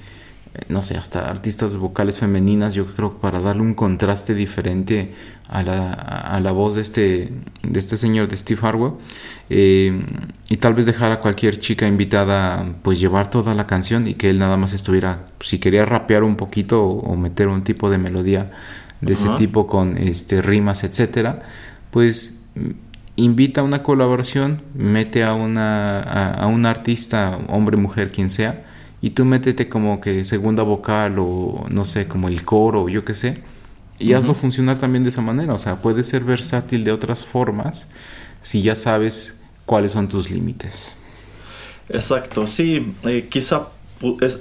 no 0.68 0.82
sé, 0.82 0.96
hasta 0.96 1.28
artistas 1.28 1.76
vocales 1.76 2.18
femeninas, 2.18 2.74
yo 2.74 2.86
creo 2.86 3.18
para 3.18 3.40
darle 3.40 3.62
un 3.62 3.74
contraste 3.74 4.34
diferente 4.34 5.14
a 5.48 5.62
la, 5.62 5.92
a 5.92 6.40
la 6.40 6.52
voz 6.52 6.74
de 6.74 6.82
este, 6.82 7.32
de 7.62 7.78
este 7.78 7.96
señor, 7.96 8.28
de 8.28 8.36
Steve 8.36 8.60
Harwell, 8.62 8.94
eh, 9.48 10.04
y 10.48 10.56
tal 10.56 10.74
vez 10.74 10.86
dejar 10.86 11.12
a 11.12 11.20
cualquier 11.20 11.58
chica 11.58 11.86
invitada, 11.86 12.74
pues 12.82 13.00
llevar 13.00 13.30
toda 13.30 13.54
la 13.54 13.66
canción 13.66 14.06
y 14.08 14.14
que 14.14 14.30
él 14.30 14.38
nada 14.38 14.56
más 14.56 14.72
estuviera, 14.72 15.24
si 15.40 15.58
quería 15.58 15.86
rapear 15.86 16.24
un 16.24 16.36
poquito 16.36 16.84
o, 16.84 17.00
o 17.00 17.16
meter 17.16 17.48
un 17.48 17.62
tipo 17.62 17.90
de 17.90 17.98
melodía 17.98 18.50
de 19.00 19.14
ese 19.14 19.28
tipo 19.38 19.66
con 19.66 19.96
este, 19.96 20.42
rimas, 20.42 20.84
etcétera, 20.84 21.42
pues 21.90 22.42
invita 23.16 23.60
a 23.60 23.64
una 23.64 23.82
colaboración, 23.82 24.62
mete 24.74 25.24
a 25.24 25.32
una 25.34 26.00
a, 26.00 26.30
a 26.34 26.46
un 26.46 26.66
artista, 26.66 27.38
hombre, 27.48 27.76
mujer, 27.76 28.10
quien 28.10 28.30
sea, 28.30 28.64
y 29.02 29.10
tú 29.10 29.24
métete 29.24 29.68
como 29.68 30.00
que 30.00 30.24
segunda 30.24 30.62
vocal 30.62 31.16
o 31.18 31.66
no 31.70 31.84
sé, 31.84 32.06
como 32.06 32.28
el 32.28 32.44
coro, 32.44 32.88
yo 32.88 33.04
qué 33.04 33.14
sé, 33.14 33.42
y 33.98 34.12
hazlo 34.14 34.34
funcionar 34.34 34.78
también 34.78 35.04
de 35.04 35.10
esa 35.10 35.22
manera, 35.22 35.54
o 35.54 35.58
sea, 35.58 35.76
puede 35.82 36.04
ser 36.04 36.24
versátil 36.24 36.84
de 36.84 36.92
otras 36.92 37.26
formas 37.26 37.88
si 38.42 38.62
ya 38.62 38.76
sabes 38.76 39.42
cuáles 39.66 39.92
son 39.92 40.08
tus 40.08 40.30
límites. 40.30 40.96
Exacto, 41.88 42.46
sí, 42.46 42.94
eh, 43.04 43.26
quizá 43.30 43.68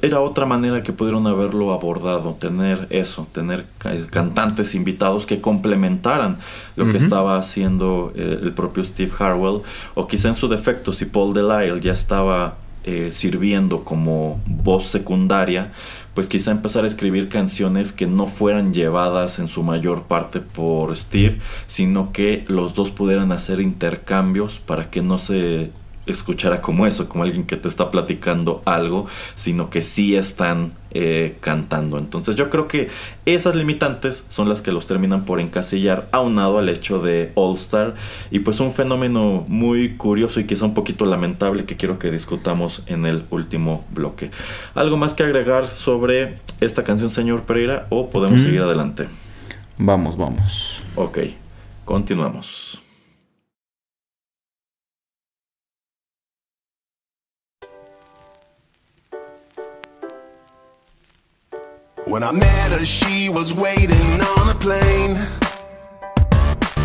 era 0.02 0.22
otra 0.22 0.46
manera 0.46 0.84
que 0.84 0.94
pudieron 0.94 1.28
haberlo 1.28 1.74
abordado, 1.74 2.36
tener 2.36 2.88
eso, 2.92 3.28
tener 3.34 3.66
ca- 3.78 4.08
cantantes 4.10 4.74
invitados 4.74 5.26
que 5.26 5.42
complementaran 5.42 6.38
lo 6.78 6.88
que 6.88 6.98
estaba 6.98 7.38
haciendo 7.38 8.14
eh, 8.16 8.40
el 8.42 8.54
propio 8.54 8.84
Steve 8.86 9.12
Harwell, 9.20 9.62
o 9.96 10.08
quizá 10.08 10.30
en 10.30 10.36
su 10.36 10.48
defecto, 10.48 10.94
si 10.94 11.06
Paul 11.06 11.34
Delisle 11.34 11.82
ya 11.82 11.92
estaba 11.92 12.58
eh, 12.84 13.10
sirviendo 13.12 13.84
como 13.84 14.40
voz 14.46 14.88
secundaria, 14.88 15.72
pues 16.14 16.28
quizá 16.28 16.52
empezar 16.52 16.84
a 16.84 16.88
escribir 16.88 17.30
canciones 17.30 17.92
que 17.92 18.08
no 18.08 18.28
fueran 18.28 18.74
llevadas 18.74 19.40
en 19.40 19.48
su 19.48 19.64
mayor 19.64 20.04
parte 20.04 20.40
por 20.40 20.96
Steve, 20.96 21.40
sino 21.68 22.12
que 22.12 22.46
los 22.48 22.74
dos 22.74 22.92
pudieran 22.92 23.32
hacer 23.32 23.62
intercambios 23.62 24.60
para 24.60 24.90
que 24.90 25.02
no 25.02 25.18
se 25.18 25.72
escuchara 26.12 26.62
como 26.62 26.86
eso, 26.88 27.08
como 27.10 27.24
alguien 27.24 27.46
que 27.46 27.58
te 27.58 27.68
está 27.68 27.92
platicando 27.92 28.62
algo, 28.66 29.08
sino 29.36 29.70
que 29.70 29.82
sí 29.82 30.16
están 30.16 30.74
eh, 30.92 31.38
cantando. 31.40 31.98
Entonces 32.00 32.36
yo 32.36 32.50
creo 32.50 32.68
que 32.68 32.90
esas 33.26 33.56
limitantes 33.56 34.24
son 34.30 34.50
las 34.50 34.62
que 34.62 34.72
los 34.72 34.86
terminan 34.88 35.24
por 35.26 35.40
encasillar, 35.40 36.08
aunado 36.12 36.58
al 36.58 36.68
hecho 36.70 37.00
de 37.00 37.32
All 37.36 37.56
Star, 37.56 37.96
y 38.32 38.40
pues 38.40 38.60
un 38.60 38.72
fenómeno 38.72 39.46
muy 39.48 39.96
curioso 39.98 40.40
y 40.40 40.46
quizá 40.46 40.66
un 40.66 40.74
poquito 40.74 41.06
lamentable 41.06 41.66
que 41.66 41.78
quiero 41.78 42.00
que 42.00 42.10
discutamos 42.12 42.84
en 42.88 43.06
el 43.06 43.24
último 43.30 43.86
bloque. 43.92 44.32
¿Algo 44.76 44.98
más 44.98 45.14
que 45.14 45.24
agregar 45.24 45.68
sobre 45.68 46.40
esta 46.60 46.84
canción, 46.84 47.12
señor 47.12 47.44
Pereira, 47.44 47.86
o 47.90 48.10
podemos 48.10 48.42
Mm. 48.42 48.44
seguir 48.44 48.62
adelante? 48.62 49.08
Vamos, 49.78 50.18
vamos. 50.18 50.84
Ok, 50.96 51.20
continuamos. 51.86 52.69
When 62.06 62.24
I 62.24 62.32
met 62.32 62.72
her, 62.72 62.86
she 62.86 63.30
was 63.30 63.54
waiting 63.54 64.22
on 64.22 64.50
a 64.50 64.56
plane. 64.56 65.16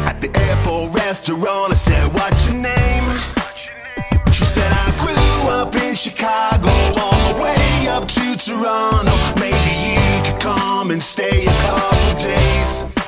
At 0.06 0.20
the 0.20 0.30
airport 0.36 0.94
restaurant, 0.94 1.72
I 1.72 1.74
said, 1.74 2.12
What's 2.12 2.46
your 2.46 2.56
name? 2.56 3.04
She 4.32 4.44
said, 4.44 4.70
I 4.70 4.90
grew 4.98 5.50
up 5.50 5.74
in 5.76 5.94
Chicago 5.94 6.68
on 6.68 7.34
my 7.34 7.42
way 7.42 7.88
up 7.88 8.06
to 8.08 8.36
Toronto. 8.36 9.16
Maybe 9.40 9.94
you 9.94 10.30
could 10.30 10.40
come 10.40 10.90
and 10.90 11.02
stay 11.02 11.46
a 11.46 11.56
couple 11.60 12.18
days. 12.18 13.03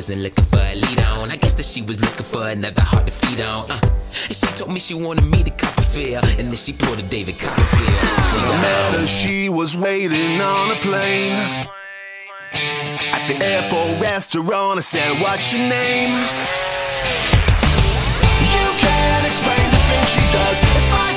Wasn't 0.00 0.22
looking 0.22 0.46
for 0.46 0.56
a 0.60 0.74
lead 0.74 1.00
on. 1.12 1.30
I 1.30 1.36
guess 1.36 1.52
that 1.52 1.66
she 1.66 1.82
was 1.82 2.00
looking 2.00 2.24
for 2.24 2.48
another 2.48 2.80
heart 2.80 3.06
to 3.06 3.12
feed 3.12 3.42
on. 3.42 3.70
Uh, 3.70 3.78
and 4.28 4.34
she 4.34 4.46
told 4.56 4.72
me 4.72 4.80
she 4.80 4.94
wanted 4.94 5.26
me 5.26 5.42
to 5.42 5.50
Copperfield, 5.50 6.24
and 6.38 6.48
then 6.48 6.56
she 6.56 6.72
pulled 6.72 6.98
a 6.98 7.02
David 7.02 7.38
Copperfield. 7.38 8.00
She 8.32 8.40
I 8.40 8.62
met 8.62 8.92
got 8.92 9.00
her, 9.00 9.06
she 9.06 9.50
was 9.50 9.76
waiting 9.76 10.40
on 10.40 10.70
a 10.70 10.76
plane. 10.76 11.36
At 13.12 13.28
the 13.28 13.44
airport 13.44 14.00
restaurant, 14.00 14.78
I 14.78 14.80
said, 14.80 15.20
What's 15.20 15.52
your 15.52 15.68
name? 15.68 16.12
You 18.56 18.66
can't 18.80 19.26
explain 19.26 19.66
the 19.68 19.82
things 19.88 20.08
she 20.16 20.24
does. 20.32 20.56
It's 20.76 20.90
like 20.92 21.09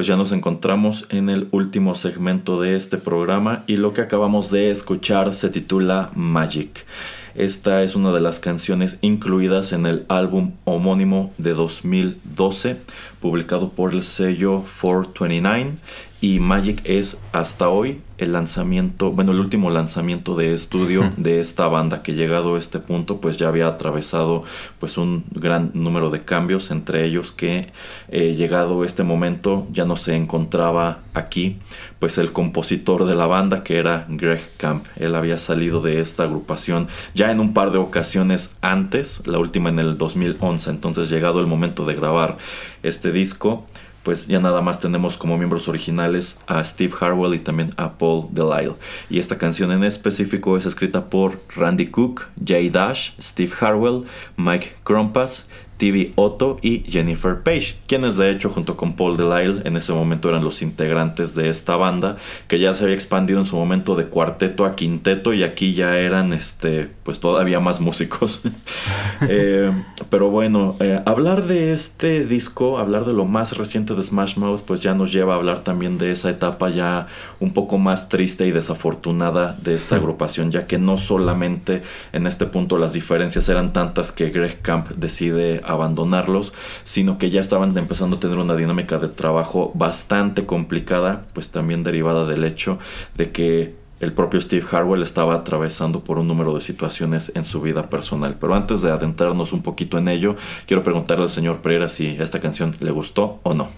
Pues 0.00 0.06
ya 0.06 0.16
nos 0.16 0.32
encontramos 0.32 1.04
en 1.10 1.28
el 1.28 1.48
último 1.50 1.94
segmento 1.94 2.58
de 2.58 2.74
este 2.74 2.96
programa 2.96 3.64
y 3.66 3.76
lo 3.76 3.92
que 3.92 4.00
acabamos 4.00 4.50
de 4.50 4.70
escuchar 4.70 5.34
se 5.34 5.50
titula 5.50 6.10
Magic. 6.14 6.86
Esta 7.34 7.82
es 7.82 7.96
una 7.96 8.10
de 8.10 8.22
las 8.22 8.40
canciones 8.40 8.96
incluidas 9.02 9.74
en 9.74 9.84
el 9.84 10.06
álbum 10.08 10.52
homónimo 10.64 11.34
de 11.36 11.52
2012, 11.52 12.78
publicado 13.20 13.72
por 13.72 13.92
el 13.92 14.02
sello 14.02 14.64
429 14.80 15.74
y 16.20 16.38
Magic 16.38 16.82
es 16.84 17.18
hasta 17.32 17.68
hoy 17.68 18.00
el 18.18 18.34
lanzamiento, 18.34 19.10
bueno, 19.12 19.32
el 19.32 19.40
último 19.40 19.70
lanzamiento 19.70 20.34
de 20.34 20.52
estudio 20.52 21.10
de 21.16 21.40
esta 21.40 21.66
banda 21.68 22.02
que 22.02 22.12
llegado 22.12 22.56
a 22.56 22.58
este 22.58 22.78
punto 22.78 23.18
pues 23.18 23.38
ya 23.38 23.48
había 23.48 23.66
atravesado 23.66 24.44
pues 24.78 24.98
un 24.98 25.24
gran 25.30 25.70
número 25.72 26.10
de 26.10 26.22
cambios, 26.22 26.70
entre 26.70 27.06
ellos 27.06 27.32
que 27.32 27.72
eh, 28.08 28.34
llegado 28.34 28.84
este 28.84 29.02
momento 29.02 29.66
ya 29.72 29.86
no 29.86 29.96
se 29.96 30.16
encontraba 30.16 30.98
aquí 31.14 31.56
pues 31.98 32.18
el 32.18 32.32
compositor 32.32 33.06
de 33.06 33.14
la 33.14 33.24
banda 33.24 33.64
que 33.64 33.78
era 33.78 34.04
Greg 34.10 34.42
Camp. 34.58 34.84
Él 34.96 35.14
había 35.14 35.38
salido 35.38 35.80
de 35.80 36.00
esta 36.00 36.24
agrupación 36.24 36.88
ya 37.14 37.30
en 37.30 37.40
un 37.40 37.54
par 37.54 37.70
de 37.70 37.78
ocasiones 37.78 38.56
antes, 38.60 39.26
la 39.26 39.38
última 39.38 39.70
en 39.70 39.78
el 39.78 39.96
2011, 39.96 40.68
entonces 40.68 41.08
llegado 41.08 41.40
el 41.40 41.46
momento 41.46 41.86
de 41.86 41.94
grabar 41.94 42.36
este 42.82 43.12
disco 43.12 43.64
pues 44.02 44.26
ya 44.26 44.40
nada 44.40 44.62
más 44.62 44.80
tenemos 44.80 45.16
como 45.16 45.36
miembros 45.36 45.68
originales 45.68 46.38
a 46.46 46.64
Steve 46.64 46.94
Harwell 47.00 47.34
y 47.34 47.38
también 47.38 47.74
a 47.76 47.98
Paul 47.98 48.28
Delisle. 48.30 48.76
Y 49.08 49.18
esta 49.18 49.38
canción 49.38 49.72
en 49.72 49.84
específico 49.84 50.56
es 50.56 50.66
escrita 50.66 51.10
por 51.10 51.40
Randy 51.54 51.86
Cook, 51.86 52.28
Jay 52.44 52.70
Dash, 52.70 53.12
Steve 53.20 53.52
Harwell, 53.60 54.04
Mike 54.36 54.76
Krompas, 54.84 55.46
TV 55.80 56.12
Otto 56.14 56.58
y 56.60 56.80
Jennifer 56.80 57.42
Page, 57.42 57.76
quienes 57.86 58.18
de 58.18 58.30
hecho 58.30 58.50
junto 58.50 58.76
con 58.76 58.92
Paul 58.92 59.16
Delisle 59.16 59.62
en 59.64 59.78
ese 59.78 59.94
momento 59.94 60.28
eran 60.28 60.44
los 60.44 60.60
integrantes 60.60 61.34
de 61.34 61.48
esta 61.48 61.76
banda, 61.76 62.18
que 62.48 62.58
ya 62.58 62.74
se 62.74 62.84
había 62.84 62.94
expandido 62.94 63.40
en 63.40 63.46
su 63.46 63.56
momento 63.56 63.96
de 63.96 64.04
cuarteto 64.04 64.66
a 64.66 64.76
quinteto 64.76 65.32
y 65.32 65.42
aquí 65.42 65.72
ya 65.72 65.96
eran 65.96 66.34
este 66.34 66.90
pues 67.02 67.18
todavía 67.18 67.60
más 67.60 67.80
músicos. 67.80 68.42
eh, 69.22 69.72
pero 70.10 70.28
bueno, 70.28 70.76
eh, 70.80 71.00
hablar 71.06 71.46
de 71.46 71.72
este 71.72 72.26
disco, 72.26 72.76
hablar 72.76 73.06
de 73.06 73.14
lo 73.14 73.24
más 73.24 73.56
reciente 73.56 73.94
de 73.94 74.02
Smash 74.02 74.36
Mouth, 74.36 74.60
pues 74.66 74.80
ya 74.80 74.94
nos 74.94 75.10
lleva 75.14 75.32
a 75.32 75.36
hablar 75.38 75.64
también 75.64 75.96
de 75.96 76.12
esa 76.12 76.28
etapa 76.28 76.68
ya 76.68 77.06
un 77.40 77.54
poco 77.54 77.78
más 77.78 78.10
triste 78.10 78.46
y 78.46 78.50
desafortunada 78.50 79.56
de 79.62 79.72
esta 79.72 79.96
agrupación, 79.96 80.50
ya 80.50 80.66
que 80.66 80.76
no 80.76 80.98
solamente 80.98 81.80
en 82.12 82.26
este 82.26 82.44
punto 82.44 82.76
las 82.76 82.92
diferencias 82.92 83.48
eran 83.48 83.72
tantas 83.72 84.12
que 84.12 84.28
Greg 84.28 84.60
Camp 84.60 84.90
decide 84.90 85.62
abandonarlos, 85.70 86.52
sino 86.84 87.18
que 87.18 87.30
ya 87.30 87.40
estaban 87.40 87.76
empezando 87.76 88.16
a 88.16 88.20
tener 88.20 88.38
una 88.38 88.56
dinámica 88.56 88.98
de 88.98 89.08
trabajo 89.08 89.72
bastante 89.74 90.46
complicada, 90.46 91.26
pues 91.32 91.48
también 91.48 91.82
derivada 91.82 92.26
del 92.26 92.44
hecho 92.44 92.78
de 93.16 93.30
que 93.30 93.80
el 94.00 94.12
propio 94.14 94.40
Steve 94.40 94.66
Harwell 94.70 95.02
estaba 95.02 95.34
atravesando 95.34 96.02
por 96.02 96.18
un 96.18 96.26
número 96.26 96.54
de 96.54 96.60
situaciones 96.62 97.32
en 97.34 97.44
su 97.44 97.60
vida 97.60 97.90
personal. 97.90 98.36
Pero 98.40 98.54
antes 98.54 98.80
de 98.80 98.90
adentrarnos 98.90 99.52
un 99.52 99.62
poquito 99.62 99.98
en 99.98 100.08
ello, 100.08 100.36
quiero 100.66 100.82
preguntarle 100.82 101.24
al 101.24 101.30
señor 101.30 101.60
Pereira 101.60 101.88
si 101.88 102.16
esta 102.18 102.40
canción 102.40 102.74
le 102.80 102.90
gustó 102.90 103.40
o 103.42 103.54
no. 103.54 103.68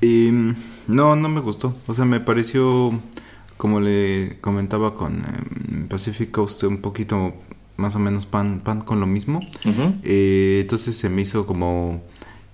Eh, 0.00 0.54
no, 0.86 1.16
no 1.16 1.28
me 1.28 1.40
gustó. 1.40 1.74
O 1.88 1.94
sea, 1.94 2.04
me 2.04 2.20
pareció, 2.20 2.92
como 3.56 3.80
le 3.80 4.38
comentaba 4.40 4.94
con 4.94 5.18
eh, 5.18 5.86
Pacific 5.88 6.30
Coast, 6.30 6.62
un 6.62 6.80
poquito 6.80 7.34
más 7.80 7.96
o 7.96 7.98
menos 7.98 8.26
pan, 8.26 8.60
pan 8.62 8.80
con 8.82 9.00
lo 9.00 9.06
mismo. 9.06 9.40
Eh, 10.04 10.58
entonces 10.62 10.96
se 10.96 11.08
me 11.08 11.22
hizo 11.22 11.46
como, 11.46 12.02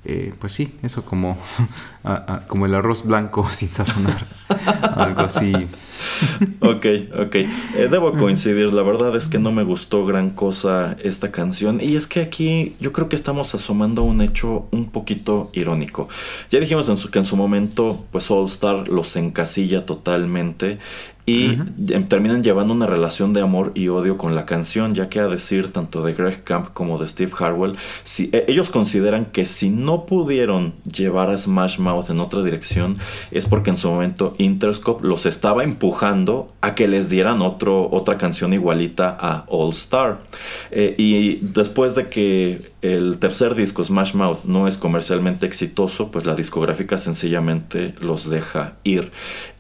eh, 0.04 0.32
pues 0.38 0.52
sí, 0.52 0.72
eso 0.82 1.04
como, 1.04 1.36
a- 2.04 2.34
a- 2.34 2.46
como 2.46 2.64
el 2.66 2.74
arroz 2.74 3.04
blanco 3.04 3.48
sin 3.50 3.68
sazonar. 3.68 4.26
Algo 4.96 5.22
así. 5.22 5.52
ok, 6.60 6.86
ok. 7.18 7.34
Eh, 7.34 7.48
debo 7.90 8.12
coincidir, 8.12 8.72
la 8.72 8.82
verdad 8.82 9.16
es 9.16 9.28
que 9.28 9.38
no 9.38 9.52
me 9.52 9.62
gustó 9.62 10.04
gran 10.06 10.30
cosa 10.30 10.96
esta 11.02 11.30
canción 11.30 11.80
y 11.80 11.96
es 11.96 12.06
que 12.06 12.20
aquí 12.20 12.74
yo 12.80 12.92
creo 12.92 13.08
que 13.08 13.16
estamos 13.16 13.54
asomando 13.54 14.02
a 14.02 14.04
un 14.04 14.20
hecho 14.20 14.66
un 14.70 14.90
poquito 14.90 15.50
irónico. 15.52 16.08
Ya 16.50 16.60
dijimos 16.60 16.88
en 16.88 16.98
su, 16.98 17.10
que 17.10 17.18
en 17.18 17.26
su 17.26 17.36
momento 17.36 18.04
pues 18.10 18.30
All 18.30 18.46
Star 18.46 18.88
los 18.88 19.16
encasilla 19.16 19.86
totalmente 19.86 20.78
y 21.26 21.56
terminan 22.08 22.44
llevando 22.44 22.72
una 22.72 22.86
relación 22.86 23.32
de 23.32 23.40
amor 23.40 23.72
y 23.74 23.88
odio 23.88 24.16
con 24.16 24.36
la 24.36 24.46
canción, 24.46 24.94
ya 24.94 25.08
que 25.08 25.18
a 25.18 25.26
decir 25.26 25.72
tanto 25.72 26.02
de 26.02 26.14
Greg 26.14 26.44
Camp 26.44 26.68
como 26.72 26.98
de 26.98 27.08
Steve 27.08 27.32
Harwell, 27.36 27.74
si, 28.04 28.30
e, 28.32 28.44
ellos 28.46 28.70
consideran 28.70 29.26
que 29.26 29.44
si 29.44 29.68
no 29.68 30.06
pudieron 30.06 30.74
llevar 30.84 31.30
a 31.30 31.36
Smash 31.36 31.80
Mouth 31.80 32.10
en 32.10 32.20
otra 32.20 32.44
dirección, 32.44 32.96
es 33.32 33.44
porque 33.46 33.70
en 33.70 33.76
su 33.76 33.90
momento 33.90 34.36
Interscope 34.38 35.04
los 35.04 35.26
estaba 35.26 35.64
a 36.60 36.74
que 36.74 36.88
les 36.88 37.08
dieran 37.08 37.42
otro, 37.42 37.88
otra 37.90 38.16
canción 38.18 38.52
igualita 38.52 39.16
a 39.18 39.44
All 39.48 39.70
Star. 39.70 40.18
Eh, 40.70 40.94
y 40.98 41.36
después 41.42 41.94
de 41.94 42.08
que 42.08 42.72
el 42.82 43.18
tercer 43.18 43.54
disco, 43.54 43.84
Smash 43.84 44.14
Mouth, 44.14 44.44
no 44.44 44.68
es 44.68 44.78
comercialmente 44.78 45.46
exitoso, 45.46 46.10
pues 46.10 46.26
la 46.26 46.34
discográfica 46.34 46.98
sencillamente 46.98 47.94
los 48.00 48.28
deja 48.28 48.74
ir. 48.84 49.10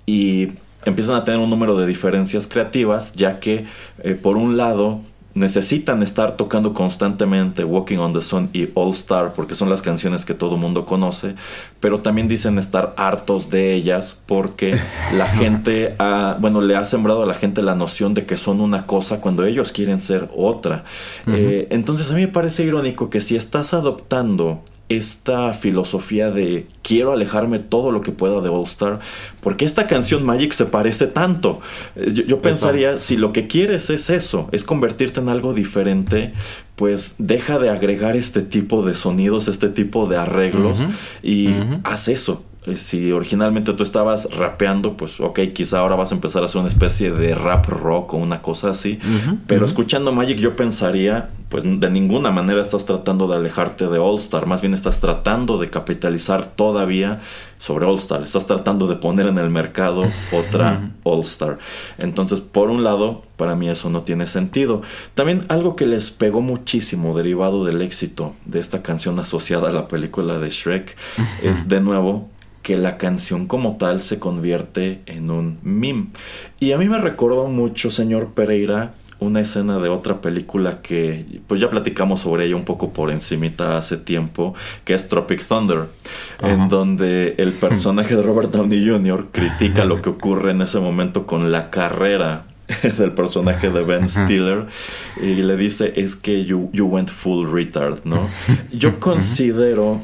Y 0.06 0.48
empiezan 0.84 1.16
a 1.16 1.24
tener 1.24 1.40
un 1.40 1.50
número 1.50 1.76
de 1.76 1.86
diferencias 1.86 2.46
creativas, 2.46 3.12
ya 3.12 3.40
que 3.40 3.66
eh, 4.02 4.14
por 4.14 4.36
un 4.36 4.56
lado 4.56 5.00
necesitan 5.36 6.02
estar 6.02 6.36
tocando 6.36 6.72
constantemente 6.72 7.62
Walking 7.62 7.98
on 7.98 8.12
the 8.14 8.22
Sun 8.22 8.48
y 8.52 8.68
All 8.74 8.90
Star 8.92 9.34
porque 9.34 9.54
son 9.54 9.68
las 9.68 9.82
canciones 9.82 10.24
que 10.24 10.34
todo 10.34 10.56
mundo 10.56 10.86
conoce, 10.86 11.34
pero 11.78 12.00
también 12.00 12.26
dicen 12.26 12.58
estar 12.58 12.94
hartos 12.96 13.50
de 13.50 13.74
ellas 13.74 14.16
porque 14.26 14.76
la 15.14 15.28
gente 15.38 15.94
ha, 15.98 16.36
bueno, 16.40 16.62
le 16.62 16.74
ha 16.74 16.84
sembrado 16.84 17.22
a 17.22 17.26
la 17.26 17.34
gente 17.34 17.62
la 17.62 17.74
noción 17.74 18.14
de 18.14 18.24
que 18.24 18.38
son 18.38 18.60
una 18.60 18.86
cosa 18.86 19.20
cuando 19.20 19.44
ellos 19.44 19.72
quieren 19.72 20.00
ser 20.00 20.30
otra. 20.34 20.84
Eh, 21.26 21.68
entonces 21.70 22.10
a 22.10 22.14
mí 22.14 22.22
me 22.22 22.28
parece 22.28 22.64
irónico 22.64 23.10
que 23.10 23.20
si 23.20 23.36
estás 23.36 23.74
adoptando 23.74 24.62
esta 24.88 25.52
filosofía 25.52 26.30
de 26.30 26.66
quiero 26.82 27.12
alejarme 27.12 27.58
todo 27.58 27.90
lo 27.90 28.02
que 28.02 28.12
pueda 28.12 28.40
de 28.40 28.48
All 28.48 28.64
Star, 28.64 29.00
porque 29.40 29.64
esta 29.64 29.86
canción 29.86 30.24
Magic 30.24 30.52
se 30.52 30.66
parece 30.66 31.06
tanto. 31.06 31.60
Eh, 31.96 32.12
yo, 32.12 32.40
pensaría, 32.40 32.92
si 32.94 33.16
lo 33.16 33.32
que 33.32 33.48
quieres 33.48 33.90
es 33.90 34.10
eso, 34.10 34.48
es 34.52 34.64
convertirte 34.64 35.20
en 35.20 35.28
algo 35.28 35.54
diferente, 35.54 36.32
pues 36.76 37.16
deja 37.18 37.58
de 37.58 37.70
agregar 37.70 38.16
este 38.16 38.42
tipo 38.42 38.84
de 38.84 38.94
sonidos, 38.94 39.48
este 39.48 39.68
tipo 39.68 40.06
de 40.06 40.18
arreglos 40.18 40.78
y 41.22 41.48
haz 41.82 42.08
eso. 42.08 42.44
Eh, 42.66 42.76
si 42.76 43.12
originalmente 43.12 43.72
tú 43.72 43.82
estabas 43.82 44.28
rapeando, 44.34 44.96
pues 44.96 45.20
ok, 45.20 45.40
quizá 45.54 45.78
ahora 45.78 45.94
vas 45.94 46.10
a 46.10 46.16
empezar 46.16 46.42
a 46.42 46.46
hacer 46.46 46.60
una 46.60 46.68
especie 46.68 47.12
de 47.12 47.34
rap 47.34 47.66
rock 47.66 48.14
o 48.14 48.16
una 48.16 48.42
cosa 48.42 48.70
así. 48.70 48.98
pero 49.46 49.64
escuchando 49.64 50.12
Magic 50.12 50.38
yo 50.38 50.56
pensaría, 50.56 51.30
pues 51.48 51.62
de 51.64 51.90
ninguna 51.90 52.32
manera 52.32 52.60
estás 52.60 52.84
tratando 52.84 53.28
de 53.28 53.36
alejarte 53.36 53.86
de 53.86 53.98
All 53.98 54.18
Star, 54.18 54.46
más 54.46 54.60
bien 54.60 54.74
estás 54.74 55.00
tratando 55.00 55.58
de 55.58 55.70
capitalizar 55.70 56.46
todavía 56.46 57.20
sobre 57.58 57.86
All 57.86 57.96
Star, 57.98 58.24
estás 58.24 58.46
tratando 58.46 58.88
de 58.88 58.96
poner 58.96 59.28
en 59.28 59.38
el 59.38 59.48
mercado 59.48 60.04
otra 60.32 60.90
All 61.04 61.20
Star. 61.20 61.58
Entonces, 61.98 62.40
por 62.40 62.68
un 62.68 62.82
lado, 62.82 63.22
para 63.36 63.54
mí 63.54 63.68
eso 63.68 63.90
no 63.90 64.02
tiene 64.02 64.26
sentido. 64.26 64.82
También 65.14 65.44
algo 65.48 65.76
que 65.76 65.86
les 65.86 66.10
pegó 66.10 66.40
muchísimo 66.40 67.14
derivado 67.14 67.64
del 67.64 67.80
éxito 67.80 68.34
de 68.44 68.58
esta 68.58 68.82
canción 68.82 69.18
asociada 69.20 69.68
a 69.68 69.72
la 69.72 69.86
película 69.86 70.38
de 70.38 70.50
Shrek 70.50 70.96
es 71.42 71.68
de 71.68 71.80
nuevo 71.80 72.28
que 72.66 72.76
la 72.76 72.98
canción 72.98 73.46
como 73.46 73.76
tal 73.76 74.00
se 74.00 74.18
convierte 74.18 75.00
en 75.06 75.30
un 75.30 75.60
meme. 75.62 76.06
Y 76.58 76.72
a 76.72 76.78
mí 76.78 76.88
me 76.88 76.98
recordó 77.00 77.46
mucho, 77.46 77.92
señor 77.92 78.30
Pereira, 78.34 78.92
una 79.20 79.40
escena 79.40 79.78
de 79.78 79.88
otra 79.88 80.20
película 80.20 80.82
que 80.82 81.24
pues 81.46 81.60
ya 81.60 81.70
platicamos 81.70 82.22
sobre 82.22 82.46
ella 82.46 82.56
un 82.56 82.64
poco 82.64 82.92
por 82.92 83.12
encimita 83.12 83.78
hace 83.78 83.96
tiempo, 83.96 84.56
que 84.84 84.94
es 84.94 85.06
Tropic 85.06 85.46
Thunder, 85.46 85.84
en 86.42 86.68
donde 86.68 87.36
el 87.38 87.52
personaje 87.52 88.16
de 88.16 88.22
Robert 88.22 88.50
Downey 88.50 88.84
Jr. 88.84 89.28
critica 89.30 89.84
lo 89.84 90.02
que 90.02 90.10
ocurre 90.10 90.50
en 90.50 90.60
ese 90.60 90.80
momento 90.80 91.24
con 91.24 91.52
la 91.52 91.70
carrera 91.70 92.46
del 92.98 93.12
personaje 93.12 93.70
de 93.70 93.84
Ben 93.84 94.08
Stiller 94.08 94.66
y 95.22 95.34
le 95.34 95.56
dice 95.56 95.92
es 95.94 96.16
que 96.16 96.44
you, 96.44 96.68
you 96.72 96.86
went 96.86 97.10
full 97.10 97.46
retard, 97.48 98.00
¿no? 98.02 98.28
Yo 98.72 98.98
considero 98.98 100.00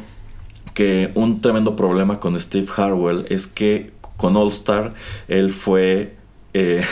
que 0.75 1.11
un 1.15 1.41
tremendo 1.41 1.77
problema 1.77 2.21
con 2.21 2.39
Steve 2.39 2.67
Harwell 2.77 3.27
es 3.29 3.47
que 3.47 3.93
con 4.17 4.37
All 4.37 4.49
Star 4.49 4.95
él 5.29 5.51
fue 5.51 6.17
eh, 6.55 6.85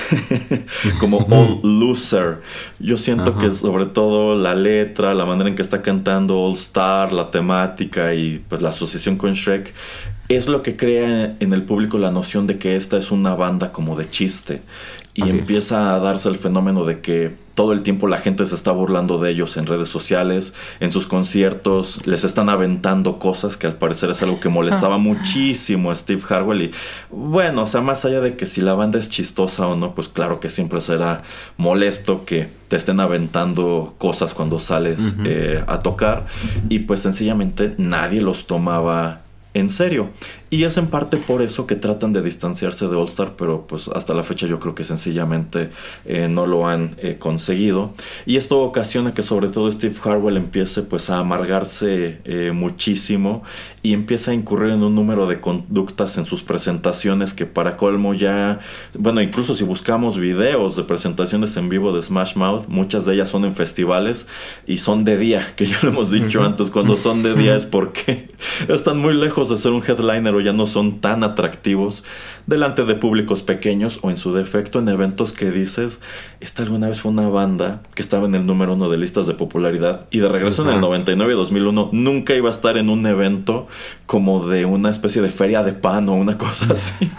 como 0.98 1.18
All 1.30 1.60
Loser. 1.62 2.40
Yo 2.78 2.96
siento 2.96 3.36
que 3.38 3.50
sobre 3.50 3.86
todo 3.86 4.36
la 4.36 4.54
letra, 4.54 5.14
la 5.14 5.24
manera 5.24 5.48
en 5.50 5.54
que 5.54 5.62
está 5.62 5.82
cantando 5.82 6.40
All 6.40 6.54
Star, 6.54 7.12
la 7.12 7.30
temática 7.30 8.14
y 8.14 8.42
pues 8.48 8.62
la 8.62 8.70
asociación 8.70 9.16
con 9.16 9.32
Shrek 9.32 9.72
es 10.28 10.46
lo 10.48 10.62
que 10.62 10.76
crea 10.76 11.36
en 11.40 11.52
el 11.52 11.64
público 11.64 11.98
la 11.98 12.10
noción 12.10 12.46
de 12.46 12.58
que 12.58 12.76
esta 12.76 12.96
es 12.96 13.10
una 13.10 13.34
banda 13.34 13.72
como 13.72 13.96
de 13.96 14.08
chiste 14.08 14.62
y 15.24 15.30
empieza 15.30 15.94
a 15.94 15.98
darse 15.98 16.28
el 16.28 16.36
fenómeno 16.36 16.84
de 16.84 17.00
que 17.00 17.34
todo 17.54 17.72
el 17.72 17.82
tiempo 17.82 18.06
la 18.06 18.16
gente 18.16 18.46
se 18.46 18.54
está 18.54 18.72
burlando 18.72 19.18
de 19.18 19.30
ellos 19.30 19.56
en 19.58 19.66
redes 19.66 19.88
sociales, 19.88 20.54
en 20.80 20.92
sus 20.92 21.06
conciertos, 21.06 22.06
les 22.06 22.24
están 22.24 22.48
aventando 22.48 23.18
cosas 23.18 23.56
que 23.58 23.66
al 23.66 23.74
parecer 23.74 24.08
es 24.10 24.22
algo 24.22 24.40
que 24.40 24.48
molestaba 24.48 24.96
muchísimo 24.98 25.90
a 25.90 25.94
Steve 25.94 26.22
Harwell 26.28 26.62
y 26.62 26.70
bueno, 27.10 27.64
o 27.64 27.66
sea, 27.66 27.82
más 27.82 28.04
allá 28.04 28.20
de 28.20 28.34
que 28.34 28.46
si 28.46 28.62
la 28.62 28.72
banda 28.72 28.98
es 28.98 29.10
chistosa 29.10 29.66
o 29.66 29.76
no, 29.76 29.94
pues 29.94 30.08
claro 30.08 30.40
que 30.40 30.48
siempre 30.48 30.80
será 30.80 31.22
molesto 31.58 32.24
que 32.24 32.48
te 32.68 32.76
estén 32.76 32.98
aventando 32.98 33.94
cosas 33.98 34.32
cuando 34.32 34.58
sales 34.58 34.98
eh, 35.24 35.62
a 35.66 35.80
tocar 35.80 36.26
y 36.68 36.78
pues 36.80 37.00
sencillamente 37.02 37.74
nadie 37.76 38.22
los 38.22 38.46
tomaba 38.46 39.20
en 39.54 39.68
serio. 39.70 40.10
Y 40.52 40.64
es 40.64 40.76
en 40.78 40.88
parte 40.88 41.16
por 41.16 41.42
eso 41.42 41.68
que 41.68 41.76
tratan 41.76 42.12
de 42.12 42.22
distanciarse 42.22 42.88
de 42.88 42.96
All 42.96 43.06
Star, 43.06 43.34
pero 43.36 43.68
pues 43.68 43.86
hasta 43.86 44.14
la 44.14 44.24
fecha 44.24 44.48
yo 44.48 44.58
creo 44.58 44.74
que 44.74 44.82
sencillamente 44.82 45.70
eh, 46.04 46.26
no 46.28 46.44
lo 46.44 46.66
han 46.66 46.96
eh, 46.98 47.18
conseguido. 47.20 47.94
Y 48.26 48.34
esto 48.34 48.60
ocasiona 48.60 49.14
que 49.14 49.22
sobre 49.22 49.48
todo 49.48 49.70
Steve 49.70 49.94
Harwell 50.02 50.36
empiece 50.36 50.82
pues 50.82 51.08
a 51.08 51.18
amargarse 51.18 52.18
eh, 52.24 52.50
muchísimo 52.52 53.44
y 53.84 53.92
empieza 53.92 54.32
a 54.32 54.34
incurrir 54.34 54.72
en 54.72 54.82
un 54.82 54.96
número 54.96 55.28
de 55.28 55.40
conductas 55.40 56.18
en 56.18 56.26
sus 56.26 56.42
presentaciones 56.42 57.32
que 57.32 57.46
para 57.46 57.76
colmo 57.76 58.14
ya, 58.14 58.58
bueno, 58.98 59.22
incluso 59.22 59.54
si 59.54 59.62
buscamos 59.62 60.18
videos 60.18 60.74
de 60.74 60.82
presentaciones 60.82 61.56
en 61.56 61.68
vivo 61.68 61.92
de 61.92 62.02
Smash 62.02 62.34
Mouth, 62.34 62.66
muchas 62.66 63.06
de 63.06 63.14
ellas 63.14 63.28
son 63.28 63.44
en 63.44 63.54
festivales 63.54 64.26
y 64.66 64.78
son 64.78 65.04
de 65.04 65.16
día, 65.16 65.52
que 65.54 65.66
ya 65.66 65.78
lo 65.82 65.90
hemos 65.90 66.10
dicho 66.10 66.42
antes, 66.42 66.70
cuando 66.70 66.96
son 66.96 67.22
de 67.22 67.34
día 67.34 67.54
es 67.54 67.66
porque 67.66 68.30
están 68.68 68.98
muy 68.98 69.14
lejos 69.14 69.48
de 69.48 69.56
ser 69.56 69.70
un 69.70 69.84
headliner 69.86 70.39
ya 70.40 70.52
no 70.52 70.66
son 70.66 71.00
tan 71.00 71.24
atractivos 71.24 72.04
delante 72.46 72.84
de 72.84 72.94
públicos 72.96 73.42
pequeños 73.42 74.00
o 74.02 74.10
en 74.10 74.16
su 74.16 74.32
defecto 74.32 74.80
en 74.80 74.88
eventos 74.88 75.32
que 75.32 75.50
dices, 75.50 76.00
esta 76.40 76.62
alguna 76.62 76.88
vez 76.88 77.00
fue 77.00 77.12
una 77.12 77.28
banda 77.28 77.80
que 77.94 78.02
estaba 78.02 78.26
en 78.26 78.34
el 78.34 78.44
número 78.44 78.74
uno 78.74 78.88
de 78.88 78.98
listas 78.98 79.26
de 79.26 79.34
popularidad 79.34 80.06
y 80.10 80.18
de 80.18 80.28
regreso 80.28 80.62
en 80.64 80.74
el 80.74 80.80
99 80.80 81.32
y 81.32 81.36
2001 81.36 81.90
nunca 81.92 82.34
iba 82.34 82.48
a 82.48 82.52
estar 82.52 82.76
en 82.76 82.88
un 82.88 83.06
evento 83.06 83.68
como 84.06 84.44
de 84.46 84.64
una 84.64 84.90
especie 84.90 85.22
de 85.22 85.28
feria 85.28 85.62
de 85.62 85.72
pan 85.72 86.08
o 86.08 86.14
una 86.14 86.36
cosa 86.36 86.72
así. 86.72 87.10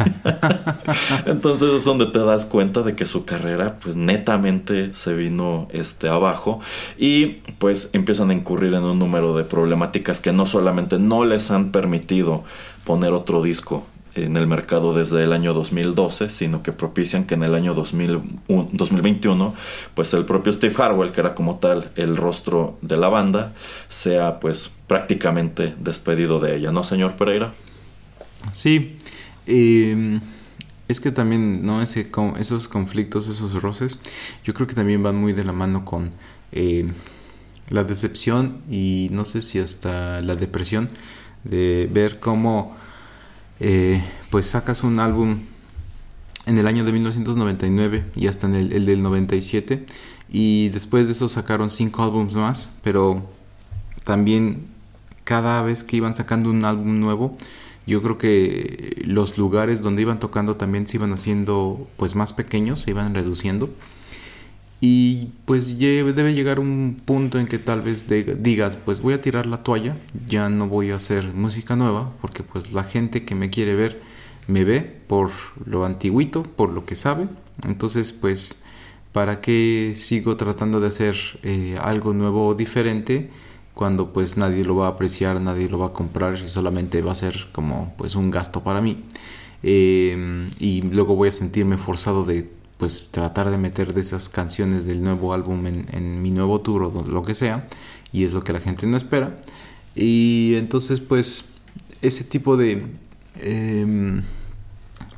Entonces 1.25 1.69
es 1.75 1.85
donde 1.85 2.07
te 2.07 2.19
das 2.19 2.45
cuenta 2.45 2.81
de 2.81 2.95
que 2.95 3.05
su 3.05 3.23
carrera 3.23 3.77
pues 3.81 3.95
netamente 3.95 4.93
se 4.93 5.13
vino 5.13 5.67
este 5.71 6.09
abajo 6.09 6.59
y 6.97 7.37
pues 7.57 7.89
empiezan 7.93 8.31
a 8.31 8.33
incurrir 8.33 8.73
en 8.73 8.83
un 8.83 8.99
número 8.99 9.35
de 9.35 9.43
problemáticas 9.43 10.19
que 10.19 10.33
no 10.33 10.45
solamente 10.45 10.99
no 10.99 11.23
les 11.23 11.51
han 11.51 11.71
permitido 11.71 12.43
poner 12.91 13.13
otro 13.13 13.41
disco 13.41 13.85
en 14.15 14.35
el 14.35 14.47
mercado 14.47 14.93
desde 14.93 15.23
el 15.23 15.31
año 15.31 15.53
2012, 15.53 16.27
sino 16.27 16.61
que 16.61 16.73
propician 16.73 17.23
que 17.23 17.35
en 17.35 17.43
el 17.43 17.55
año 17.55 17.73
2021, 17.73 19.55
pues 19.95 20.13
el 20.13 20.25
propio 20.25 20.51
Steve 20.51 20.75
Harwell, 20.77 21.13
que 21.13 21.21
era 21.21 21.33
como 21.33 21.55
tal 21.55 21.89
el 21.95 22.17
rostro 22.17 22.77
de 22.81 22.97
la 22.97 23.07
banda, 23.07 23.53
sea 23.87 24.41
pues 24.41 24.71
prácticamente 24.87 25.73
despedido 25.79 26.41
de 26.41 26.57
ella, 26.57 26.73
¿no, 26.73 26.83
señor 26.83 27.15
Pereira? 27.15 27.53
Sí, 28.51 28.97
em, 29.45 30.19
es 30.89 30.99
que 30.99 31.11
también, 31.11 31.65
¿no? 31.65 31.81
Ese, 31.81 32.11
esos 32.39 32.67
conflictos, 32.67 33.29
esos 33.29 33.53
roces, 33.61 34.01
yo 34.43 34.53
creo 34.53 34.67
que 34.67 34.75
también 34.75 35.01
van 35.01 35.15
muy 35.15 35.31
de 35.31 35.45
la 35.45 35.53
mano 35.53 35.85
con 35.85 36.11
em, 36.51 36.91
la 37.69 37.85
decepción 37.85 38.57
y 38.69 39.07
no 39.13 39.23
sé 39.23 39.41
si 39.41 39.59
hasta 39.59 40.19
la 40.19 40.35
depresión 40.35 40.89
de 41.43 41.89
ver 41.91 42.19
cómo 42.19 42.75
eh, 43.59 44.03
pues 44.29 44.47
sacas 44.47 44.83
un 44.83 44.99
álbum 44.99 45.39
en 46.45 46.57
el 46.57 46.67
año 46.67 46.83
de 46.83 46.91
1999 46.91 48.05
y 48.15 48.27
hasta 48.27 48.47
en 48.47 48.55
el, 48.55 48.85
del 48.85 49.01
97 49.03 49.85
y 50.29 50.69
después 50.69 51.05
de 51.05 51.11
eso 51.11 51.29
sacaron 51.29 51.69
cinco 51.69 52.03
álbumes 52.03 52.35
más 52.35 52.69
pero 52.83 53.29
también 54.03 54.67
cada 55.23 55.61
vez 55.61 55.83
que 55.83 55.97
iban 55.97 56.15
sacando 56.15 56.49
un 56.49 56.65
álbum 56.65 56.99
nuevo 56.99 57.37
yo 57.87 58.01
creo 58.01 58.17
que 58.17 59.01
los 59.05 59.37
lugares 59.37 59.81
donde 59.81 60.03
iban 60.03 60.19
tocando 60.19 60.55
también 60.55 60.87
se 60.87 60.97
iban 60.97 61.13
haciendo 61.13 61.87
pues 61.97 62.15
más 62.15 62.33
pequeños, 62.33 62.81
se 62.81 62.91
iban 62.91 63.15
reduciendo. 63.15 63.69
Y 64.83 65.29
pues 65.45 65.77
debe 65.77 66.33
llegar 66.33 66.59
un 66.59 66.97
punto 67.05 67.39
en 67.39 67.45
que 67.47 67.59
tal 67.59 67.83
vez 67.83 68.07
digas, 68.07 68.75
pues 68.75 68.99
voy 68.99 69.13
a 69.13 69.21
tirar 69.21 69.45
la 69.45 69.57
toalla, 69.57 69.95
ya 70.27 70.49
no 70.49 70.67
voy 70.67 70.89
a 70.89 70.95
hacer 70.95 71.33
música 71.33 71.75
nueva, 71.75 72.11
porque 72.19 72.41
pues 72.41 72.73
la 72.73 72.83
gente 72.83 73.23
que 73.23 73.35
me 73.35 73.51
quiere 73.51 73.75
ver 73.75 74.01
me 74.47 74.63
ve 74.63 74.81
por 74.81 75.29
lo 75.65 75.85
antiguito, 75.85 76.41
por 76.41 76.71
lo 76.71 76.85
que 76.85 76.95
sabe. 76.95 77.27
Entonces 77.63 78.11
pues, 78.11 78.55
¿para 79.11 79.39
qué 79.39 79.93
sigo 79.95 80.35
tratando 80.35 80.79
de 80.79 80.87
hacer 80.87 81.15
eh, 81.43 81.77
algo 81.79 82.13
nuevo 82.13 82.47
o 82.47 82.55
diferente? 82.55 83.29
cuando 83.73 84.13
pues 84.13 84.37
nadie 84.37 84.63
lo 84.63 84.75
va 84.75 84.87
a 84.87 84.89
apreciar, 84.89 85.39
nadie 85.41 85.69
lo 85.69 85.79
va 85.79 85.87
a 85.87 85.93
comprar 85.93 86.35
y 86.35 86.49
solamente 86.49 87.01
va 87.01 87.13
a 87.13 87.15
ser 87.15 87.47
como 87.51 87.93
pues 87.97 88.15
un 88.15 88.29
gasto 88.29 88.61
para 88.61 88.81
mí. 88.81 89.03
Eh, 89.63 90.49
y 90.59 90.81
luego 90.81 91.15
voy 91.15 91.29
a 91.29 91.31
sentirme 91.31 91.77
forzado 91.77 92.25
de 92.25 92.49
pues 92.81 93.09
tratar 93.11 93.51
de 93.51 93.59
meter 93.59 93.93
de 93.93 94.01
esas 94.01 94.27
canciones 94.27 94.87
del 94.87 95.03
nuevo 95.03 95.35
álbum 95.35 95.67
en, 95.67 96.19
mi 96.23 96.31
nuevo 96.31 96.61
tour 96.61 96.81
o 96.81 97.05
lo 97.07 97.21
que 97.21 97.35
sea 97.35 97.67
y 98.11 98.23
es 98.23 98.33
lo 98.33 98.43
que 98.43 98.53
la 98.53 98.59
gente 98.59 98.87
no 98.87 98.97
espera. 98.97 99.39
Y 99.93 100.55
entonces 100.55 100.99
pues 100.99 101.45
ese 102.01 102.23
tipo 102.23 102.57
de 102.57 102.87
em, 103.35 104.23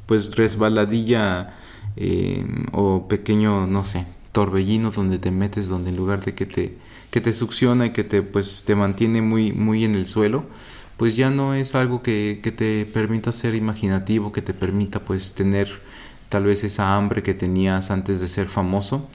pues 0.08 0.36
resbaladilla 0.36 1.56
em, 1.96 2.66
o 2.74 3.08
pequeño 3.08 3.66
no 3.66 3.86
sé 3.86 4.08
torbellino 4.34 4.92
donde 4.92 5.18
te 5.18 5.32
metes 5.32 5.70
donde 5.70 5.92
en 5.92 5.96
lugar 5.96 6.26
de 6.26 6.34
que 6.34 6.46
te 6.46 6.76
que 7.12 7.22
te 7.22 7.32
succiona 7.32 7.86
y 7.86 7.94
que 7.94 8.04
te 8.04 8.24
pues 8.24 8.66
te 8.66 8.76
mantiene 8.76 9.22
muy 9.22 9.54
muy 9.54 9.86
en 9.86 9.96
el 9.96 10.08
suelo 10.08 10.44
pues 10.98 11.16
ya 11.16 11.30
no 11.30 11.54
es 11.54 11.76
algo 11.76 12.04
que, 12.04 12.42
que 12.44 12.52
te 12.52 12.86
permita 12.86 13.32
ser 13.32 13.56
imaginativo 13.56 14.34
que 14.34 14.42
te 14.42 14.54
permita 14.54 15.00
pues 15.00 15.34
tener 15.34 15.93
tal 16.34 16.46
vez 16.46 16.64
esa 16.64 16.98
hambre 16.98 17.22
que 17.22 17.36
tenías 17.36 17.92
antes 17.92 18.20
de 18.20 18.28
ser 18.28 18.48
famoso 18.48 19.08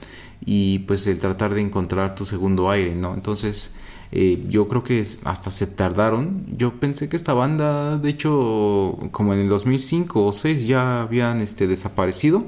y 0.45 0.79
pues 0.79 1.05
el 1.05 1.19
tratar 1.19 1.53
de 1.53 1.59
encontrar 1.59 2.15
tu 2.15 2.25
segundo 2.25 2.71
aire, 2.71 2.95
¿no? 2.95 3.13
Entonces 3.13 3.73
eh, 4.13 4.45
yo 4.47 4.69
creo 4.69 4.85
que 4.85 5.05
hasta 5.25 5.51
se 5.51 5.67
tardaron. 5.67 6.45
Yo 6.55 6.79
pensé 6.79 7.09
que 7.09 7.17
esta 7.17 7.33
banda, 7.33 7.97
de 7.97 8.09
hecho, 8.09 8.97
como 9.11 9.33
en 9.33 9.41
el 9.41 9.49
2005 9.49 10.27
o 10.27 10.31
6 10.31 10.65
ya 10.65 11.01
habían 11.01 11.41
este, 11.41 11.67
desaparecido. 11.67 12.45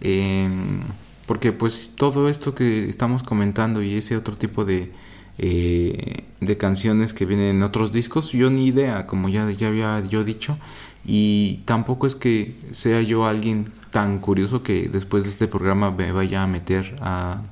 Em, 0.00 0.80
porque 1.26 1.52
pues 1.52 1.92
todo 1.94 2.30
esto 2.30 2.54
que 2.54 2.88
estamos 2.88 3.22
comentando 3.22 3.82
y 3.82 3.94
ese 3.94 4.16
otro 4.16 4.38
tipo 4.38 4.64
de, 4.64 4.90
eh, 5.36 6.24
de 6.40 6.56
canciones 6.56 7.12
que 7.12 7.26
vienen 7.26 7.56
en 7.56 7.62
otros 7.62 7.92
discos, 7.92 8.32
yo 8.32 8.48
ni 8.48 8.64
idea, 8.68 9.06
como 9.06 9.28
ya, 9.28 9.50
ya 9.50 9.68
había 9.68 10.02
yo 10.08 10.24
dicho. 10.24 10.56
Y 11.04 11.60
tampoco 11.66 12.06
es 12.06 12.16
que 12.16 12.54
sea 12.70 13.02
yo 13.02 13.26
alguien 13.26 13.72
tan 13.90 14.18
curioso 14.18 14.62
que 14.62 14.88
después 14.88 15.24
de 15.24 15.30
este 15.30 15.46
programa 15.46 15.90
me 15.90 16.12
vaya 16.12 16.42
a 16.42 16.46
meter 16.46 16.96
a, 17.00 17.42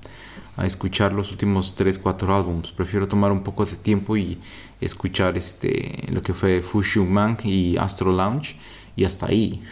a 0.56 0.66
escuchar 0.66 1.12
los 1.12 1.30
últimos 1.30 1.74
3, 1.74 1.98
4 1.98 2.36
álbumes. 2.36 2.72
Prefiero 2.72 3.08
tomar 3.08 3.32
un 3.32 3.42
poco 3.42 3.66
de 3.66 3.76
tiempo 3.76 4.16
y 4.16 4.38
escuchar 4.80 5.36
este 5.36 6.06
lo 6.10 6.22
que 6.22 6.34
fue 6.34 6.62
Fushu 6.62 7.04
Man 7.04 7.36
y 7.44 7.76
Astro 7.76 8.12
Lounge 8.12 8.56
y 8.96 9.04
hasta 9.04 9.26
ahí. 9.26 9.62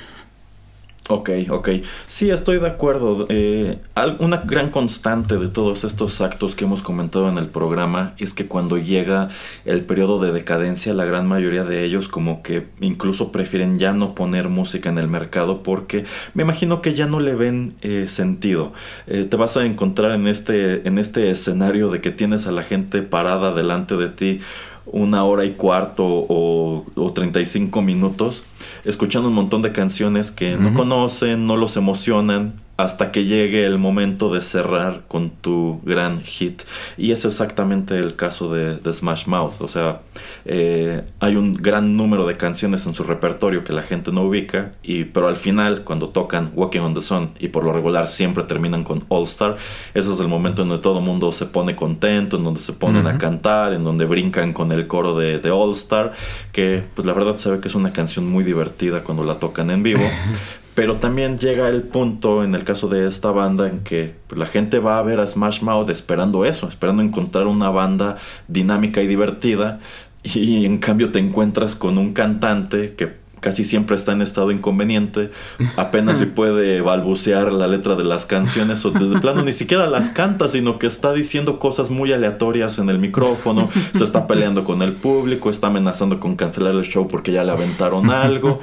Ok, 1.10 1.28
ok. 1.50 1.68
Sí, 2.06 2.30
estoy 2.30 2.58
de 2.58 2.66
acuerdo. 2.66 3.26
Eh, 3.28 3.78
una 4.20 4.38
gran 4.38 4.70
constante 4.70 5.36
de 5.36 5.48
todos 5.48 5.84
estos 5.84 6.22
actos 6.22 6.54
que 6.54 6.64
hemos 6.64 6.82
comentado 6.82 7.28
en 7.28 7.36
el 7.36 7.48
programa 7.48 8.14
es 8.16 8.32
que 8.32 8.46
cuando 8.46 8.78
llega 8.78 9.28
el 9.66 9.82
periodo 9.82 10.18
de 10.18 10.32
decadencia, 10.32 10.94
la 10.94 11.04
gran 11.04 11.26
mayoría 11.26 11.64
de 11.64 11.84
ellos 11.84 12.08
como 12.08 12.42
que 12.42 12.68
incluso 12.80 13.32
prefieren 13.32 13.78
ya 13.78 13.92
no 13.92 14.14
poner 14.14 14.48
música 14.48 14.88
en 14.88 14.96
el 14.96 15.08
mercado 15.08 15.62
porque 15.62 16.06
me 16.32 16.42
imagino 16.42 16.80
que 16.80 16.94
ya 16.94 17.04
no 17.04 17.20
le 17.20 17.34
ven 17.34 17.74
eh, 17.82 18.06
sentido. 18.08 18.72
Eh, 19.06 19.26
te 19.28 19.36
vas 19.36 19.58
a 19.58 19.66
encontrar 19.66 20.12
en 20.12 20.26
este, 20.26 20.88
en 20.88 20.96
este 20.96 21.30
escenario 21.30 21.90
de 21.90 22.00
que 22.00 22.12
tienes 22.12 22.46
a 22.46 22.50
la 22.50 22.62
gente 22.62 23.02
parada 23.02 23.52
delante 23.52 23.96
de 23.96 24.08
ti 24.08 24.40
una 24.86 25.24
hora 25.24 25.44
y 25.44 25.52
cuarto 25.52 26.04
o, 26.04 26.84
o 26.94 27.12
35 27.12 27.82
minutos 27.82 28.44
escuchando 28.84 29.28
un 29.28 29.34
montón 29.34 29.62
de 29.62 29.72
canciones 29.72 30.30
que 30.30 30.56
no 30.56 30.74
conocen, 30.74 31.46
no 31.46 31.56
los 31.56 31.76
emocionan, 31.76 32.54
hasta 32.76 33.12
que 33.12 33.24
llegue 33.24 33.64
el 33.64 33.78
momento 33.78 34.32
de 34.32 34.40
cerrar 34.40 35.02
con 35.06 35.30
tu 35.30 35.80
gran 35.84 36.22
hit. 36.22 36.62
Y 36.96 37.12
es 37.12 37.24
exactamente 37.24 37.96
el 37.98 38.16
caso 38.16 38.52
de, 38.52 38.78
Smash 38.92 39.26
Mouth. 39.26 39.60
O 39.60 39.68
sea, 39.68 40.00
eh, 40.44 41.04
hay 41.20 41.36
un 41.36 41.54
gran 41.54 41.96
número 41.96 42.26
de 42.26 42.36
canciones 42.36 42.86
en 42.86 42.94
su 42.94 43.04
repertorio 43.04 43.62
que 43.62 43.72
la 43.72 43.82
gente 43.82 44.10
no 44.10 44.22
ubica, 44.22 44.72
y, 44.82 45.04
pero 45.04 45.28
al 45.28 45.36
final, 45.36 45.82
cuando 45.84 46.08
tocan 46.08 46.50
Walking 46.54 46.80
on 46.80 46.94
the 46.94 47.00
Sun, 47.00 47.30
y 47.38 47.48
por 47.48 47.64
lo 47.64 47.72
regular 47.72 48.08
siempre 48.08 48.44
terminan 48.44 48.82
con 48.82 49.04
All 49.08 49.24
Star, 49.24 49.56
ese 49.94 50.12
es 50.12 50.20
el 50.20 50.28
momento 50.28 50.62
en 50.62 50.68
donde 50.68 50.82
todo 50.82 50.98
el 50.98 51.04
mundo 51.04 51.32
se 51.32 51.46
pone 51.46 51.76
contento, 51.76 52.36
en 52.36 52.44
donde 52.44 52.60
se 52.60 52.72
ponen 52.72 53.06
a 53.06 53.18
cantar, 53.18 53.72
en 53.72 53.84
donde 53.84 54.04
brincan 54.04 54.52
con 54.52 54.72
el 54.72 54.86
coro 54.86 55.16
de, 55.16 55.38
de 55.38 55.50
All 55.50 55.72
Star, 55.72 56.12
que 56.52 56.82
pues 56.94 57.06
la 57.06 57.12
verdad 57.12 57.36
se 57.36 57.50
ve 57.50 57.60
que 57.60 57.68
es 57.68 57.74
una 57.74 57.92
canción 57.92 58.28
muy 58.28 58.42
divertida 58.42 59.02
cuando 59.04 59.22
la 59.24 59.38
tocan 59.38 59.70
en 59.70 59.82
vivo. 59.82 60.02
Pero 60.74 60.96
también 60.96 61.38
llega 61.38 61.68
el 61.68 61.82
punto 61.82 62.42
en 62.42 62.54
el 62.54 62.64
caso 62.64 62.88
de 62.88 63.06
esta 63.06 63.30
banda 63.30 63.68
en 63.68 63.80
que 63.80 64.14
pues, 64.26 64.38
la 64.38 64.46
gente 64.46 64.80
va 64.80 64.98
a 64.98 65.02
ver 65.02 65.20
a 65.20 65.26
Smash 65.26 65.62
Mouth 65.62 65.88
esperando 65.90 66.44
eso, 66.44 66.66
esperando 66.66 67.02
encontrar 67.02 67.46
una 67.46 67.70
banda 67.70 68.16
dinámica 68.48 69.00
y 69.00 69.06
divertida. 69.06 69.80
Y 70.24 70.64
en 70.64 70.78
cambio 70.78 71.12
te 71.12 71.18
encuentras 71.18 71.74
con 71.74 71.98
un 71.98 72.14
cantante 72.14 72.94
que 72.94 73.23
casi 73.44 73.62
siempre 73.62 73.94
está 73.94 74.12
en 74.12 74.22
estado 74.22 74.50
inconveniente, 74.52 75.30
apenas 75.76 76.16
si 76.16 76.24
puede 76.24 76.80
balbucear 76.80 77.52
la 77.52 77.66
letra 77.66 77.94
de 77.94 78.02
las 78.02 78.24
canciones 78.24 78.82
o 78.86 78.90
desde 78.90 79.20
plano 79.20 79.42
ni 79.42 79.52
siquiera 79.52 79.86
las 79.86 80.08
canta, 80.08 80.48
sino 80.48 80.78
que 80.78 80.86
está 80.86 81.12
diciendo 81.12 81.58
cosas 81.58 81.90
muy 81.90 82.10
aleatorias 82.10 82.78
en 82.78 82.88
el 82.88 82.98
micrófono, 82.98 83.68
se 83.92 84.02
está 84.02 84.26
peleando 84.26 84.64
con 84.64 84.80
el 84.80 84.94
público, 84.94 85.50
está 85.50 85.66
amenazando 85.66 86.20
con 86.20 86.36
cancelar 86.36 86.74
el 86.74 86.84
show 86.84 87.06
porque 87.06 87.32
ya 87.32 87.44
le 87.44 87.52
aventaron 87.52 88.10
algo. 88.10 88.60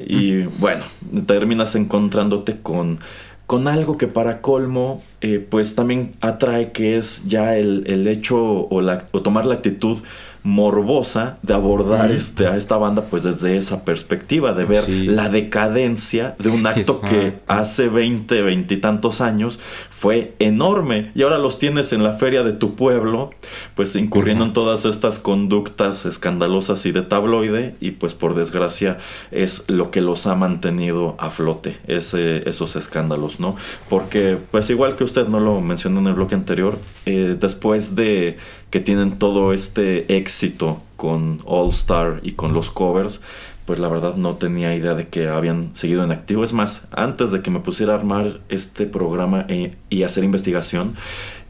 Y 0.00 0.44
bueno, 0.44 0.84
terminas 1.26 1.74
encontrándote 1.74 2.56
con 2.62 3.00
con 3.46 3.68
algo 3.68 3.98
que 3.98 4.06
para 4.06 4.40
colmo 4.40 5.02
eh, 5.20 5.46
pues 5.46 5.74
también 5.74 6.14
atrae 6.22 6.72
que 6.72 6.96
es 6.96 7.22
ya 7.26 7.54
el, 7.58 7.84
el 7.86 8.08
hecho 8.08 8.38
o, 8.40 8.80
la, 8.80 9.04
o 9.12 9.20
tomar 9.20 9.44
la 9.44 9.54
actitud 9.54 9.98
morbosa 10.44 11.38
de 11.42 11.54
abordar 11.54 12.10
este, 12.10 12.46
a 12.46 12.56
esta 12.56 12.76
banda 12.76 13.04
pues 13.10 13.22
desde 13.22 13.56
esa 13.56 13.84
perspectiva, 13.84 14.52
de 14.52 14.64
ver 14.64 14.88
la 14.88 15.28
decadencia 15.28 16.34
de 16.38 16.48
un 16.48 16.66
acto 16.66 17.00
que 17.00 17.38
hace 17.46 17.88
20, 17.88 18.42
20 18.42 18.74
y 18.74 18.76
tantos 18.78 19.20
años 19.20 19.60
fue 19.90 20.34
enorme. 20.40 21.12
Y 21.14 21.22
ahora 21.22 21.38
los 21.38 21.58
tienes 21.58 21.92
en 21.92 22.02
la 22.02 22.14
feria 22.14 22.42
de 22.42 22.52
tu 22.52 22.74
pueblo 22.74 23.30
pues 23.74 23.94
incurriendo 23.94 24.44
en 24.44 24.52
todas 24.52 24.84
estas 24.84 25.20
conductas 25.20 26.06
escandalosas 26.06 26.84
y 26.86 26.92
de 26.92 27.02
tabloide 27.02 27.76
y 27.80 27.92
pues 27.92 28.14
por 28.14 28.34
desgracia 28.34 28.98
es 29.30 29.64
lo 29.68 29.90
que 29.90 30.00
los 30.00 30.26
ha 30.26 30.34
mantenido 30.34 31.14
a 31.18 31.30
flote, 31.30 31.78
ese, 31.86 32.48
esos 32.48 32.74
escándalos, 32.74 33.38
¿no? 33.38 33.56
Porque 33.88 34.38
pues 34.50 34.70
igual 34.70 34.96
que 34.96 35.04
usted 35.04 35.28
no 35.28 35.38
lo 35.38 35.60
mencionó 35.60 36.00
en 36.00 36.08
el 36.08 36.14
bloque 36.14 36.34
anterior, 36.34 36.78
eh, 37.06 37.36
después 37.38 37.94
de 37.94 38.38
que 38.72 38.80
tienen 38.80 39.18
todo 39.18 39.52
este 39.52 40.16
éxito 40.16 40.82
con 40.96 41.40
All 41.44 41.68
Star 41.68 42.20
y 42.22 42.32
con 42.32 42.54
los 42.54 42.70
covers, 42.70 43.20
pues 43.66 43.78
la 43.78 43.88
verdad 43.88 44.16
no 44.16 44.36
tenía 44.36 44.74
idea 44.74 44.94
de 44.94 45.08
que 45.08 45.28
habían 45.28 45.76
seguido 45.76 46.02
en 46.02 46.10
activo. 46.10 46.42
Es 46.42 46.54
más, 46.54 46.88
antes 46.90 47.32
de 47.32 47.42
que 47.42 47.50
me 47.50 47.60
pusiera 47.60 47.92
a 47.92 47.96
armar 47.96 48.40
este 48.48 48.86
programa 48.86 49.44
e, 49.48 49.76
y 49.90 50.04
hacer 50.04 50.24
investigación, 50.24 50.94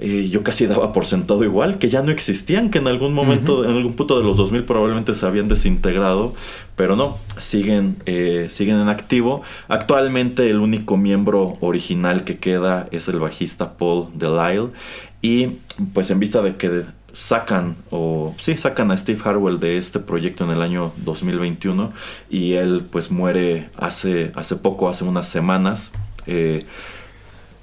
eh, 0.00 0.28
yo 0.30 0.42
casi 0.42 0.66
daba 0.66 0.92
por 0.92 1.06
sentado 1.06 1.44
igual, 1.44 1.78
que 1.78 1.88
ya 1.88 2.02
no 2.02 2.10
existían, 2.10 2.70
que 2.70 2.78
en 2.78 2.88
algún 2.88 3.14
momento, 3.14 3.64
en 3.64 3.70
algún 3.70 3.94
punto 3.94 4.18
de 4.18 4.24
los 4.24 4.36
2000 4.36 4.64
probablemente 4.64 5.14
se 5.14 5.24
habían 5.24 5.46
desintegrado, 5.46 6.34
pero 6.74 6.96
no, 6.96 7.16
siguen, 7.38 7.98
eh, 8.04 8.48
siguen 8.50 8.80
en 8.80 8.88
activo. 8.88 9.42
Actualmente 9.68 10.50
el 10.50 10.58
único 10.58 10.96
miembro 10.96 11.56
original 11.60 12.24
que 12.24 12.38
queda 12.38 12.88
es 12.90 13.06
el 13.06 13.20
bajista 13.20 13.78
Paul 13.78 14.08
Delisle 14.12 14.70
y 15.22 15.58
pues 15.94 16.10
en 16.10 16.18
vista 16.18 16.42
de 16.42 16.56
que 16.56 16.84
sacan 17.12 17.76
o 17.90 18.34
sí 18.40 18.56
sacan 18.56 18.90
a 18.90 18.96
Steve 18.96 19.20
Harwell 19.24 19.60
de 19.60 19.78
este 19.78 19.98
proyecto 20.00 20.44
en 20.44 20.50
el 20.50 20.62
año 20.62 20.92
2021 20.98 21.92
y 22.30 22.54
él 22.54 22.86
pues 22.90 23.10
muere 23.10 23.70
hace 23.76 24.32
hace 24.34 24.56
poco 24.56 24.88
hace 24.88 25.04
unas 25.04 25.28
semanas. 25.28 25.92
Eh, 26.26 26.64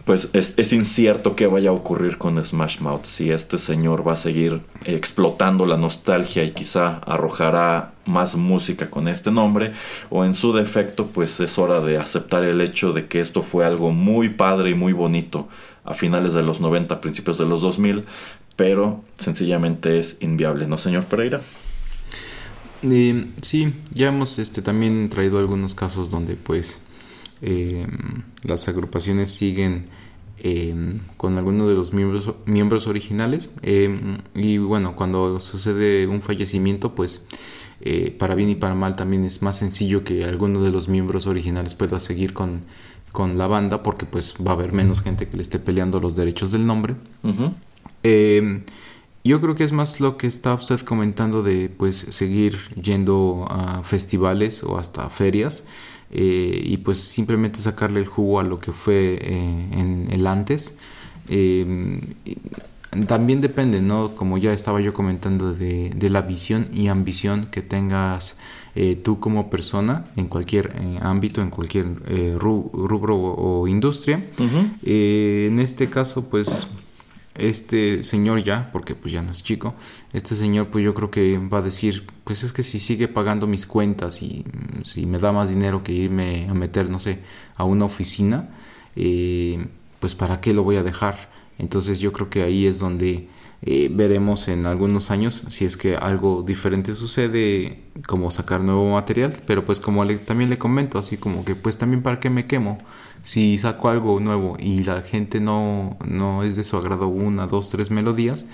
pues 0.09 0.31
es, 0.33 0.73
incierto 0.73 1.35
qué 1.35 1.45
vaya 1.45 1.69
a 1.69 1.73
ocurrir 1.73 2.17
con 2.17 2.43
Smash 2.43 2.79
Mouth 2.79 3.05
si 3.05 3.29
este 3.29 3.59
señor 3.59 4.07
va 4.07 4.13
a 4.13 4.15
seguir 4.15 4.61
explotando 4.85 5.67
la 5.67 5.77
nostalgia 5.77 6.43
y 6.43 6.49
quizá 6.49 6.97
arrojará 7.05 7.93
más 8.05 8.35
música 8.35 8.89
con 8.89 9.07
este 9.07 9.29
nombre 9.29 9.71
o 10.09 10.25
en 10.25 10.33
su 10.33 10.51
defecto 10.51 11.05
pues 11.05 11.39
es 11.41 11.59
hora 11.59 11.79
de 11.79 11.99
aceptar 11.99 12.43
el 12.43 12.59
hecho 12.61 12.91
de 12.91 13.05
que 13.05 13.19
esto 13.19 13.43
fue 13.43 13.67
algo 13.67 13.91
muy 13.91 14.29
padre 14.29 14.71
y 14.71 14.73
muy 14.73 14.93
bonito 14.93 15.47
a 15.85 15.93
finales 15.93 16.33
de 16.33 16.43
los 16.43 16.59
90, 16.59 17.01
principios 17.01 17.37
de 17.37 17.45
los 17.45 17.61
2000, 17.61 18.05
pero 18.59 19.05
sencillamente 19.15 19.99
es 19.99 20.17
inviable, 20.19 20.67
¿no, 20.67 20.77
señor 20.77 21.05
Pereira? 21.05 21.39
Eh, 22.83 23.27
sí, 23.41 23.73
ya 23.93 24.09
hemos 24.09 24.37
este, 24.37 24.61
también 24.61 25.07
traído 25.07 25.39
algunos 25.39 25.73
casos 25.73 26.11
donde 26.11 26.35
pues 26.35 26.81
eh, 27.41 27.87
las 28.43 28.67
agrupaciones 28.67 29.29
siguen 29.29 29.85
eh, 30.39 30.75
con 31.15 31.37
alguno 31.37 31.69
de 31.69 31.75
los 31.75 31.93
miembros, 31.93 32.33
miembros 32.45 32.87
originales 32.87 33.49
y 34.35 34.57
bueno, 34.57 34.97
cuando 34.97 35.39
sucede 35.39 36.05
un 36.07 36.21
fallecimiento 36.21 36.95
pues 36.95 37.27
para 38.17 38.35
bien 38.35 38.49
y 38.49 38.55
para 38.55 38.75
mal 38.75 38.97
también 38.97 39.23
es 39.23 39.41
más 39.41 39.57
sencillo 39.57 40.03
que 40.03 40.25
alguno 40.25 40.61
de 40.61 40.71
los 40.71 40.89
miembros 40.89 41.27
originales 41.27 41.75
pueda 41.75 41.97
seguir 41.97 42.33
con, 42.33 42.63
con 43.13 43.37
la 43.37 43.47
banda 43.47 43.83
porque 43.83 44.05
pues 44.05 44.35
va 44.45 44.51
a 44.51 44.55
haber 44.55 44.73
menos 44.73 45.01
gente 45.01 45.29
que 45.29 45.37
le 45.37 45.43
esté 45.43 45.59
peleando 45.59 46.01
los 46.01 46.17
derechos 46.17 46.51
del 46.51 46.65
nombre. 46.65 46.95
Yo 49.23 49.41
creo 49.41 49.53
que 49.53 49.63
es 49.63 49.71
más 49.71 49.99
lo 49.99 50.17
que 50.17 50.27
está 50.27 50.53
usted 50.53 50.79
comentando 50.79 51.43
de 51.43 51.69
pues 51.69 51.97
seguir 52.09 52.57
yendo 52.81 53.45
a 53.49 53.83
festivales 53.83 54.63
o 54.63 54.77
hasta 54.77 55.09
ferias 55.09 55.63
eh, 56.11 56.59
y 56.63 56.77
pues 56.77 56.99
simplemente 56.99 57.59
sacarle 57.59 57.99
el 57.99 58.07
jugo 58.07 58.39
a 58.39 58.43
lo 58.43 58.59
que 58.59 58.71
fue 58.71 59.19
eh, 59.21 59.67
en 59.73 60.07
el 60.11 60.25
antes. 60.25 60.77
Em, 61.27 61.99
también 63.07 63.41
depende, 63.41 63.81
¿no? 63.81 64.15
Como 64.15 64.39
ya 64.39 64.51
estaba 64.51 64.81
yo 64.81 64.93
comentando 64.93 65.53
de, 65.53 66.09
la 66.09 66.21
visión 66.23 66.69
y 66.73 66.87
ambición 66.87 67.49
que 67.51 67.61
tengas 67.61 68.39
eh, 68.73 68.95
tú 68.95 69.19
como 69.19 69.51
persona 69.51 70.05
en 70.15 70.27
cualquier 70.27 70.73
ámbito, 71.01 71.41
en 71.41 71.51
cualquier 71.51 71.85
rubro 72.39 73.15
o, 73.15 73.67
industria. 73.67 74.23
en 74.83 75.59
este 75.59 75.87
caso, 75.89 76.29
pues 76.29 76.67
este 77.39 78.03
señor 78.03 78.43
ya, 78.43 78.71
porque 78.71 78.95
pues 78.95 79.13
ya 79.13 79.21
no 79.21 79.31
es 79.31 79.43
chico, 79.43 79.73
este 80.13 80.35
señor 80.35 80.67
pues 80.67 80.83
yo 80.83 80.93
creo 80.93 81.11
que 81.11 81.37
va 81.37 81.59
a 81.59 81.61
decir, 81.61 82.07
pues 82.23 82.43
es 82.43 82.53
que 82.53 82.63
si 82.63 82.79
sigue 82.79 83.07
pagando 83.07 83.47
mis 83.47 83.65
cuentas 83.65 84.21
y 84.21 84.45
mm, 84.45 84.83
si 84.83 85.05
me 85.05 85.19
da 85.19 85.31
más 85.31 85.49
dinero 85.49 85.83
que 85.83 85.93
irme 85.93 86.47
a 86.49 86.53
meter, 86.53 86.89
no 86.89 86.99
sé, 86.99 87.19
a 87.55 87.63
una 87.63 87.85
oficina, 87.85 88.49
eh, 88.95 89.65
pues 89.99 90.15
para 90.15 90.41
qué 90.41 90.53
lo 90.53 90.63
voy 90.63 90.77
a 90.77 90.83
dejar. 90.83 91.29
Entonces 91.57 91.99
yo 91.99 92.13
creo 92.13 92.29
que 92.29 92.43
ahí 92.43 92.65
es 92.65 92.79
donde 92.79 93.27
eh, 93.61 93.89
veremos 93.91 94.47
en 94.47 94.65
algunos 94.65 95.11
años 95.11 95.43
si 95.49 95.65
es 95.65 95.75
que 95.75 95.97
algo 95.97 96.43
diferente 96.43 96.93
sucede, 96.93 97.81
como 98.07 98.31
sacar 98.31 98.61
nuevo 98.61 98.89
material, 98.93 99.37
pero 99.45 99.65
pues 99.65 99.81
como 99.81 100.05
también 100.07 100.49
le 100.49 100.57
comento, 100.57 100.97
así 100.97 101.17
como 101.17 101.43
que 101.43 101.55
pues 101.55 101.77
también 101.77 102.01
para 102.01 102.19
qué 102.21 102.29
me 102.29 102.47
quemo 102.47 102.79
si 103.23 103.57
saco 103.57 103.89
algo 103.89 104.19
nuevo 104.19 104.57
y 104.59 104.83
la 104.83 105.01
gente 105.01 105.39
no, 105.39 105.97
no 106.05 106.43
es 106.43 106.55
de 106.55 106.63
su 106.63 106.77
agrado 106.77 107.07
una, 107.07 107.47
dos, 107.47 107.69
tres 107.69 107.91
melodías, 107.91 108.45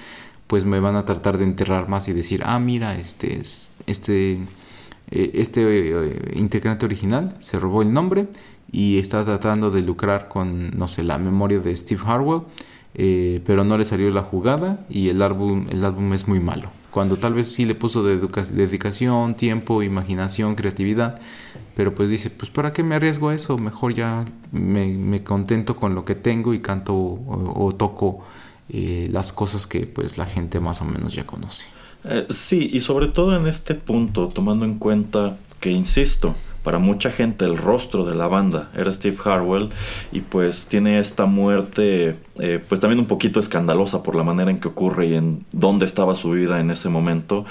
pues 0.47 0.65
me 0.65 0.79
van 0.79 0.95
a 0.95 1.05
tratar 1.05 1.37
de 1.37 1.43
enterrar 1.43 1.89
más 1.89 2.07
y 2.07 2.13
decir, 2.13 2.41
ah, 2.45 2.59
mira, 2.59 2.95
este, 2.95 3.41
este, 3.87 4.33
eh, 5.11 5.31
este 5.33 5.61
eh, 5.61 6.31
integrante 6.35 6.85
original 6.85 7.33
se 7.39 7.59
robó 7.59 7.81
el 7.81 7.93
nombre 7.93 8.27
y 8.71 8.97
está 8.97 9.23
tratando 9.23 9.71
de 9.71 9.81
lucrar 9.81 10.27
con, 10.27 10.71
no 10.77 10.87
sé, 10.87 11.03
la 11.03 11.17
memoria 11.17 11.59
de 11.59 11.75
Steve 11.75 12.01
Harwell, 12.05 12.41
eh, 12.95 13.41
pero 13.45 13.63
no 13.63 13.77
le 13.77 13.85
salió 13.85 14.09
la 14.09 14.23
jugada 14.23 14.85
y 14.89 15.09
el 15.09 15.21
álbum, 15.21 15.67
el 15.69 15.83
álbum 15.83 16.13
es 16.13 16.27
muy 16.27 16.39
malo. 16.39 16.69
Cuando 16.91 17.17
tal 17.17 17.33
vez 17.33 17.51
sí 17.51 17.65
le 17.65 17.75
puso 17.75 18.03
dedicación, 18.03 19.35
tiempo, 19.35 19.83
imaginación, 19.83 20.55
creatividad, 20.55 21.19
pero 21.75 21.93
pues 21.93 22.09
dice, 22.09 22.29
pues 22.29 22.49
¿para 22.49 22.71
qué 22.71 22.83
me 22.83 22.95
arriesgo 22.95 23.29
a 23.29 23.35
eso? 23.35 23.57
Mejor 23.57 23.93
ya 23.93 24.23
me, 24.53 25.21
contento 25.23 25.75
con 25.75 25.93
lo 25.93 26.05
que 26.05 26.15
tengo 26.15 26.53
y 26.53 26.61
canto 26.61 26.95
o, 26.95 27.69
toco 27.77 28.23
eh, 28.69 29.09
las 29.11 29.33
cosas 29.33 29.67
que 29.67 29.85
pues 29.87 30.17
la 30.17 30.25
gente 30.25 30.61
más 30.61 30.81
o 30.81 30.85
menos 30.85 31.13
ya 31.13 31.25
conoce. 31.25 31.65
Eh, 32.05 32.27
sí, 32.29 32.69
y 32.71 32.79
sobre 32.79 33.07
todo 33.09 33.35
en 33.35 33.45
este 33.45 33.75
punto, 33.75 34.29
tomando 34.29 34.63
en 34.63 34.75
cuenta 34.75 35.37
que, 35.59 35.71
insisto, 35.71 36.33
para 36.65 36.79
mucha 36.79 37.11
gente 37.11 37.45
el 37.45 37.57
rostro 37.57 38.03
de 38.03 38.15
la 38.15 38.27
banda. 38.27 38.69
Era 38.75 38.91
Steve 38.91 39.15
Harwell 39.23 39.69
y 40.11 40.19
pues 40.19 40.65
tiene 40.65 40.99
esta 40.99 41.25
muerte 41.25 42.17
eh, 42.39 42.59
pues 42.67 42.81
también 42.81 42.99
un 42.99 43.05
poquito 43.05 43.39
escandalosa 43.39 44.03
por 44.03 44.15
la 44.15 44.23
manera 44.23 44.51
en 44.51 44.59
que 44.59 44.67
ocurre 44.67 45.07
y 45.07 45.15
en 45.15 45.45
dónde 45.53 45.85
estaba 45.85 46.15
su 46.15 46.31
vida 46.31 46.59
en 46.59 46.71
ese 46.71 46.89
momento. 46.89 47.45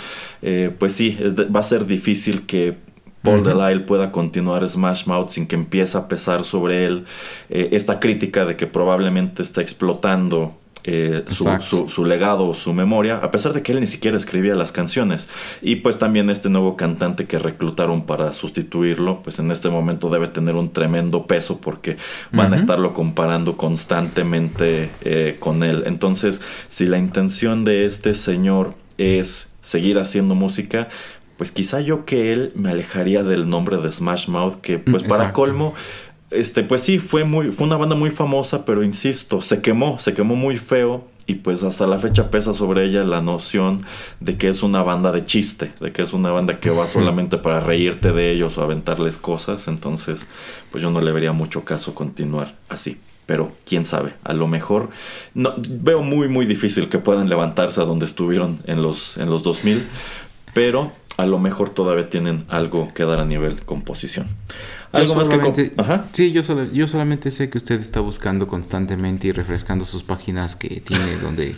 Pues 0.78 0.92
sí 0.92 1.16
va 1.54 1.60
a 1.60 1.62
ser 1.62 1.86
difícil 1.86 2.44
que 2.44 2.76
Paul 3.24 3.42
Delisle 3.42 3.80
pueda 3.80 4.12
continuar 4.12 4.68
Smash 4.68 5.06
Mouth 5.06 5.30
sin 5.30 5.46
que 5.46 5.56
empiece 5.56 5.96
a 5.96 6.08
pesar 6.08 6.44
sobre 6.44 6.84
él 6.84 7.06
eh, 7.48 7.70
esta 7.72 7.98
crítica 7.98 8.44
de 8.44 8.56
que 8.56 8.66
probablemente 8.66 9.42
está 9.42 9.62
explotando 9.62 10.54
eh, 10.86 11.24
su, 11.28 11.88
su, 11.88 12.04
legado, 12.04 12.52
su 12.52 12.74
memoria, 12.74 13.16
a 13.16 13.30
pesar 13.30 13.54
de 13.54 13.62
que 13.62 13.72
él 13.72 13.80
ni 13.80 13.86
siquiera 13.86 14.18
escribía 14.18 14.54
las 14.54 14.70
canciones. 14.70 15.28
Y 15.62 15.76
pues 15.76 15.98
también 15.98 16.28
este 16.28 16.50
nuevo 16.50 16.76
cantante 16.76 17.24
que 17.24 17.38
reclutaron 17.38 18.04
para 18.04 18.34
sustituirlo, 18.34 19.22
pues 19.22 19.38
en 19.38 19.50
este 19.50 19.70
momento 19.70 20.10
debe 20.10 20.26
tener 20.28 20.56
un 20.56 20.72
tremendo 20.72 21.26
peso 21.26 21.58
porque 21.58 21.96
van 22.32 22.52
a 22.52 22.56
estarlo 22.56 22.92
comparando 22.92 23.56
constantemente 23.56 24.90
eh, 25.00 25.36
con 25.40 25.62
él. 25.62 25.84
Entonces, 25.86 26.40
si 26.68 26.86
la 26.86 26.98
intención 26.98 27.64
de 27.64 27.86
este 27.86 28.12
señor 28.12 28.74
es 28.98 29.52
seguir 29.62 29.98
haciendo 29.98 30.34
música, 30.34 30.88
pues 31.36 31.50
quizá 31.50 31.80
yo 31.80 32.04
que 32.04 32.32
él 32.32 32.52
me 32.54 32.70
alejaría 32.70 33.22
del 33.24 33.48
nombre 33.48 33.78
de 33.78 33.90
Smash 33.90 34.28
Mouth, 34.28 34.60
que 34.60 34.78
pues 34.78 35.02
para 35.02 35.32
colmo, 35.32 35.74
este, 36.34 36.62
pues 36.62 36.82
sí, 36.82 36.98
fue 36.98 37.24
muy, 37.24 37.48
fue 37.48 37.66
una 37.66 37.76
banda 37.76 37.94
muy 37.94 38.10
famosa, 38.10 38.64
pero 38.64 38.82
insisto, 38.82 39.40
se 39.40 39.62
quemó, 39.62 39.98
se 39.98 40.14
quemó 40.14 40.36
muy 40.36 40.56
feo. 40.56 41.06
Y 41.26 41.36
pues 41.36 41.62
hasta 41.62 41.86
la 41.86 41.96
fecha 41.96 42.30
pesa 42.30 42.52
sobre 42.52 42.84
ella 42.84 43.02
la 43.02 43.22
noción 43.22 43.80
de 44.20 44.36
que 44.36 44.50
es 44.50 44.62
una 44.62 44.82
banda 44.82 45.10
de 45.10 45.24
chiste, 45.24 45.72
de 45.80 45.90
que 45.90 46.02
es 46.02 46.12
una 46.12 46.30
banda 46.30 46.60
que 46.60 46.68
va 46.68 46.86
solamente 46.86 47.38
para 47.38 47.60
reírte 47.60 48.12
de 48.12 48.30
ellos 48.30 48.58
o 48.58 48.62
aventarles 48.62 49.16
cosas. 49.16 49.66
Entonces, 49.66 50.26
pues 50.70 50.82
yo 50.82 50.90
no 50.90 51.00
le 51.00 51.12
vería 51.12 51.32
mucho 51.32 51.64
caso 51.64 51.94
continuar 51.94 52.54
así 52.68 52.98
pero 53.26 53.52
quién 53.64 53.86
sabe, 53.86 54.12
a 54.22 54.34
lo 54.34 54.46
mejor 54.46 54.90
no 55.32 55.54
veo 55.56 56.02
muy 56.02 56.28
muy 56.28 56.44
difícil 56.44 56.90
que 56.90 56.98
puedan 56.98 57.30
levantarse 57.30 57.80
a 57.80 57.84
donde 57.84 58.04
estuvieron 58.04 58.58
en 58.66 58.82
los 58.82 59.16
en 59.16 59.30
los 59.30 59.42
2000, 59.42 59.82
pero 60.52 60.92
a 61.16 61.26
lo 61.26 61.38
mejor 61.38 61.70
todavía 61.70 62.08
tienen 62.08 62.44
algo 62.48 62.88
que 62.92 63.04
dar 63.04 63.20
a 63.20 63.24
nivel 63.24 63.62
composición. 63.62 64.28
Algo 64.94 65.14
más 65.14 65.28
que... 65.28 65.72
Ajá. 65.76 66.06
Sí, 66.12 66.32
yo, 66.32 66.42
yo 66.72 66.86
solamente 66.86 67.30
sé 67.30 67.50
que 67.50 67.58
usted 67.58 67.80
está 67.80 68.00
buscando 68.00 68.46
constantemente 68.46 69.28
y 69.28 69.32
refrescando 69.32 69.84
sus 69.84 70.02
páginas 70.02 70.56
que 70.56 70.80
tiene 70.80 71.16
donde 71.22 71.50
eh, 71.50 71.56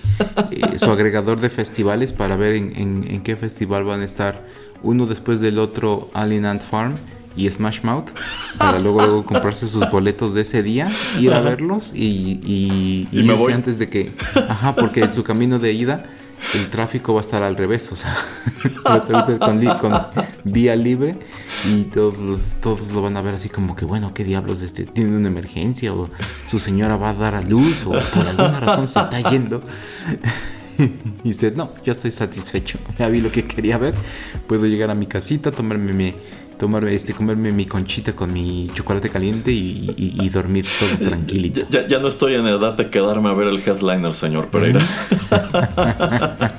su 0.78 0.90
agregador 0.90 1.40
de 1.40 1.50
festivales 1.50 2.12
para 2.12 2.36
ver 2.36 2.54
en, 2.54 3.22
qué 3.22 3.36
festival 3.36 3.84
van 3.84 4.00
a 4.00 4.04
estar 4.04 4.44
uno 4.82 5.06
después 5.06 5.40
del 5.40 5.58
otro 5.58 6.10
Alien 6.14 6.46
Ant 6.46 6.62
Farm 6.62 6.94
y 7.36 7.50
Smash 7.50 7.82
Mouth 7.82 8.10
para 8.56 8.78
luego, 8.78 9.00
luego 9.00 9.24
comprarse 9.24 9.68
sus 9.68 9.90
boletos 9.90 10.32
de 10.32 10.42
ese 10.42 10.62
día, 10.62 10.90
ir 11.18 11.32
a 11.32 11.40
verlos 11.40 11.92
y, 11.94 12.40
y, 12.42 13.08
y, 13.12 13.20
irse 13.20 13.52
antes 13.52 13.78
de 13.78 13.90
que... 13.90 14.12
Ajá, 14.48 14.74
porque 14.74 15.00
en 15.00 15.12
su 15.12 15.22
camino 15.22 15.58
de 15.58 15.72
ida 15.72 16.06
el 16.54 16.70
tráfico 16.70 17.14
va 17.14 17.20
a 17.20 17.22
estar 17.22 17.42
al 17.42 17.56
revés, 17.56 17.90
o 17.92 17.96
sea, 17.96 18.16
con, 19.80 20.06
vía 20.44 20.76
libre 20.76 21.18
y 21.64 21.84
todos, 21.84 22.54
todos 22.60 22.90
lo 22.90 23.02
van 23.02 23.16
a 23.16 23.22
ver 23.22 23.34
así 23.34 23.48
como 23.48 23.74
que, 23.74 23.84
bueno, 23.84 24.14
¿qué 24.14 24.24
diablos? 24.24 24.62
Este, 24.62 24.84
tiene 24.84 25.16
una 25.16 25.28
emergencia 25.28 25.92
o 25.92 26.08
su 26.48 26.58
señora 26.58 26.96
va 26.96 27.10
a 27.10 27.14
dar 27.14 27.34
a 27.34 27.42
luz 27.42 27.84
o 27.84 27.90
por 27.90 28.26
alguna 28.26 28.60
razón 28.60 28.88
se 28.88 29.00
está 29.00 29.30
yendo. 29.30 29.62
y 31.24 31.30
usted, 31.30 31.56
no, 31.56 31.70
yo 31.84 31.92
estoy 31.92 32.12
satisfecho, 32.12 32.78
ya 32.98 33.08
vi 33.08 33.20
lo 33.20 33.32
que 33.32 33.44
quería 33.44 33.78
ver, 33.78 33.94
puedo 34.46 34.66
llegar 34.66 34.90
a 34.90 34.94
mi 34.94 35.06
casita, 35.06 35.50
tomarme 35.50 35.92
mi 35.92 36.14
tomar, 36.58 36.86
este, 36.88 37.12
comerme 37.12 37.52
mi 37.52 37.66
conchita 37.66 38.14
con 38.14 38.32
mi 38.32 38.68
chocolate 38.74 39.08
caliente 39.08 39.52
y, 39.52 40.28
dormir 40.32 40.66
todo 40.78 40.98
tranquilito. 41.08 41.60
Ya, 41.70 41.86
ya, 41.86 41.98
no 41.98 42.08
estoy 42.08 42.34
en 42.34 42.46
edad 42.46 42.74
de 42.74 42.90
quedarme 42.90 43.28
a 43.28 43.32
ver 43.32 43.48
el 43.48 43.58
headliner, 43.58 44.12
señor 44.12 44.48
Pereira. 44.48 44.80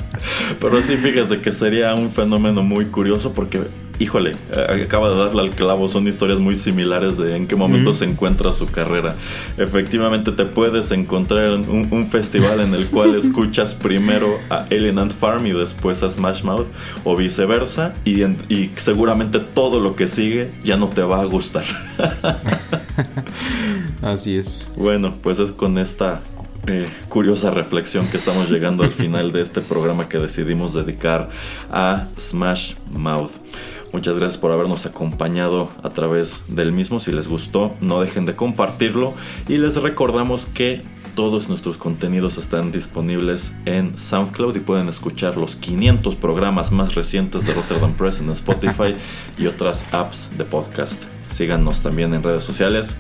Pero 0.60 0.82
sí, 0.82 0.98
fíjese 0.98 1.42
que 1.42 1.52
sería 1.52 1.94
un 1.94 2.10
fenómeno 2.12 2.64
muy 2.64 2.86
curioso 2.86 3.34
porque 3.34 3.62
híjole, 4.00 4.32
eh, 4.52 4.84
acaba 4.84 5.10
de 5.10 5.18
darle 5.18 5.42
al 5.42 5.52
clavo, 5.52 5.90
son 5.90 6.08
historias 6.08 6.40
muy 6.40 6.56
similares 6.56 7.18
de 7.18 7.36
en 7.36 7.48
qué 7.48 7.56
momento 7.56 7.94
se 7.94 8.06
encuentra 8.06 8.54
su 8.54 8.68
carrera. 8.68 9.16
Efectivamente 9.58 10.32
te 10.32 10.46
puedes 10.46 10.92
encontrar 10.92 11.46
en 11.46 11.70
un, 11.70 12.08
festival 12.08 12.62
en 12.62 12.74
el 12.74 12.88
cual 12.88 13.16
escuchas 13.16 13.76
primero 13.76 14.40
a 14.50 14.66
Alien 14.72 15.00
Ant 15.00 15.14
Farm 15.14 15.46
y 15.48 15.52
después 15.52 16.04
a 16.04 16.10
Smash 16.10 16.44
Mouth 16.44 16.68
o 17.04 17.16
viceversa 17.16 17.94
y, 18.06 18.24
y 18.24 18.72
seguramente 18.78 19.40
todo 19.40 19.80
lo 19.80 19.96
que 19.96 20.08
sigue 20.08 20.52
ya 20.64 20.78
no 20.78 20.90
te 20.90 21.02
va 21.02 21.22
a 21.22 21.26
gustar. 21.26 21.66
Así 24.02 24.38
es. 24.38 24.70
Bueno, 24.76 25.16
pues 25.22 25.40
es 25.40 25.52
con 25.52 25.78
esta 25.78 26.22
eh, 26.70 26.86
curiosa 27.08 27.50
reflexión 27.50 28.08
que 28.08 28.18
estamos 28.18 28.50
llegando 28.50 28.84
al 28.84 28.92
final 28.92 29.32
de 29.32 29.42
este 29.42 29.62
programa 29.62 30.10
que 30.10 30.18
decidimos 30.18 30.74
dedicar 30.74 31.30
a 31.72 32.08
Smash 32.20 32.74
Mouth. 32.92 33.32
Muchas 33.94 34.16
gracias 34.16 34.38
por 34.38 34.52
habernos 34.52 34.86
acompañado 34.86 35.70
a 35.82 35.90
través 35.90 36.44
del 36.48 36.72
mismo. 36.72 37.00
Si 37.00 37.12
les 37.12 37.28
gustó, 37.28 37.74
no 37.82 38.02
dejen 38.02 38.26
de 38.26 38.36
compartirlo. 38.36 39.14
Y 39.48 39.58
les 39.58 39.76
recordamos 39.82 40.46
que 40.46 40.82
todos 41.16 41.50
nuestros 41.50 41.78
contenidos 41.78 42.38
están 42.38 42.72
disponibles 42.72 43.54
en 43.66 43.98
SoundCloud 43.98 44.56
y 44.56 44.60
pueden 44.60 44.88
escuchar 44.88 45.36
los 45.36 45.56
500 45.56 46.16
programas 46.16 46.72
más 46.72 46.94
recientes 46.94 47.48
de 47.48 47.54
Rotterdam 47.56 47.94
Press 47.94 48.20
en 48.20 48.30
Spotify 48.30 48.96
y 49.38 49.48
otras 49.48 49.84
apps 49.92 50.30
de 50.38 50.46
podcast. 50.46 51.06
Síganos 51.28 51.82
también 51.82 52.14
en 52.14 52.22
redes 52.22 52.44
sociales, 52.44 52.96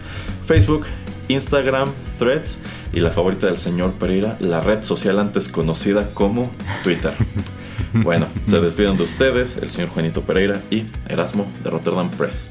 Facebook, 0.47 0.87
Instagram, 1.27 1.89
Threads 2.17 2.59
y 2.91 3.01
la 3.01 3.11
favorita 3.11 3.45
del 3.45 3.57
señor 3.57 3.93
Pereira, 3.93 4.35
la 4.39 4.61
red 4.61 4.83
social 4.83 5.19
antes 5.19 5.47
conocida 5.47 6.13
como 6.15 6.49
Twitter. 6.83 7.13
Bueno, 7.93 8.27
se 8.47 8.59
despiden 8.59 8.97
de 8.97 9.03
ustedes 9.03 9.57
el 9.57 9.69
señor 9.69 9.89
Juanito 9.89 10.21
Pereira 10.21 10.59
y 10.69 10.85
Erasmo 11.07 11.51
de 11.63 11.69
Rotterdam 11.69 12.11
Press. 12.11 12.47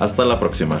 Hasta 0.00 0.24
la 0.24 0.38
próxima. 0.38 0.80